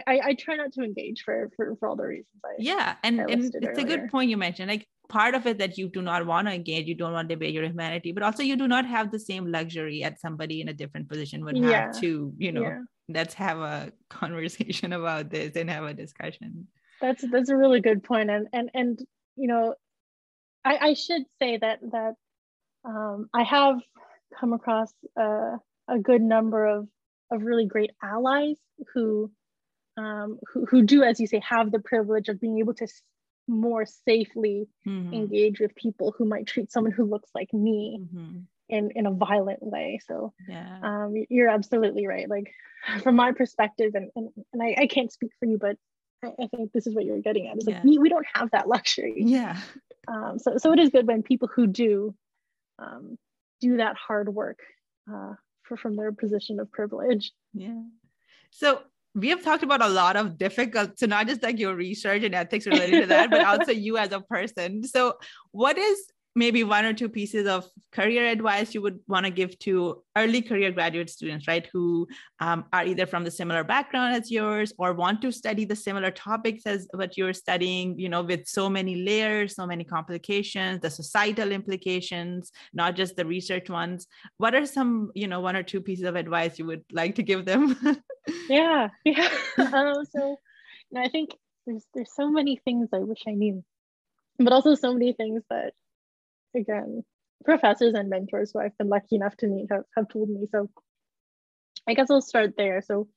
I 0.06 0.20
i 0.24 0.36
try 0.38 0.56
not 0.56 0.72
to 0.74 0.82
engage 0.82 1.22
for 1.22 1.50
for, 1.56 1.76
for 1.76 1.88
all 1.88 1.96
the 1.96 2.04
reasons 2.04 2.40
I, 2.44 2.54
yeah 2.58 2.96
and, 3.02 3.20
and 3.20 3.30
it's 3.30 3.56
earlier. 3.56 3.72
a 3.72 3.84
good 3.84 4.10
point 4.10 4.30
you 4.30 4.36
mentioned 4.36 4.68
like 4.68 4.86
part 5.08 5.34
of 5.34 5.46
it 5.46 5.58
that 5.58 5.76
you 5.76 5.88
do 5.88 6.02
not 6.02 6.24
want 6.24 6.46
to 6.46 6.54
engage 6.54 6.86
you 6.86 6.94
don't 6.94 7.12
want 7.12 7.28
to 7.28 7.34
debate 7.34 7.52
your 7.52 7.64
humanity 7.64 8.12
but 8.12 8.22
also 8.22 8.42
you 8.42 8.56
do 8.56 8.68
not 8.68 8.86
have 8.86 9.10
the 9.10 9.18
same 9.18 9.50
luxury 9.50 10.04
as 10.04 10.20
somebody 10.20 10.60
in 10.60 10.68
a 10.68 10.72
different 10.72 11.08
position 11.08 11.44
would 11.44 11.56
yeah. 11.56 11.86
have 11.86 12.00
to 12.00 12.32
you 12.38 12.52
know 12.52 12.62
yeah. 12.62 12.78
Let's 13.12 13.34
have 13.34 13.58
a 13.58 13.92
conversation 14.08 14.92
about 15.00 15.30
this 15.30 15.56
and 15.56 15.70
have 15.70 15.84
a 15.84 15.94
discussion 15.94 16.66
that's 17.00 17.24
that's 17.30 17.50
a 17.50 17.56
really 17.56 17.80
good 17.80 18.02
point 18.02 18.30
and 18.30 18.48
and 18.52 18.70
and 18.74 18.98
you 19.36 19.48
know 19.48 19.74
i 20.64 20.76
i 20.88 20.94
should 20.94 21.22
say 21.40 21.56
that 21.56 21.78
that 21.92 22.14
um 22.84 23.28
i 23.34 23.42
have 23.42 23.76
come 24.38 24.52
across 24.52 24.92
a, 25.16 25.56
a 25.88 25.98
good 25.98 26.22
number 26.22 26.66
of 26.66 26.88
of 27.30 27.42
really 27.42 27.66
great 27.66 27.92
allies 28.02 28.56
who, 28.94 29.30
um, 29.96 30.38
who, 30.52 30.66
who 30.66 30.82
do, 30.82 31.02
as 31.02 31.20
you 31.20 31.26
say, 31.26 31.40
have 31.46 31.70
the 31.70 31.78
privilege 31.78 32.28
of 32.28 32.40
being 32.40 32.58
able 32.58 32.74
to 32.74 32.86
more 33.46 33.86
safely 33.86 34.68
mm-hmm. 34.86 35.12
engage 35.12 35.60
with 35.60 35.74
people 35.74 36.14
who 36.16 36.24
might 36.24 36.46
treat 36.46 36.70
someone 36.70 36.92
who 36.92 37.04
looks 37.04 37.30
like 37.34 37.52
me 37.52 38.00
mm-hmm. 38.00 38.38
In, 38.70 38.90
in 38.94 39.06
a 39.06 39.10
violent 39.10 39.62
way. 39.62 40.00
So 40.06 40.32
yeah. 40.48 40.78
um, 40.82 41.14
you're 41.28 41.48
absolutely 41.48 42.06
right. 42.06 42.28
Like 42.28 42.52
from 43.02 43.16
my 43.16 43.32
perspective, 43.32 43.94
and, 43.94 44.10
and, 44.16 44.28
and 44.52 44.62
I, 44.62 44.74
I 44.82 44.86
can't 44.86 45.12
speak 45.12 45.32
for 45.38 45.46
you, 45.46 45.58
but 45.58 45.76
I, 46.24 46.28
I 46.42 46.46
think 46.48 46.72
this 46.72 46.86
is 46.86 46.94
what 46.94 47.04
you're 47.04 47.20
getting 47.20 47.48
at. 47.48 47.58
Is 47.58 47.66
like 47.66 47.84
we, 47.84 47.98
we 47.98 48.08
don't 48.08 48.26
have 48.34 48.50
that 48.52 48.68
luxury. 48.68 49.22
Yeah. 49.24 49.58
Um, 50.08 50.38
so 50.38 50.56
so 50.56 50.72
it 50.72 50.78
is 50.78 50.90
good 50.90 51.06
when 51.06 51.22
people 51.22 51.48
who 51.48 51.66
do 51.66 52.14
um, 52.78 53.18
do 53.60 53.76
that 53.76 53.96
hard 53.96 54.28
work 54.28 54.60
uh, 55.12 55.34
for, 55.62 55.76
from 55.76 55.96
their 55.96 56.12
position 56.12 56.60
of 56.60 56.70
privilege. 56.72 57.32
Yeah. 57.52 57.82
So 58.50 58.82
we 59.14 59.28
have 59.28 59.42
talked 59.42 59.62
about 59.62 59.82
a 59.82 59.88
lot 59.88 60.16
of 60.16 60.38
difficult, 60.38 60.98
so 60.98 61.06
not 61.06 61.26
just 61.26 61.42
like 61.42 61.58
your 61.58 61.74
research 61.74 62.22
and 62.22 62.34
ethics 62.34 62.66
related 62.66 63.02
to 63.02 63.06
that, 63.06 63.30
but 63.30 63.44
also 63.46 63.72
you 63.72 63.96
as 63.96 64.12
a 64.12 64.20
person. 64.20 64.84
So, 64.84 65.14
what 65.50 65.76
is 65.76 66.04
maybe 66.36 66.62
one 66.62 66.84
or 66.84 66.92
two 66.92 67.08
pieces 67.08 67.46
of 67.46 67.68
career 67.92 68.26
advice 68.26 68.72
you 68.72 68.80
would 68.80 69.00
want 69.08 69.26
to 69.26 69.30
give 69.30 69.58
to 69.58 70.02
early 70.16 70.40
career 70.40 70.70
graduate 70.70 71.10
students, 71.10 71.48
right, 71.48 71.68
who 71.72 72.06
um, 72.38 72.64
are 72.72 72.84
either 72.84 73.06
from 73.06 73.24
the 73.24 73.30
similar 73.30 73.64
background 73.64 74.14
as 74.14 74.30
yours 74.30 74.72
or 74.78 74.92
want 74.92 75.20
to 75.22 75.32
study 75.32 75.64
the 75.64 75.74
similar 75.74 76.10
topics 76.10 76.66
as 76.66 76.86
what 76.92 77.16
you're 77.16 77.32
studying, 77.32 77.98
you 77.98 78.08
know, 78.08 78.22
with 78.22 78.46
so 78.46 78.70
many 78.70 79.02
layers, 79.02 79.56
so 79.56 79.66
many 79.66 79.82
complications, 79.82 80.80
the 80.80 80.90
societal 80.90 81.50
implications, 81.50 82.52
not 82.72 82.94
just 82.94 83.16
the 83.16 83.26
research 83.26 83.68
ones. 83.68 84.06
What 84.38 84.54
are 84.54 84.66
some, 84.66 85.10
you 85.14 85.26
know, 85.26 85.40
one 85.40 85.56
or 85.56 85.64
two 85.64 85.80
pieces 85.80 86.04
of 86.04 86.14
advice 86.14 86.58
you 86.58 86.66
would 86.66 86.84
like 86.92 87.16
to 87.16 87.24
give 87.24 87.44
them? 87.44 87.76
yeah, 88.48 88.88
yeah. 89.04 89.28
Um, 89.58 90.04
so 90.04 90.36
I 90.96 91.08
think 91.08 91.30
there's 91.66 91.84
there's 91.94 92.14
so 92.14 92.30
many 92.30 92.60
things 92.64 92.88
I 92.92 92.98
wish 92.98 93.22
I 93.26 93.32
knew, 93.32 93.64
but 94.38 94.52
also 94.52 94.74
so 94.74 94.92
many 94.92 95.12
things 95.12 95.42
that 95.50 95.74
again, 96.54 97.04
professors 97.44 97.94
and 97.94 98.08
mentors 98.08 98.52
who 98.52 98.60
I've 98.60 98.76
been 98.78 98.88
lucky 98.88 99.16
enough 99.16 99.36
to 99.38 99.46
meet 99.46 99.68
have, 99.70 99.84
have 99.96 100.08
told 100.08 100.28
me. 100.28 100.46
So 100.50 100.70
I 101.88 101.94
guess 101.94 102.10
I'll 102.10 102.20
start 102.20 102.54
there. 102.56 102.82
So 102.82 103.08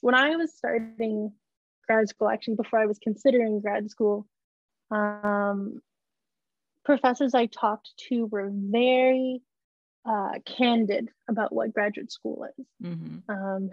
when 0.00 0.14
I 0.14 0.36
was 0.36 0.54
starting 0.54 1.32
grad 1.86 2.08
school, 2.08 2.28
actually 2.28 2.56
before 2.56 2.80
I 2.80 2.86
was 2.86 2.98
considering 2.98 3.60
grad 3.60 3.90
school, 3.90 4.26
um, 4.90 5.80
professors 6.84 7.34
I 7.34 7.46
talked 7.46 7.90
to 8.08 8.26
were 8.26 8.50
very 8.52 9.42
uh, 10.06 10.32
candid 10.44 11.08
about 11.28 11.52
what 11.52 11.72
graduate 11.72 12.12
school 12.12 12.46
is. 12.58 12.66
Mm-hmm. 12.82 13.30
Um, 13.30 13.70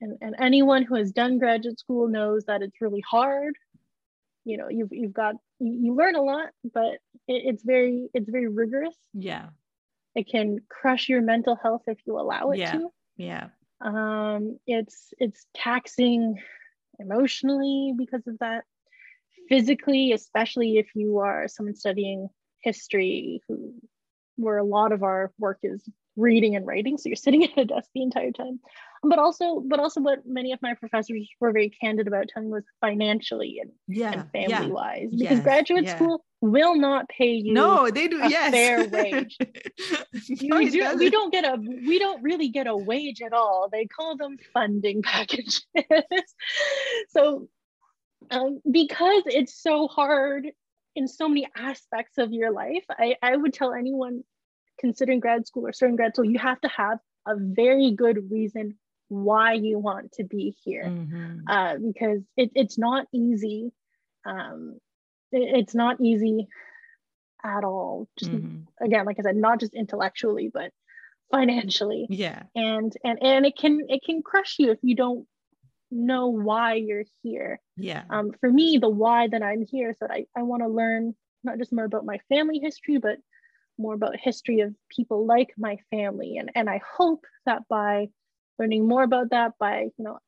and, 0.00 0.16
and 0.20 0.34
anyone 0.38 0.84
who 0.84 0.94
has 0.94 1.12
done 1.12 1.38
graduate 1.38 1.78
school 1.78 2.08
knows 2.08 2.44
that 2.44 2.62
it's 2.62 2.80
really 2.80 3.02
hard 3.08 3.54
you 4.48 4.56
know 4.56 4.68
you've 4.68 4.88
you've 4.90 5.12
got 5.12 5.34
you, 5.58 5.78
you 5.82 5.94
learn 5.94 6.14
a 6.14 6.22
lot 6.22 6.48
but 6.64 6.98
it, 7.26 7.42
it's 7.44 7.62
very 7.62 8.08
it's 8.14 8.28
very 8.28 8.48
rigorous. 8.48 8.96
Yeah. 9.14 9.48
It 10.14 10.28
can 10.28 10.60
crush 10.68 11.08
your 11.08 11.22
mental 11.22 11.56
health 11.56 11.82
if 11.86 11.98
you 12.06 12.18
allow 12.18 12.50
it 12.50 12.58
yeah. 12.58 12.72
to. 12.72 12.88
Yeah. 13.16 13.48
Um 13.80 14.58
it's 14.66 15.12
it's 15.18 15.46
taxing 15.54 16.40
emotionally 16.98 17.94
because 17.96 18.26
of 18.26 18.38
that. 18.40 18.64
Physically, 19.48 20.12
especially 20.12 20.76
if 20.76 20.88
you 20.94 21.18
are 21.18 21.48
someone 21.48 21.74
studying 21.74 22.28
history, 22.62 23.40
who 23.48 23.74
where 24.36 24.58
a 24.58 24.64
lot 24.64 24.92
of 24.92 25.02
our 25.02 25.32
work 25.38 25.58
is 25.62 25.82
reading 26.16 26.54
and 26.54 26.66
writing. 26.66 26.98
So 26.98 27.08
you're 27.08 27.16
sitting 27.16 27.44
at 27.50 27.58
a 27.58 27.64
desk 27.64 27.88
the 27.94 28.02
entire 28.02 28.32
time 28.32 28.60
but 29.02 29.18
also 29.18 29.62
but 29.66 29.78
also 29.78 30.00
what 30.00 30.20
many 30.26 30.52
of 30.52 30.60
my 30.62 30.74
professors 30.74 31.28
were 31.40 31.52
very 31.52 31.70
candid 31.70 32.06
about 32.06 32.28
telling 32.28 32.48
me 32.48 32.54
was 32.54 32.64
financially 32.80 33.58
and, 33.60 33.70
yeah, 33.86 34.12
and 34.12 34.32
family 34.32 34.48
yeah. 34.48 34.66
wise 34.66 35.10
because 35.10 35.38
Yes, 35.38 35.42
graduate 35.42 35.84
yeah. 35.84 35.96
school 35.96 36.24
will 36.40 36.76
not 36.76 37.08
pay 37.08 37.32
you 37.32 37.52
No, 37.52 37.90
they 37.90 38.08
do. 38.08 38.20
a 38.22 38.28
yes. 38.28 38.50
fair 38.52 38.88
wage. 38.92 39.36
No, 40.40 40.58
we, 40.58 40.70
do, 40.70 40.96
we 40.96 41.10
don't 41.10 41.32
get 41.32 41.44
a 41.44 41.56
we 41.56 41.98
don't 41.98 42.22
really 42.22 42.48
get 42.48 42.66
a 42.66 42.76
wage 42.76 43.22
at 43.22 43.32
all 43.32 43.68
they 43.70 43.86
call 43.86 44.16
them 44.16 44.36
funding 44.52 45.02
packages 45.14 45.66
so 47.08 47.48
um, 48.30 48.60
because 48.70 49.22
it's 49.26 49.60
so 49.60 49.86
hard 49.88 50.48
in 50.96 51.06
so 51.06 51.28
many 51.28 51.48
aspects 51.56 52.18
of 52.18 52.32
your 52.32 52.50
life 52.50 52.84
I, 52.90 53.16
I 53.22 53.36
would 53.36 53.54
tell 53.54 53.72
anyone 53.72 54.24
considering 54.80 55.20
grad 55.20 55.46
school 55.46 55.66
or 55.66 55.72
starting 55.72 55.96
grad 55.96 56.14
school 56.14 56.24
you 56.24 56.38
have 56.38 56.60
to 56.60 56.68
have 56.68 56.98
a 57.26 57.34
very 57.36 57.92
good 57.92 58.30
reason 58.30 58.76
why 59.08 59.52
you 59.54 59.78
want 59.78 60.12
to 60.12 60.24
be 60.24 60.54
here 60.64 60.94
Mhm. 60.96 61.44
uh, 61.48 61.76
because 61.78 62.22
it, 62.36 62.50
it's 62.54 62.78
not 62.78 63.06
easy 63.12 63.72
um, 64.26 64.78
it- 65.32 65.56
it's 65.58 65.74
not 65.74 66.00
easy 66.00 66.48
at 67.44 67.64
all 67.64 68.08
just 68.18 68.32
Mhm. 68.32 68.66
again 68.80 69.04
like 69.06 69.18
i 69.18 69.22
said 69.22 69.36
not 69.36 69.60
just 69.60 69.74
intellectually 69.74 70.48
but 70.52 70.72
financially 71.30 72.10
Yeah. 72.10 72.42
and 72.54 72.92
and 73.04 73.22
and 73.22 73.46
it 73.46 73.56
can 73.56 73.80
it 73.88 74.02
can 74.04 74.22
crush 74.22 74.58
you 74.58 74.70
if 74.72 74.78
you 74.82 74.94
don't 74.96 75.26
know 75.90 76.28
why 76.28 76.74
you're 76.74 77.04
here 77.22 77.60
Yeah. 77.76 78.04
um, 78.10 78.32
for 78.40 78.50
me 78.50 78.78
the 78.78 78.88
why 78.88 79.28
that 79.28 79.42
i'm 79.42 79.64
here 79.66 79.90
is 79.90 79.98
that 80.00 80.10
i, 80.10 80.26
I 80.36 80.42
want 80.42 80.62
to 80.62 80.68
learn 80.68 81.14
not 81.44 81.58
just 81.58 81.72
more 81.72 81.84
about 81.84 82.04
my 82.04 82.18
family 82.28 82.58
history 82.58 82.98
but 82.98 83.18
more 83.78 83.94
about 83.94 84.16
history 84.18 84.60
of 84.60 84.74
people 84.88 85.26
like 85.26 85.54
my 85.56 85.78
family 85.90 86.36
and 86.38 86.50
and 86.54 86.68
i 86.68 86.80
hope 86.96 87.24
that 87.46 87.66
by 87.68 88.08
learning 88.58 88.86
more 88.88 89.02
about 89.02 89.30
that 89.30 89.52
by 89.58 89.88
you 89.96 90.04
know 90.04 90.18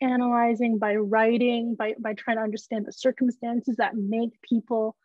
analyzing 0.00 0.78
by 0.78 0.94
writing 0.96 1.74
by 1.74 1.94
by 1.98 2.14
trying 2.14 2.36
to 2.36 2.42
understand 2.42 2.84
the 2.84 2.92
circumstances 2.92 3.76
that 3.76 3.94
make 3.96 4.40
people 4.42 4.96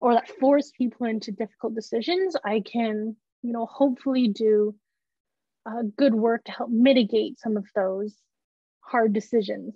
or 0.00 0.14
that 0.14 0.28
force 0.28 0.70
people 0.76 1.06
into 1.06 1.32
difficult 1.32 1.74
decisions 1.74 2.36
i 2.44 2.60
can 2.60 3.16
you 3.42 3.52
know 3.52 3.66
hopefully 3.66 4.28
do 4.28 4.74
uh, 5.66 5.82
good 5.96 6.14
work 6.14 6.44
to 6.44 6.52
help 6.52 6.70
mitigate 6.70 7.38
some 7.38 7.56
of 7.56 7.66
those 7.74 8.14
hard 8.80 9.12
decisions 9.12 9.74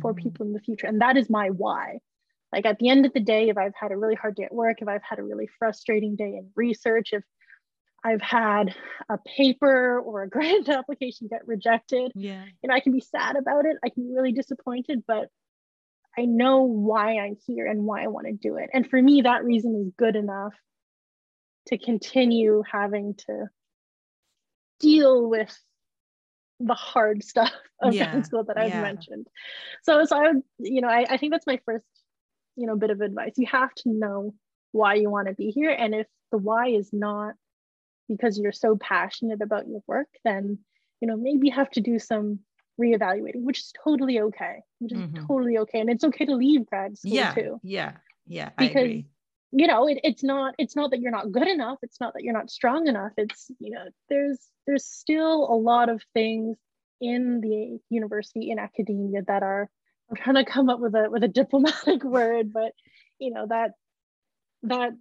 for 0.00 0.12
Mhm. 0.12 0.22
people 0.22 0.46
in 0.46 0.52
the 0.52 0.60
future 0.60 0.86
and 0.86 1.00
that 1.00 1.16
is 1.16 1.30
my 1.30 1.48
why 1.50 1.98
like 2.52 2.66
at 2.66 2.78
the 2.78 2.88
end 2.88 3.06
of 3.06 3.12
the 3.12 3.20
day 3.20 3.48
if 3.48 3.56
i've 3.56 3.74
had 3.74 3.92
a 3.92 3.96
really 3.96 4.14
hard 4.16 4.34
day 4.34 4.44
at 4.44 4.52
work 4.52 4.82
if 4.82 4.88
i've 4.88 5.02
had 5.02 5.18
a 5.18 5.22
really 5.22 5.48
frustrating 5.58 6.16
day 6.16 6.36
in 6.36 6.50
research 6.56 7.12
if 7.12 7.22
i've 8.04 8.22
had 8.22 8.74
a 9.08 9.18
paper 9.36 10.00
or 10.00 10.22
a 10.22 10.28
grant 10.36 10.68
application 10.68 11.28
get 11.28 11.46
rejected 11.46 12.12
Yeah. 12.14 12.44
And 12.62 12.72
i 12.72 12.80
can 12.80 12.92
be 12.92 13.00
sad 13.00 13.36
about 13.36 13.64
it 13.66 13.76
i 13.84 13.88
can 13.88 14.06
be 14.08 14.14
really 14.14 14.32
disappointed 14.32 15.04
but 15.06 15.28
i 16.18 16.24
know 16.24 16.62
why 16.62 17.18
i'm 17.18 17.36
here 17.46 17.66
and 17.66 17.84
why 17.84 18.02
i 18.02 18.08
want 18.08 18.26
to 18.26 18.32
do 18.32 18.56
it 18.56 18.70
and 18.72 18.88
for 18.88 19.00
me 19.00 19.22
that 19.22 19.44
reason 19.44 19.74
is 19.76 19.92
good 19.96 20.16
enough 20.16 20.54
to 21.66 21.78
continue 21.78 22.62
having 22.70 23.14
to 23.14 23.46
deal 24.80 25.28
with 25.28 25.56
the 26.58 26.74
hard 26.74 27.22
stuff 27.32 27.52
of 27.80 27.94
Yeah, 27.94 28.22
school 28.22 28.44
that 28.44 28.56
I've 28.58 28.70
yeah. 28.70 28.80
mentioned. 28.80 29.26
So, 29.82 30.04
so 30.04 30.16
I 30.16 30.32
would, 30.32 30.42
you 30.58 30.80
know, 30.80 30.88
I, 30.88 31.06
I 31.08 31.16
think 31.16 31.32
that's 31.32 31.46
my 31.46 31.60
first, 31.64 31.86
you 32.56 32.66
know, 32.66 32.76
bit 32.76 32.90
of 32.90 33.00
advice. 33.00 33.34
You 33.36 33.46
have 33.46 33.72
to 33.76 33.88
know 33.90 34.34
why 34.72 34.94
you 34.94 35.10
want 35.10 35.28
to 35.28 35.34
be 35.34 35.50
here. 35.50 35.70
And 35.70 35.94
if 35.94 36.06
the 36.30 36.38
why 36.38 36.68
is 36.68 36.90
not 36.92 37.34
because 38.10 38.38
you're 38.38 38.52
so 38.52 38.76
passionate 38.76 39.42
about 39.42 39.68
your 39.68 39.82
work, 39.86 40.08
then, 40.24 40.58
you 41.00 41.08
know, 41.08 41.16
maybe 41.16 41.48
you 41.48 41.54
have 41.54 41.70
to 41.72 41.80
do 41.80 41.98
some 41.98 42.40
reevaluating, 42.80 43.42
which 43.44 43.60
is 43.60 43.72
totally 43.84 44.20
okay, 44.20 44.62
which 44.80 44.92
is 44.92 45.00
Mhm. 45.00 45.26
totally 45.28 45.58
okay. 45.58 45.80
And 45.80 45.90
it's 45.90 46.04
okay 46.04 46.26
to 46.26 46.36
leave 46.36 46.66
grad 46.66 46.98
school 46.98 47.10
Yeah. 47.10 47.34
too 47.34 47.60
Yeah. 47.62 47.96
Yeah. 48.26 48.50
I 48.58 48.64
because 48.64 48.82
agree. 48.82 49.06
you 49.52 49.66
know 49.66 49.88
it, 49.88 49.98
it's 50.04 50.22
not 50.22 50.54
it's 50.58 50.76
not 50.76 50.90
that 50.90 51.00
you're 51.00 51.10
not 51.10 51.32
good 51.32 51.48
enough 51.48 51.78
it's 51.82 52.00
not 52.00 52.14
that 52.14 52.22
you're 52.22 52.34
not 52.34 52.50
strong 52.50 52.86
enough 52.86 53.12
it's 53.16 53.50
you 53.58 53.70
know 53.70 53.84
there's 54.08 54.38
there's 54.66 54.84
still 54.84 55.44
a 55.52 55.56
lot 55.56 55.88
of 55.88 56.02
things 56.14 56.56
in 57.00 57.40
the 57.40 57.78
university 57.88 58.50
in 58.50 58.58
academia 58.58 59.22
that 59.26 59.42
are 59.42 59.68
i'm 60.10 60.16
trying 60.16 60.36
to 60.36 60.44
come 60.50 60.68
up 60.70 60.80
with 60.80 60.94
a 60.94 61.10
with 61.10 61.24
a 61.24 61.28
diplomatic 61.28 62.04
word 62.18 62.52
but 62.52 62.72
you 63.18 63.32
know 63.32 63.46
that 63.48 63.72
that 64.62 64.92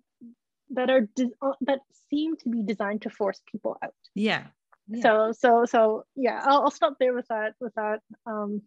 that 0.71 0.89
are 0.89 1.01
de- 1.15 1.31
uh, 1.41 1.53
that 1.61 1.79
seem 2.09 2.35
to 2.37 2.49
be 2.49 2.63
designed 2.63 3.01
to 3.03 3.09
force 3.09 3.41
people 3.51 3.77
out 3.83 3.93
Yeah. 4.15 4.43
Yeah. 4.87 5.01
so 5.03 5.31
so 5.31 5.65
so 5.65 6.03
yeah 6.15 6.41
I'll, 6.43 6.63
I'll 6.63 6.71
stop 6.71 6.95
there 6.99 7.13
with 7.13 7.27
that 7.29 7.53
with 7.59 7.73
that 7.75 7.99
um 8.25 8.61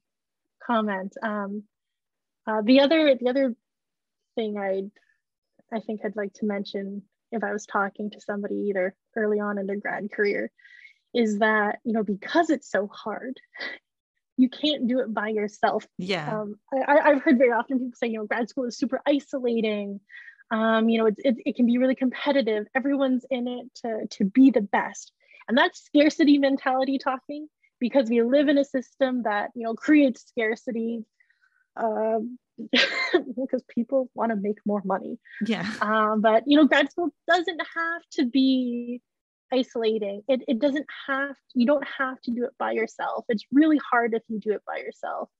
comment 0.67 1.13
um 1.23 1.65
uh, 2.47 2.63
the 2.65 2.81
other 2.81 3.17
the 3.21 3.29
other 3.29 3.55
thing 4.37 4.57
i 4.59 4.83
i 5.77 5.81
think 5.81 6.01
i'd 6.05 6.17
like 6.17 6.33
to 6.35 6.47
mention 6.47 7.03
if 7.33 7.43
i 7.43 7.53
was 7.53 7.67
talking 7.67 8.11
to 8.11 8.21
somebody 8.21 8.55
either 8.69 8.95
early 9.17 9.41
on 9.41 9.59
in 9.59 9.67
their 9.67 9.77
grad 9.77 10.11
career 10.13 10.51
is 11.15 11.39
that 11.41 11.79
you 11.85 11.93
know 11.93 12.05
because 12.05 12.51
it's 12.51 12.71
so 12.71 12.87
hard 12.87 13.39
you 14.39 14.49
can't 14.49 14.87
do 14.89 15.01
it 15.01 15.13
by 15.13 15.29
yourself 15.29 15.87
yeah. 15.99 16.41
um, 16.41 16.55
I, 16.73 16.79
I- 16.93 17.09
I've 17.11 17.23
heard 17.23 17.37
very 17.39 17.53
often 17.53 17.79
people 17.79 17.93
say, 17.97 18.07
you 18.09 18.19
know, 18.19 18.27
grad 18.27 18.49
school 18.49 18.65
is 18.65 18.79
super 18.79 19.01
isolating. 19.07 20.01
Um, 20.53 20.91
you 20.91 20.99
know, 20.99 21.07
it's, 21.07 21.21
it, 21.25 21.37
it 21.47 21.57
can 21.57 21.67
be 21.67 21.79
really 21.79 21.95
competitive. 21.95 22.67
Everyone's 22.77 23.25
in 23.31 23.49
it 23.49 23.67
to, 23.83 24.07
to 24.19 24.25
be 24.25 24.51
the 24.51 24.61
best. 24.61 25.11
And 25.49 25.57
that's 25.57 25.83
scarcity 25.83 26.39
mentality 26.39 26.99
talking 26.99 27.49
because 27.81 28.11
we 28.11 28.23
live 28.23 28.49
in 28.49 28.59
a 28.59 28.65
system 28.65 29.23
that, 29.23 29.51
you 29.55 29.65
know, 29.65 29.75
creates 29.75 30.27
scarcity 30.29 31.05
um, 31.77 32.39
because 32.71 33.65
people 33.75 34.11
want 34.15 34.31
to 34.31 34.37
make 34.37 34.59
more 34.67 34.83
money. 34.85 35.19
yeah. 35.45 35.67
Um, 35.81 36.21
but, 36.21 36.45
you 36.47 36.59
know, 36.59 36.67
grad 36.67 36.91
school 36.91 37.09
doesn't 37.27 37.61
have 37.75 38.03
to 38.13 38.27
be 38.27 39.01
isolating. 39.51 40.23
It, 40.29 40.43
it 40.47 40.59
doesn't 40.59 40.87
have, 41.09 41.35
you 41.55 41.67
don't 41.67 41.87
have 41.99 42.21
to 42.23 42.31
do 42.31 42.45
it 42.45 42.53
by 42.59 42.73
yourself. 42.73 43.25
It's 43.31 43.45
really 43.51 43.81
hard 43.91 44.13
if 44.13 44.23
you 44.29 44.39
do 44.39 44.53
it 44.53 44.63
by 44.67 44.77
yourself. 44.77 45.31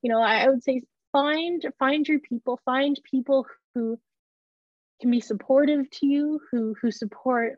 You 0.00 0.10
know, 0.10 0.20
I, 0.20 0.44
I 0.44 0.48
would 0.48 0.62
say 0.62 0.82
find 1.12 1.64
find 1.78 2.06
your 2.06 2.20
people, 2.20 2.60
find 2.64 2.98
people 3.10 3.46
who 3.74 3.98
can 5.00 5.10
be 5.10 5.20
supportive 5.20 5.88
to 5.90 6.06
you, 6.06 6.40
who 6.50 6.74
who 6.80 6.90
support 6.90 7.56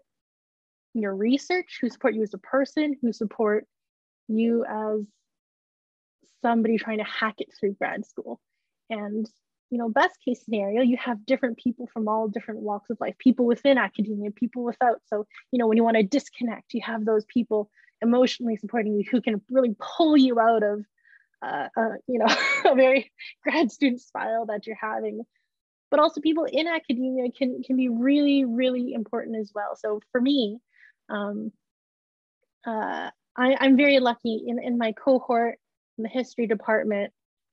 your 0.95 1.15
research, 1.15 1.79
who 1.81 1.89
support 1.89 2.15
you 2.15 2.23
as 2.23 2.35
a 2.35 2.39
person, 2.39 2.97
who 3.01 3.13
support 3.13 3.67
you 4.29 4.65
as 4.65 5.07
somebody 6.43 6.79
trying 6.79 6.99
to 6.99 7.05
hack 7.05 7.37
it 7.39 7.49
through 7.59 7.75
grad 7.75 8.07
school. 8.07 8.41
And 8.91 9.29
you 9.71 9.79
know, 9.79 9.89
best 9.89 10.17
case 10.25 10.43
scenario, 10.45 10.83
you 10.83 10.97
have 10.97 11.27
different 11.27 11.59
people 11.59 11.89
from 11.93 12.09
all 12.09 12.29
different 12.29 12.61
walks 12.61 12.89
of 12.91 12.99
life, 13.01 13.17
people 13.19 13.45
within 13.45 13.77
academia, 13.77 14.31
people 14.31 14.65
without. 14.65 15.01
So, 15.09 15.27
you 15.53 15.59
know, 15.59 15.67
when 15.67 15.77
you 15.77 15.85
want 15.85 15.97
to 15.97 16.03
disconnect, 16.03 16.73
you 16.73 16.81
have 16.85 17.05
those 17.05 17.25
people 17.27 17.71
emotionally 18.01 18.57
supporting 18.57 18.95
you 18.95 19.05
who 19.11 19.21
can 19.21 19.43
really 19.51 19.77
pull 19.79 20.17
you 20.17 20.41
out 20.41 20.63
of, 20.63 20.85
uh, 21.43 21.69
uh, 21.77 21.97
you 22.07 22.19
know, 22.19 22.27
a 22.65 22.75
very 22.75 23.13
grad 23.43 23.71
student 23.71 24.01
spiral 24.01 24.47
that 24.47 24.67
you're 24.67 24.79
having. 24.81 25.23
But 25.91 26.01
also, 26.01 26.21
people 26.21 26.45
in 26.45 26.67
academia 26.67 27.31
can 27.31 27.63
can 27.63 27.77
be 27.77 27.89
really, 27.89 28.45
really 28.45 28.93
important 28.93 29.37
as 29.37 29.53
well. 29.55 29.77
So 29.77 30.01
for 30.13 30.21
me, 30.21 30.61
um, 31.09 31.53
uh, 32.67 33.11
I, 33.37 33.57
I'm 33.61 33.77
very 33.77 33.99
lucky 34.01 34.45
in 34.47 34.63
in 34.63 34.79
my 34.79 34.93
cohort 34.93 35.59
in 35.97 36.03
the 36.03 36.11
history 36.11 36.47
department. 36.47 37.13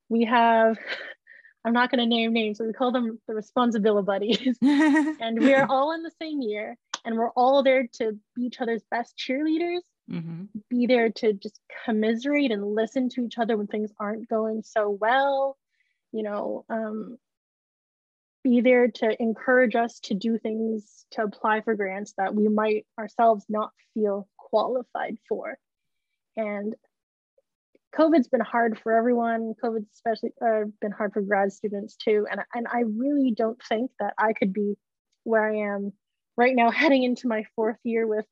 We 0.09 0.25
have 0.25 0.77
I'm 1.65 1.73
not 1.73 1.89
going 1.89 1.99
to 1.99 2.05
name 2.05 2.33
names, 2.33 2.59
but 2.59 2.67
we 2.67 2.73
call 2.73 2.91
them 2.91 3.19
the 3.27 3.33
responsibility 3.33 4.05
buddies. 4.05 4.57
and 4.61 5.41
we 5.41 5.53
are 5.53 5.65
all 5.67 5.93
in 5.93 6.03
the 6.03 6.11
same 6.21 6.41
year, 6.41 6.77
and 7.05 7.17
we're 7.17 7.31
all 7.31 7.63
there 7.63 7.87
to 7.93 8.19
be 8.35 8.43
each 8.43 8.61
other's 8.61 8.83
best 8.91 9.17
cheerleaders, 9.17 9.81
hmm 10.09 10.43
be 10.69 10.87
there 10.87 11.09
to 11.09 11.33
just 11.33 11.59
commiserate 11.85 12.51
and 12.51 12.65
listen 12.65 13.09
to 13.09 13.21
each 13.21 13.37
other 13.37 13.57
when 13.57 13.67
things 13.67 13.91
aren't 13.99 14.27
going 14.29 14.63
so 14.63 14.89
well, 14.89 15.57
you 16.11 16.23
know, 16.23 16.65
um, 16.69 17.17
be 18.45 18.61
there 18.61 18.89
to 18.89 19.19
encourage 19.19 19.73
us 19.73 19.99
to 20.01 20.13
do 20.13 20.37
things 20.37 21.07
to 21.09 21.23
apply 21.23 21.61
for 21.61 21.73
grants 21.73 22.13
that 22.15 22.35
we 22.35 22.47
might 22.47 22.85
ourselves 22.99 23.43
not 23.49 23.71
feel 23.95 24.27
qualified 24.37 25.17
for. 25.27 25.57
And 26.37 26.75
COVID's 27.97 28.27
been 28.27 28.41
hard 28.41 28.77
for 28.77 28.91
everyone. 28.91 29.55
COVID's 29.63 29.89
especially 29.95 30.29
uh, 30.45 30.65
been 30.79 30.91
hard 30.91 31.13
for 31.13 31.21
grad 31.21 31.53
students 31.53 31.95
too. 31.95 32.27
And, 32.29 32.39
and 32.53 32.67
I 32.71 32.81
really 32.81 33.31
don't 33.31 33.59
think 33.67 33.89
that 33.99 34.13
I 34.19 34.33
could 34.33 34.53
be 34.53 34.75
where 35.23 35.49
I 35.49 35.73
am 35.73 35.91
right 36.37 36.55
now, 36.55 36.69
heading 36.83 37.01
into 37.01 37.27
my 37.27 37.45
fourth 37.55 37.79
year 37.83 38.05
with, 38.05 38.27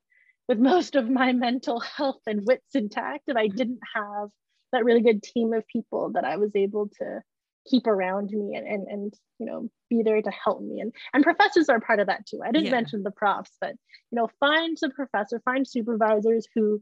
with 0.47 0.59
most 0.59 0.93
of 0.95 1.09
my 1.09 1.33
mental 1.33 1.79
health 1.79 2.21
and 2.27 2.45
wits 2.45 2.75
intact 2.75 3.23
if 3.29 3.35
I 3.35 3.47
didn't 3.47 3.79
have 3.95 4.29
that 4.73 4.85
really 4.85 5.01
good 5.01 5.23
team 5.23 5.53
of 5.53 5.65
people 5.65 6.11
that 6.11 6.23
I 6.23 6.37
was 6.37 6.51
able 6.55 6.89
to, 6.99 7.21
keep 7.69 7.87
around 7.87 8.29
me 8.31 8.55
and, 8.55 8.67
and 8.67 8.87
and 8.87 9.13
you 9.39 9.45
know 9.45 9.69
be 9.89 10.03
there 10.03 10.21
to 10.21 10.31
help 10.31 10.61
me. 10.61 10.79
And 10.79 10.93
and 11.13 11.23
professors 11.23 11.69
are 11.69 11.79
part 11.79 11.99
of 11.99 12.07
that 12.07 12.25
too. 12.25 12.41
I 12.43 12.51
didn't 12.51 12.65
yeah. 12.65 12.71
mention 12.71 13.03
the 13.03 13.11
profs 13.11 13.55
but 13.61 13.75
you 14.11 14.15
know 14.17 14.29
find 14.39 14.77
a 14.83 14.89
professor 14.89 15.41
find 15.45 15.67
supervisors 15.67 16.47
who 16.55 16.81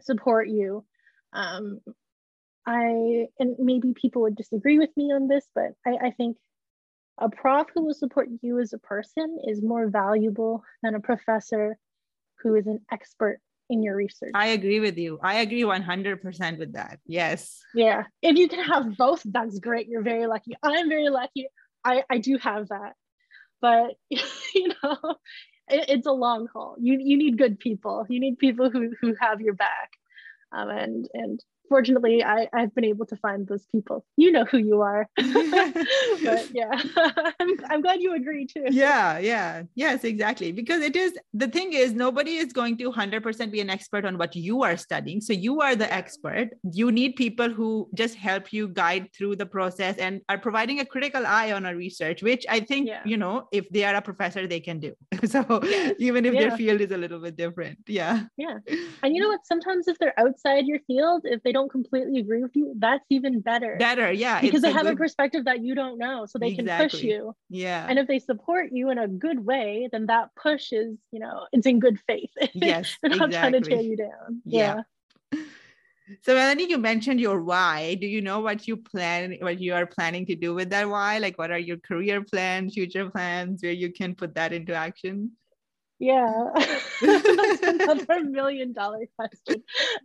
support 0.00 0.48
you. 0.48 0.84
Um 1.32 1.80
i 2.66 3.26
and 3.38 3.56
maybe 3.58 3.92
people 3.94 4.22
would 4.22 4.36
disagree 4.36 4.78
with 4.78 4.90
me 4.96 5.12
on 5.12 5.28
this 5.28 5.46
but 5.54 5.72
i 5.86 6.06
i 6.06 6.10
think 6.10 6.36
a 7.18 7.28
prof 7.28 7.68
who 7.74 7.84
will 7.84 7.94
support 7.94 8.28
you 8.42 8.58
as 8.58 8.72
a 8.72 8.78
person 8.78 9.38
is 9.44 9.62
more 9.62 9.88
valuable 9.88 10.64
than 10.82 10.94
a 10.94 11.00
professor 11.00 11.76
who 12.40 12.54
is 12.54 12.66
an 12.66 12.80
expert 12.90 13.40
in 13.74 13.82
your 13.82 13.96
research. 13.96 14.30
I 14.34 14.48
agree 14.48 14.80
with 14.80 14.96
you. 14.96 15.18
I 15.22 15.40
agree 15.40 15.62
100% 15.62 16.58
with 16.58 16.72
that. 16.72 17.00
Yes. 17.06 17.60
Yeah. 17.74 18.04
If 18.22 18.36
you 18.36 18.48
can 18.48 18.64
have 18.64 18.96
both, 18.96 19.22
that's 19.24 19.58
great. 19.58 19.88
You're 19.88 20.02
very 20.02 20.26
lucky. 20.26 20.56
I'm 20.62 20.88
very 20.88 21.10
lucky. 21.10 21.48
I, 21.84 22.04
I 22.08 22.18
do 22.18 22.38
have 22.38 22.68
that. 22.68 22.94
But, 23.60 23.94
you 24.08 24.68
know, 24.82 25.16
it, 25.68 25.84
it's 25.88 26.06
a 26.06 26.12
long 26.12 26.46
haul. 26.52 26.76
You, 26.80 26.98
you 27.00 27.16
need 27.18 27.36
good 27.36 27.58
people. 27.58 28.06
You 28.08 28.20
need 28.20 28.38
people 28.38 28.70
who, 28.70 28.92
who 29.00 29.14
have 29.20 29.40
your 29.40 29.54
back. 29.54 29.90
Um, 30.52 30.68
and, 30.70 31.08
and 31.12 31.40
fortunately 31.68 32.22
I, 32.22 32.48
i've 32.52 32.74
been 32.74 32.84
able 32.84 33.06
to 33.06 33.16
find 33.16 33.46
those 33.46 33.66
people. 33.66 34.04
You 34.16 34.32
know 34.32 34.44
who 34.44 34.58
you 34.58 34.82
are. 34.82 35.08
But 36.24 36.48
yeah 36.52 36.80
I'm, 37.40 37.50
I'm 37.70 37.80
glad 37.82 38.00
you 38.00 38.14
agree 38.14 38.46
too. 38.46 38.66
Yeah 38.70 39.18
yeah. 39.18 39.62
Yes 39.74 40.04
exactly. 40.04 40.52
Because 40.52 40.82
it 40.82 40.96
is 40.96 41.18
the 41.32 41.48
thing 41.48 41.72
is 41.72 41.92
nobody 41.92 42.36
is 42.36 42.52
going 42.52 42.76
to 42.78 42.90
100% 42.90 43.50
be 43.50 43.60
an 43.60 43.70
expert 43.70 44.04
on 44.04 44.18
what 44.18 44.36
you 44.36 44.62
are 44.62 44.76
studying. 44.76 45.20
So 45.20 45.32
you 45.32 45.60
are 45.60 45.74
the 45.74 45.92
expert. 45.92 46.50
You 46.72 46.92
need 46.92 47.16
people 47.16 47.50
who 47.50 47.88
just 47.94 48.14
help 48.14 48.52
you 48.52 48.68
guide 48.68 49.10
through 49.16 49.36
the 49.36 49.46
process 49.46 49.96
and 49.98 50.20
are 50.28 50.38
providing 50.38 50.80
a 50.80 50.84
critical 50.84 51.26
eye 51.26 51.52
on 51.52 51.66
a 51.66 51.74
research 51.74 52.22
which 52.22 52.44
i 52.48 52.60
think 52.60 52.88
yeah. 52.88 53.02
you 53.04 53.16
know 53.16 53.48
if 53.52 53.68
they 53.70 53.84
are 53.84 53.94
a 53.94 54.02
professor 54.02 54.46
they 54.46 54.60
can 54.60 54.78
do. 54.80 54.92
So 55.34 55.40
yes. 55.62 55.94
even 55.98 56.26
if 56.26 56.34
yeah. 56.34 56.40
their 56.40 56.56
field 56.56 56.80
is 56.80 56.92
a 56.92 56.96
little 56.96 57.18
bit 57.18 57.36
different. 57.36 57.78
Yeah. 57.86 58.24
Yeah. 58.36 58.58
And 59.02 59.14
you 59.14 59.22
know 59.22 59.28
what? 59.28 59.46
Sometimes 59.46 59.88
if 59.88 59.98
they're 59.98 60.18
outside 60.18 60.66
your 60.66 60.80
field 60.86 61.22
if 61.24 61.42
they 61.42 61.52
don't 61.54 61.70
completely 61.70 62.20
agree 62.20 62.42
with 62.42 62.54
you, 62.54 62.74
that's 62.78 63.04
even 63.08 63.40
better. 63.40 63.76
Better, 63.78 64.12
yeah. 64.12 64.40
Because 64.40 64.60
they 64.60 64.70
a 64.70 64.72
have 64.72 64.82
good... 64.82 64.94
a 64.94 64.96
perspective 64.96 65.46
that 65.46 65.62
you 65.62 65.74
don't 65.74 65.98
know, 65.98 66.26
so 66.26 66.38
they 66.38 66.48
exactly. 66.48 66.66
can 66.66 66.90
push 66.90 67.02
you. 67.02 67.34
Yeah. 67.48 67.86
And 67.88 67.98
if 67.98 68.06
they 68.06 68.18
support 68.18 68.66
you 68.72 68.90
in 68.90 68.98
a 68.98 69.08
good 69.08 69.44
way, 69.44 69.88
then 69.90 70.06
that 70.06 70.34
push 70.34 70.72
is, 70.72 70.98
you 71.10 71.20
know, 71.20 71.46
it's 71.52 71.66
in 71.66 71.78
good 71.78 71.98
faith. 72.06 72.30
Yes. 72.52 72.96
They're 73.00 73.10
not 73.10 73.28
exactly. 73.28 73.50
trying 73.50 73.62
to 73.62 73.70
tear 73.70 73.80
you 73.80 73.96
down. 73.96 74.42
Yeah. 74.44 74.82
yeah. 75.32 75.40
So 76.22 76.34
Melanie, 76.34 76.68
you 76.68 76.78
mentioned 76.78 77.20
your 77.20 77.40
why. 77.40 77.94
Do 77.94 78.06
you 78.06 78.20
know 78.20 78.40
what 78.40 78.68
you 78.68 78.76
plan, 78.76 79.36
what 79.40 79.60
you 79.60 79.74
are 79.74 79.86
planning 79.86 80.26
to 80.26 80.34
do 80.34 80.54
with 80.54 80.70
that 80.70 80.88
why? 80.88 81.18
Like 81.18 81.38
what 81.38 81.50
are 81.50 81.58
your 81.58 81.78
career 81.78 82.22
plans, 82.22 82.74
future 82.74 83.08
plans, 83.10 83.62
where 83.62 83.72
you 83.72 83.90
can 83.90 84.14
put 84.14 84.34
that 84.34 84.52
into 84.52 84.74
action? 84.74 85.32
Yeah, 85.98 86.50
that's 87.00 87.62
another 87.62 88.24
million 88.24 88.72
dollar 88.72 89.06
question. 89.16 89.62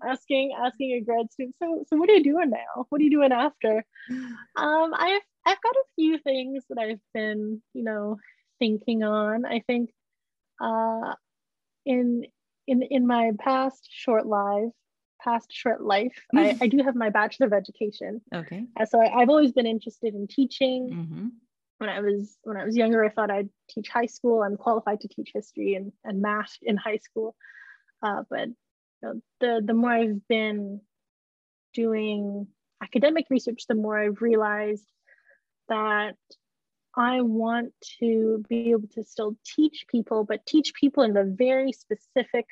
Asking 0.08 0.54
asking 0.58 0.92
a 0.94 1.02
grad 1.02 1.32
student. 1.32 1.56
So 1.62 1.84
so 1.88 1.98
what 1.98 2.10
are 2.10 2.14
you 2.14 2.24
doing 2.24 2.52
now? 2.52 2.86
What 2.90 3.02
are 3.02 3.04
you 3.04 3.10
doing 3.10 3.32
after? 3.32 3.84
Um, 4.10 4.94
I've 4.94 5.22
I've 5.46 5.62
got 5.62 5.76
a 5.76 5.84
few 5.96 6.20
things 6.20 6.64
that 6.70 6.78
I've 6.78 7.02
been 7.14 7.62
you 7.74 7.84
know 7.84 8.18
thinking 8.60 9.04
on. 9.04 9.46
I 9.46 9.62
think, 9.66 9.92
uh, 10.62 11.16
in 11.86 12.26
in 12.68 12.84
in 12.84 13.08
my 13.08 13.32
past 13.40 13.88
short 13.90 14.28
life, 14.28 14.72
past 15.24 15.52
short 15.52 15.82
life, 15.82 16.16
I, 16.36 16.56
I 16.62 16.68
do 16.74 16.84
have 16.84 16.96
my 16.96 17.10
bachelor 17.10 17.48
of 17.48 17.54
education. 17.54 18.22
Okay. 18.34 18.66
Uh, 18.80 18.86
so 18.86 19.02
I, 19.02 19.20
have 19.20 19.30
always 19.30 19.54
been 19.54 19.66
interested 19.66 20.14
in 20.14 20.28
teaching. 20.28 20.90
Mm-hmm 20.94 21.28
when 21.80 21.90
I 21.90 22.02
was 22.02 22.38
when 22.44 22.58
I 22.58 22.66
was 22.66 22.78
younger, 22.78 23.04
I 23.04 23.10
thought 23.10 23.32
I'd 23.32 23.50
teach 23.70 23.90
high 23.90 24.06
school. 24.06 24.44
I'm 24.44 24.58
qualified 24.58 25.02
to 25.02 25.08
teach 25.08 25.32
history 25.34 25.76
and, 25.76 25.92
and 26.04 26.22
math 26.22 26.58
in 26.62 26.78
high 26.78 26.98
school. 26.98 27.36
Uh, 28.04 28.24
but 28.30 28.50
you 28.50 28.56
know, 29.02 29.22
the 29.40 29.62
the 29.66 29.74
more 29.74 29.92
I've 29.92 30.28
been 30.28 30.82
doing 31.74 32.48
academic 32.84 33.28
research, 33.30 33.64
the 33.68 33.76
more 33.76 33.98
I've 33.98 34.22
realized 34.22 34.86
that 35.70 36.16
I 36.96 37.22
want 37.22 37.72
to 38.00 38.44
be 38.50 38.72
able 38.72 38.88
to 38.96 39.04
still 39.04 39.38
teach 39.46 39.86
people, 39.88 40.26
but 40.26 40.46
teach 40.46 40.74
people 40.74 41.04
in 41.04 41.14
the 41.14 41.24
very 41.24 41.72
specific 41.72 42.46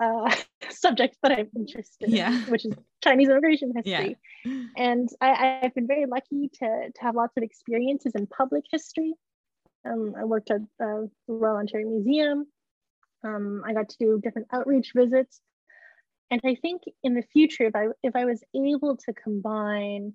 uh, 0.00 0.34
subject 0.70 1.16
that 1.22 1.32
I'm 1.32 1.50
interested 1.56 2.10
yeah. 2.10 2.32
in, 2.32 2.50
which 2.50 2.64
is 2.64 2.74
Chinese 3.02 3.28
immigration 3.28 3.72
history. 3.74 4.16
Yeah. 4.44 4.62
And 4.76 5.08
I, 5.20 5.60
have 5.62 5.74
been 5.74 5.86
very 5.86 6.06
lucky 6.06 6.50
to, 6.54 6.90
to 6.92 7.00
have 7.00 7.14
lots 7.14 7.36
of 7.36 7.44
experiences 7.44 8.12
in 8.16 8.26
public 8.26 8.64
history. 8.70 9.14
Um, 9.88 10.14
I 10.18 10.24
worked 10.24 10.50
at 10.50 10.62
uh, 10.62 11.06
the 11.06 11.10
Royal 11.28 11.58
Ontario 11.58 11.88
Museum. 11.88 12.46
Um, 13.22 13.62
I 13.64 13.72
got 13.72 13.88
to 13.90 13.96
do 13.98 14.20
different 14.20 14.48
outreach 14.52 14.92
visits. 14.96 15.40
And 16.32 16.40
I 16.44 16.56
think 16.56 16.82
in 17.04 17.14
the 17.14 17.22
future, 17.32 17.66
if 17.66 17.76
I, 17.76 17.86
if 18.02 18.16
I 18.16 18.24
was 18.24 18.42
able 18.52 18.96
to 18.96 19.12
combine, 19.12 20.14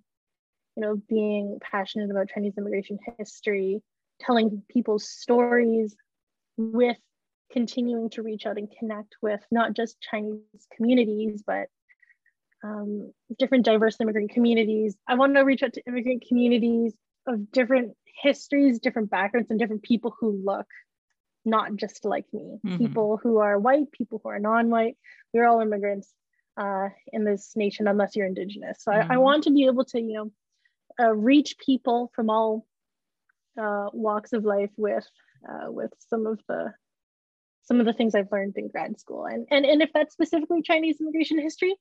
you 0.76 0.82
know, 0.82 1.02
being 1.08 1.60
passionate 1.62 2.12
about 2.12 2.30
Chinese 2.34 2.58
immigration 2.58 2.98
history, 3.18 3.82
telling 4.20 4.64
people's 4.70 5.08
stories 5.08 5.96
with 6.58 6.98
continuing 7.52 8.10
to 8.12 8.24
reach 8.24 8.45
out 8.45 8.58
and 8.58 8.72
connect 8.78 9.16
with 9.22 9.41
not 9.52 9.74
just 9.74 10.02
Chinese 10.02 10.41
communities, 10.76 11.43
but 11.45 11.68
um, 12.64 13.12
different 13.38 13.66
diverse 13.66 14.00
immigrant 14.02 14.32
communities. 14.32 14.95
I 15.08 15.16
want 15.16 15.36
to 15.36 15.41
reach 15.41 15.64
out 15.64 15.74
to 15.74 15.84
immigrant 15.88 16.26
communities 16.28 16.93
of 17.28 17.52
different 17.52 17.95
histories, 18.22 18.80
different 18.80 19.10
backgrounds, 19.10 19.50
and 19.50 19.60
different 19.60 19.84
people 19.84 20.16
who 20.20 20.41
look 20.43 20.68
not 21.45 21.76
just 21.76 22.04
like 22.04 22.26
me. 22.34 22.60
Mm-hmm. 22.66 22.78
People 22.78 23.20
who 23.22 23.39
are 23.39 23.58
white, 23.58 23.91
people 23.91 24.20
who 24.22 24.30
are 24.30 24.39
non-white. 24.39 24.98
We're 25.34 25.48
all 25.48 25.62
immigrants 25.62 26.12
uh, 26.58 26.89
in 27.14 27.24
this 27.24 27.54
nation, 27.56 27.88
unless 27.88 28.16
you're 28.16 28.28
Indigenous. 28.28 28.84
So 28.84 28.91
mm-hmm. 28.91 29.12
I, 29.12 29.16
I, 29.16 29.18
want 29.18 29.43
to 29.43 29.52
be 29.52 29.66
able 29.66 29.86
to, 29.86 30.02
you 30.02 30.14
know, 30.14 30.32
uh, 31.00 31.14
reach 31.14 31.58
people 31.64 32.12
from 32.16 32.30
all 32.30 32.66
uh, 33.60 33.88
walks 33.93 34.34
of 34.34 34.43
life 34.43 34.72
with 34.78 35.08
uh, 35.48 35.72
with 35.72 35.91
some 36.10 36.26
of 36.26 36.39
the 36.48 36.74
some 37.68 37.80
of 37.80 37.86
the 37.86 37.93
things 37.93 38.15
I've 38.15 38.32
learned 38.32 38.53
in 38.57 38.70
grad 38.70 38.99
school. 38.99 39.26
And, 39.26 39.45
and, 39.51 39.65
and 39.65 39.82
if 39.82 39.91
that's 39.93 40.13
specifically 40.13 40.61
Chinese 40.61 40.97
immigration 41.01 41.39
history, 41.39 41.76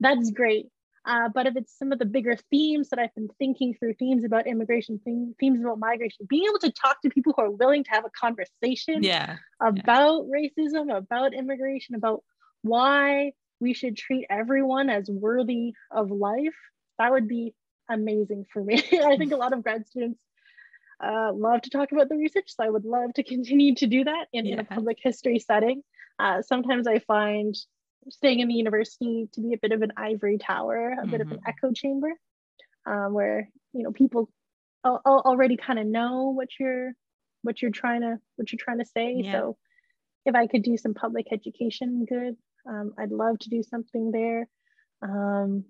that's 0.00 0.30
great. 0.30 0.66
Uh, 1.04 1.28
but 1.34 1.46
if 1.46 1.56
it's 1.56 1.76
some 1.76 1.90
of 1.90 1.98
the 1.98 2.04
bigger 2.04 2.36
themes 2.48 2.88
that 2.90 3.00
I've 3.00 3.14
been 3.16 3.28
thinking 3.38 3.74
through, 3.74 3.94
themes 3.94 4.24
about 4.24 4.46
immigration, 4.46 5.00
themes 5.04 5.60
about 5.60 5.80
migration, 5.80 6.26
being 6.28 6.44
able 6.48 6.60
to 6.60 6.70
talk 6.70 7.02
to 7.02 7.10
people 7.10 7.34
who 7.36 7.42
are 7.42 7.50
willing 7.50 7.82
to 7.82 7.90
have 7.90 8.04
a 8.04 8.10
conversation 8.10 9.02
yeah. 9.02 9.38
about 9.60 10.26
yeah. 10.26 10.48
racism, 10.48 10.96
about 10.96 11.34
immigration, 11.34 11.96
about 11.96 12.22
why 12.62 13.32
we 13.60 13.74
should 13.74 13.96
treat 13.96 14.26
everyone 14.30 14.90
as 14.90 15.10
worthy 15.10 15.74
of 15.90 16.12
life, 16.12 16.54
that 16.98 17.10
would 17.10 17.26
be 17.26 17.52
amazing 17.90 18.46
for 18.52 18.62
me. 18.62 18.74
I 19.04 19.16
think 19.16 19.32
a 19.32 19.36
lot 19.36 19.52
of 19.52 19.64
grad 19.64 19.86
students 19.88 20.22
uh, 21.02 21.32
love 21.32 21.62
to 21.62 21.70
talk 21.70 21.92
about 21.92 22.08
the 22.08 22.16
research, 22.16 22.54
so 22.54 22.64
I 22.64 22.70
would 22.70 22.84
love 22.84 23.12
to 23.14 23.22
continue 23.22 23.74
to 23.76 23.86
do 23.86 24.04
that 24.04 24.26
in, 24.32 24.46
yeah. 24.46 24.54
in 24.54 24.58
a 24.60 24.64
public 24.64 24.98
history 25.02 25.38
setting. 25.38 25.82
Uh, 26.18 26.42
sometimes 26.42 26.86
I 26.86 27.00
find 27.00 27.56
staying 28.08 28.40
in 28.40 28.48
the 28.48 28.54
university 28.54 29.28
to 29.32 29.40
be 29.40 29.54
a 29.54 29.58
bit 29.58 29.72
of 29.72 29.82
an 29.82 29.92
ivory 29.96 30.38
tower, 30.38 30.90
a 30.90 31.02
mm-hmm. 31.02 31.10
bit 31.10 31.20
of 31.20 31.30
an 31.30 31.38
mm-hmm. 31.38 31.48
echo 31.48 31.72
chamber, 31.72 32.12
um, 32.86 33.12
where 33.12 33.48
you 33.72 33.82
know 33.82 33.92
people 33.92 34.28
al- 34.84 35.00
al- 35.06 35.22
already 35.24 35.56
kind 35.56 35.78
of 35.78 35.86
know 35.86 36.32
what 36.34 36.48
you're 36.58 36.92
what 37.42 37.60
you're 37.60 37.70
trying 37.70 38.02
to 38.02 38.18
what 38.36 38.52
you're 38.52 38.60
trying 38.62 38.78
to 38.78 38.86
say. 38.86 39.14
Yeah. 39.16 39.32
So 39.32 39.56
if 40.24 40.34
I 40.34 40.46
could 40.46 40.62
do 40.62 40.76
some 40.76 40.94
public 40.94 41.26
education 41.32 42.04
good, 42.08 42.36
um, 42.68 42.92
I'd 42.98 43.10
love 43.10 43.38
to 43.40 43.48
do 43.48 43.62
something 43.62 44.12
there. 44.12 44.48
Um, 45.02 45.64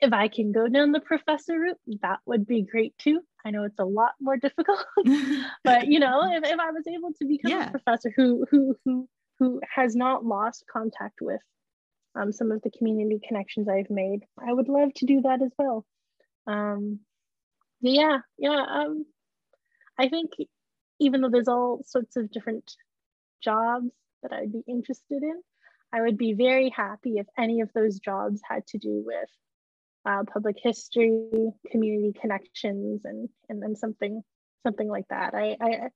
if 0.00 0.12
I 0.12 0.26
can 0.26 0.50
go 0.50 0.66
down 0.66 0.90
the 0.90 1.00
professor 1.00 1.58
route, 1.58 1.78
that 2.02 2.18
would 2.26 2.44
be 2.46 2.62
great 2.62 2.98
too. 2.98 3.20
I 3.44 3.50
know 3.50 3.64
it's 3.64 3.78
a 3.78 3.84
lot 3.84 4.12
more 4.20 4.36
difficult, 4.38 4.84
but 5.64 5.88
you 5.88 5.98
know, 5.98 6.22
if, 6.32 6.44
if 6.44 6.58
I 6.58 6.70
was 6.70 6.86
able 6.86 7.12
to 7.14 7.26
become 7.26 7.50
yeah. 7.50 7.68
a 7.68 7.70
professor 7.70 8.12
who 8.14 8.46
who 8.50 8.76
who 8.84 9.08
who 9.38 9.60
has 9.74 9.96
not 9.96 10.24
lost 10.24 10.64
contact 10.72 11.20
with 11.20 11.40
um, 12.14 12.32
some 12.32 12.52
of 12.52 12.62
the 12.62 12.70
community 12.70 13.20
connections 13.26 13.68
I've 13.68 13.90
made, 13.90 14.24
I 14.38 14.52
would 14.52 14.68
love 14.68 14.92
to 14.96 15.06
do 15.06 15.22
that 15.22 15.42
as 15.42 15.52
well. 15.58 15.84
Um, 16.46 17.00
yeah, 17.80 18.18
yeah. 18.38 18.64
Um, 18.68 19.06
I 19.98 20.08
think 20.08 20.32
even 21.00 21.20
though 21.20 21.30
there's 21.30 21.48
all 21.48 21.82
sorts 21.84 22.16
of 22.16 22.30
different 22.30 22.72
jobs 23.42 23.90
that 24.22 24.32
I'd 24.32 24.52
be 24.52 24.62
interested 24.68 25.22
in, 25.22 25.40
I 25.92 26.00
would 26.00 26.16
be 26.16 26.32
very 26.32 26.70
happy 26.70 27.18
if 27.18 27.26
any 27.38 27.60
of 27.60 27.70
those 27.74 27.98
jobs 27.98 28.40
had 28.48 28.66
to 28.68 28.78
do 28.78 29.02
with 29.04 29.28
uh, 30.04 30.24
public 30.32 30.56
history, 30.62 31.52
community 31.70 32.12
connections, 32.20 33.04
and 33.04 33.28
and 33.48 33.62
then 33.62 33.76
something 33.76 34.22
something 34.62 34.88
like 34.88 35.06
that. 35.08 35.34
I, 35.34 35.56
I 35.60 35.88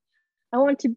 I 0.52 0.58
want 0.58 0.80
to 0.80 0.96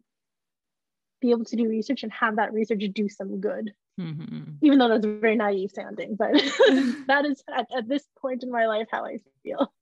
be 1.21 1.31
able 1.31 1.45
to 1.45 1.55
do 1.55 1.67
research 1.67 2.03
and 2.03 2.11
have 2.13 2.37
that 2.37 2.53
research 2.53 2.83
do 2.93 3.09
some 3.09 3.39
good. 3.39 3.71
Mm-hmm. 3.99 4.53
Even 4.61 4.79
though 4.79 4.87
that's 4.87 5.05
very 5.05 5.35
naive 5.35 5.71
sounding, 5.73 6.15
but 6.15 6.31
that 7.07 7.25
is 7.25 7.43
at, 7.53 7.67
at 7.75 7.89
this 7.89 8.05
point 8.21 8.43
in 8.43 8.51
my 8.51 8.67
life 8.67 8.87
how 8.91 9.05
I 9.05 9.17
feel. 9.43 9.73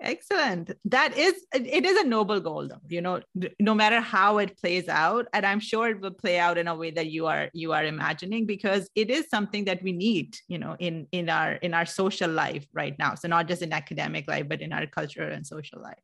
Excellent. 0.00 0.72
That 0.86 1.16
is, 1.16 1.34
it 1.52 1.84
is 1.84 1.98
a 1.98 2.06
noble 2.06 2.40
goal, 2.40 2.68
though. 2.68 2.80
You 2.88 3.00
know, 3.00 3.20
no 3.58 3.74
matter 3.74 4.00
how 4.00 4.38
it 4.38 4.58
plays 4.58 4.88
out, 4.88 5.26
and 5.32 5.44
I'm 5.44 5.60
sure 5.60 5.90
it 5.90 6.00
will 6.00 6.10
play 6.10 6.38
out 6.38 6.58
in 6.58 6.68
a 6.68 6.74
way 6.74 6.90
that 6.90 7.06
you 7.06 7.26
are 7.26 7.50
you 7.52 7.72
are 7.72 7.84
imagining, 7.84 8.46
because 8.46 8.88
it 8.94 9.10
is 9.10 9.28
something 9.28 9.66
that 9.66 9.82
we 9.82 9.92
need, 9.92 10.36
you 10.48 10.58
know, 10.58 10.76
in 10.78 11.06
in 11.12 11.28
our 11.28 11.52
in 11.52 11.74
our 11.74 11.86
social 11.86 12.30
life 12.30 12.66
right 12.72 12.98
now. 12.98 13.14
So 13.14 13.28
not 13.28 13.48
just 13.48 13.62
in 13.62 13.72
academic 13.72 14.26
life, 14.28 14.48
but 14.48 14.62
in 14.62 14.72
our 14.72 14.86
cultural 14.86 15.32
and 15.32 15.46
social 15.46 15.82
life. 15.82 16.02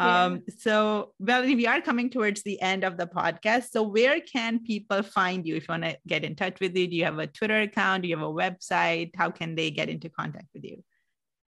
Yeah. 0.00 0.24
Um, 0.24 0.42
so, 0.58 1.12
Melanie, 1.20 1.54
we 1.54 1.66
are 1.66 1.80
coming 1.80 2.10
towards 2.10 2.42
the 2.42 2.60
end 2.60 2.82
of 2.82 2.96
the 2.96 3.06
podcast. 3.06 3.70
So, 3.70 3.82
where 3.82 4.20
can 4.20 4.64
people 4.64 5.02
find 5.02 5.46
you 5.46 5.56
if 5.56 5.68
you 5.68 5.72
want 5.72 5.84
to 5.84 5.96
get 6.06 6.24
in 6.24 6.34
touch 6.34 6.60
with 6.60 6.76
you? 6.76 6.86
Do 6.88 6.96
you 6.96 7.04
have 7.04 7.18
a 7.18 7.26
Twitter 7.26 7.60
account? 7.60 8.02
Do 8.02 8.08
you 8.08 8.16
have 8.16 8.26
a 8.26 8.32
website? 8.32 9.10
How 9.16 9.30
can 9.30 9.54
they 9.54 9.70
get 9.70 9.88
into 9.88 10.08
contact 10.08 10.46
with 10.54 10.64
you? 10.64 10.82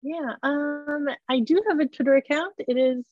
Yeah, 0.05 0.35
um, 0.43 1.07
I 1.31 1.41
do 1.41 1.63
have 1.67 1.81
a 1.81 1.87
Twitter 1.87 2.17
account. 2.17 2.53
It 2.59 2.77
is, 2.77 3.07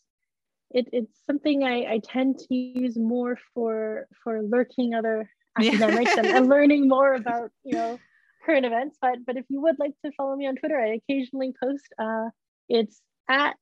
it, 0.70 0.88
it's 0.92 1.18
something 1.26 1.64
I, 1.64 1.94
I 1.94 2.00
tend 2.04 2.38
to 2.38 2.54
use 2.54 2.98
more 2.98 3.38
for 3.54 4.06
for 4.22 4.42
lurking 4.42 4.92
other 4.92 5.30
academics 5.58 6.14
and, 6.18 6.26
and 6.26 6.48
learning 6.50 6.88
more 6.88 7.14
about 7.14 7.50
you 7.64 7.76
know 7.76 7.98
current 8.44 8.66
events. 8.66 8.98
But 9.00 9.24
but 9.26 9.38
if 9.38 9.46
you 9.48 9.62
would 9.62 9.78
like 9.78 9.94
to 10.04 10.12
follow 10.12 10.36
me 10.36 10.46
on 10.46 10.56
Twitter, 10.56 10.78
I 10.78 10.98
occasionally 10.98 11.54
post. 11.62 11.86
Uh, 11.98 12.28
it's 12.68 13.00
at 13.26 13.56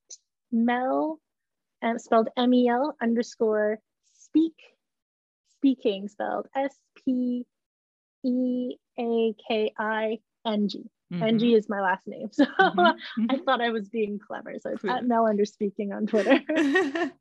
Mel, 0.51 1.21
and 1.83 1.93
um, 1.93 1.99
spelled 2.01 2.31
M 2.37 2.53
E 2.53 2.69
L 2.69 2.97
underscore 3.01 3.79
speak, 4.15 4.57
speaking 5.57 6.09
spelled 6.09 6.49
S 6.57 6.75
P 7.05 7.47
E 8.25 8.75
A 8.99 9.35
K 9.49 9.73
I 9.79 10.19
N 10.45 10.69
G. 10.69 10.91
Mm-hmm. 11.13 11.23
NG 11.25 11.43
is 11.53 11.69
my 11.69 11.81
last 11.81 12.07
name. 12.07 12.29
So 12.41 12.45
mm-hmm. 12.45 12.81
mm-hmm. 12.81 13.27
I 13.31 13.39
thought 13.45 13.61
I 13.61 13.71
was 13.71 13.89
being 13.89 14.19
clever. 14.19 14.55
So 14.61 14.71
it's 14.71 14.83
cool. 14.83 14.91
at 14.91 15.05
Mel 15.05 15.27
Under 15.27 15.45
Speaking 15.45 15.93
on 15.93 16.07
Twitter. 16.07 16.41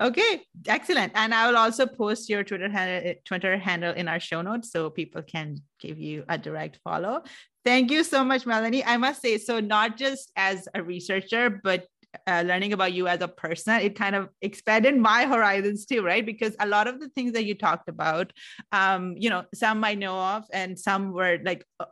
okay, 0.00 0.42
excellent. 0.66 1.12
And 1.14 1.32
I 1.32 1.48
will 1.48 1.56
also 1.56 1.86
post 1.86 2.28
your 2.28 2.42
Twitter 2.42 2.68
handle, 2.68 3.14
Twitter 3.24 3.58
handle 3.58 3.94
in 3.94 4.08
our 4.08 4.20
show 4.20 4.42
notes 4.42 4.72
so 4.72 4.90
people 4.90 5.22
can 5.22 5.58
give 5.80 5.98
you 5.98 6.24
a 6.28 6.36
direct 6.36 6.78
follow. 6.82 7.22
Thank 7.64 7.90
you 7.90 8.04
so 8.04 8.24
much, 8.24 8.46
Melanie. 8.46 8.84
I 8.84 8.96
must 8.96 9.22
say, 9.22 9.38
so 9.38 9.60
not 9.60 9.96
just 9.96 10.30
as 10.36 10.68
a 10.74 10.82
researcher, 10.82 11.60
but 11.62 11.86
uh, 12.26 12.42
learning 12.46 12.72
about 12.72 12.92
you 12.92 13.08
as 13.08 13.20
a 13.20 13.28
person, 13.28 13.80
it 13.80 13.96
kind 13.96 14.14
of 14.14 14.28
expanded 14.40 14.96
my 14.96 15.26
horizons 15.26 15.86
too, 15.86 16.02
right? 16.02 16.24
Because 16.24 16.56
a 16.60 16.66
lot 16.66 16.86
of 16.86 17.00
the 17.00 17.08
things 17.10 17.32
that 17.32 17.44
you 17.44 17.54
talked 17.54 17.88
about, 17.88 18.32
um, 18.72 19.14
you 19.16 19.30
know, 19.30 19.44
some 19.54 19.84
I 19.84 19.94
know 19.94 20.18
of, 20.18 20.44
and 20.52 20.78
some 20.78 21.12
were 21.12 21.38
like 21.44 21.64
uh, 21.80 21.86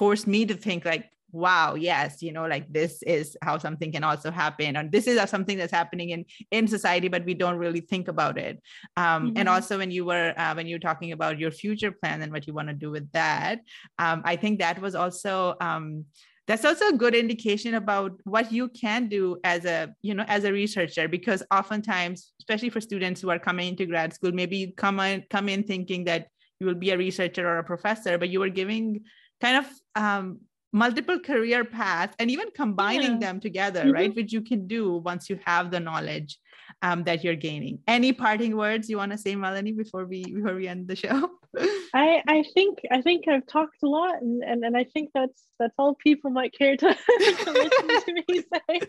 forced 0.00 0.26
me 0.34 0.46
to 0.46 0.56
think 0.66 0.86
like 0.92 1.04
wow 1.32 1.74
yes 1.74 2.22
you 2.22 2.32
know 2.32 2.46
like 2.46 2.66
this 2.72 3.02
is 3.02 3.36
how 3.42 3.56
something 3.58 3.92
can 3.92 4.02
also 4.02 4.30
happen 4.30 4.76
and 4.76 4.90
this 4.90 5.06
is 5.06 5.16
something 5.28 5.58
that's 5.58 5.78
happening 5.80 6.08
in 6.10 6.24
in 6.50 6.66
society 6.66 7.08
but 7.14 7.24
we 7.24 7.34
don't 7.34 7.58
really 7.64 7.82
think 7.92 8.08
about 8.08 8.38
it 8.38 8.56
um, 8.96 9.06
mm-hmm. 9.06 9.36
and 9.38 9.48
also 9.48 9.78
when 9.78 9.90
you 9.90 10.04
were 10.04 10.32
uh, 10.38 10.54
when 10.54 10.66
you 10.66 10.76
were 10.76 10.86
talking 10.88 11.12
about 11.12 11.38
your 11.38 11.50
future 11.50 11.92
plan 11.92 12.22
and 12.22 12.32
what 12.32 12.46
you 12.46 12.54
want 12.54 12.68
to 12.68 12.74
do 12.84 12.90
with 12.90 13.06
that 13.12 13.60
um, 13.98 14.22
i 14.24 14.34
think 14.34 14.58
that 14.58 14.80
was 14.80 14.94
also 14.94 15.54
um, 15.60 16.04
that's 16.48 16.64
also 16.64 16.88
a 16.88 16.96
good 17.02 17.14
indication 17.14 17.74
about 17.74 18.12
what 18.24 18.50
you 18.50 18.68
can 18.70 19.06
do 19.06 19.38
as 19.44 19.64
a 19.76 19.94
you 20.02 20.14
know 20.14 20.24
as 20.28 20.44
a 20.44 20.52
researcher 20.52 21.06
because 21.08 21.42
oftentimes 21.60 22.32
especially 22.40 22.70
for 22.70 22.80
students 22.80 23.20
who 23.20 23.30
are 23.30 23.38
coming 23.38 23.68
into 23.68 23.86
grad 23.86 24.12
school 24.12 24.32
maybe 24.32 24.56
you 24.56 24.72
come 24.72 24.98
in 24.98 25.22
come 25.30 25.48
in 25.48 25.62
thinking 25.62 26.04
that 26.04 26.28
you 26.58 26.66
will 26.66 26.80
be 26.86 26.90
a 26.90 26.98
researcher 26.98 27.46
or 27.46 27.58
a 27.58 27.64
professor 27.72 28.18
but 28.18 28.30
you 28.30 28.42
are 28.42 28.54
giving 28.62 29.00
kind 29.40 29.56
of 29.56 29.66
um, 29.96 30.40
multiple 30.72 31.18
career 31.18 31.64
paths 31.64 32.14
and 32.18 32.30
even 32.30 32.48
combining 32.54 33.12
yeah. 33.12 33.18
them 33.18 33.40
together 33.40 33.80
mm-hmm. 33.80 33.92
right 33.92 34.16
which 34.16 34.32
you 34.32 34.40
can 34.40 34.66
do 34.66 34.98
once 34.98 35.28
you 35.28 35.38
have 35.44 35.70
the 35.70 35.80
knowledge 35.80 36.38
um, 36.82 37.02
that 37.04 37.24
you're 37.24 37.34
gaining 37.34 37.80
any 37.88 38.12
parting 38.12 38.56
words 38.56 38.88
you 38.88 38.96
want 38.96 39.10
to 39.10 39.18
say 39.18 39.34
melanie 39.34 39.72
before 39.72 40.04
we 40.04 40.22
before 40.22 40.54
we 40.54 40.68
end 40.68 40.86
the 40.86 40.94
show 40.94 41.28
i 41.94 42.22
i 42.28 42.44
think 42.54 42.78
i 42.92 43.02
think 43.02 43.26
i've 43.26 43.46
talked 43.46 43.82
a 43.82 43.88
lot 43.88 44.22
and 44.22 44.44
and, 44.44 44.64
and 44.64 44.76
i 44.76 44.84
think 44.84 45.10
that's 45.12 45.48
that's 45.58 45.74
all 45.76 45.96
people 45.96 46.30
might 46.30 46.52
care 46.56 46.76
to, 46.76 46.86
to 47.18 47.50
listen 47.50 47.88
to 48.06 48.12
me 48.12 48.42
say 48.68 48.80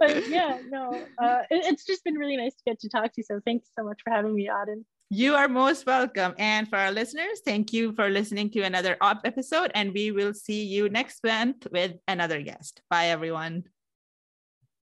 but 0.00 0.28
yeah 0.28 0.58
no 0.68 0.92
uh, 1.22 1.42
it, 1.50 1.64
it's 1.66 1.86
just 1.86 2.02
been 2.02 2.14
really 2.14 2.36
nice 2.36 2.54
to 2.54 2.62
get 2.66 2.80
to 2.80 2.88
talk 2.88 3.04
to 3.04 3.18
you 3.18 3.24
so 3.24 3.40
thanks 3.44 3.68
so 3.78 3.84
much 3.84 4.00
for 4.02 4.12
having 4.12 4.34
me 4.34 4.48
auden 4.48 4.84
you 5.10 5.34
are 5.34 5.48
most 5.48 5.86
welcome. 5.86 6.34
And 6.38 6.68
for 6.68 6.76
our 6.76 6.92
listeners, 6.92 7.40
thank 7.44 7.72
you 7.72 7.92
for 7.92 8.08
listening 8.08 8.50
to 8.52 8.62
another 8.62 8.96
op 9.00 9.22
episode. 9.24 9.72
And 9.74 9.92
we 9.92 10.12
will 10.12 10.32
see 10.32 10.64
you 10.64 10.88
next 10.88 11.22
month 11.24 11.66
with 11.72 11.94
another 12.06 12.40
guest. 12.40 12.80
Bye, 12.88 13.08
everyone. 13.08 13.64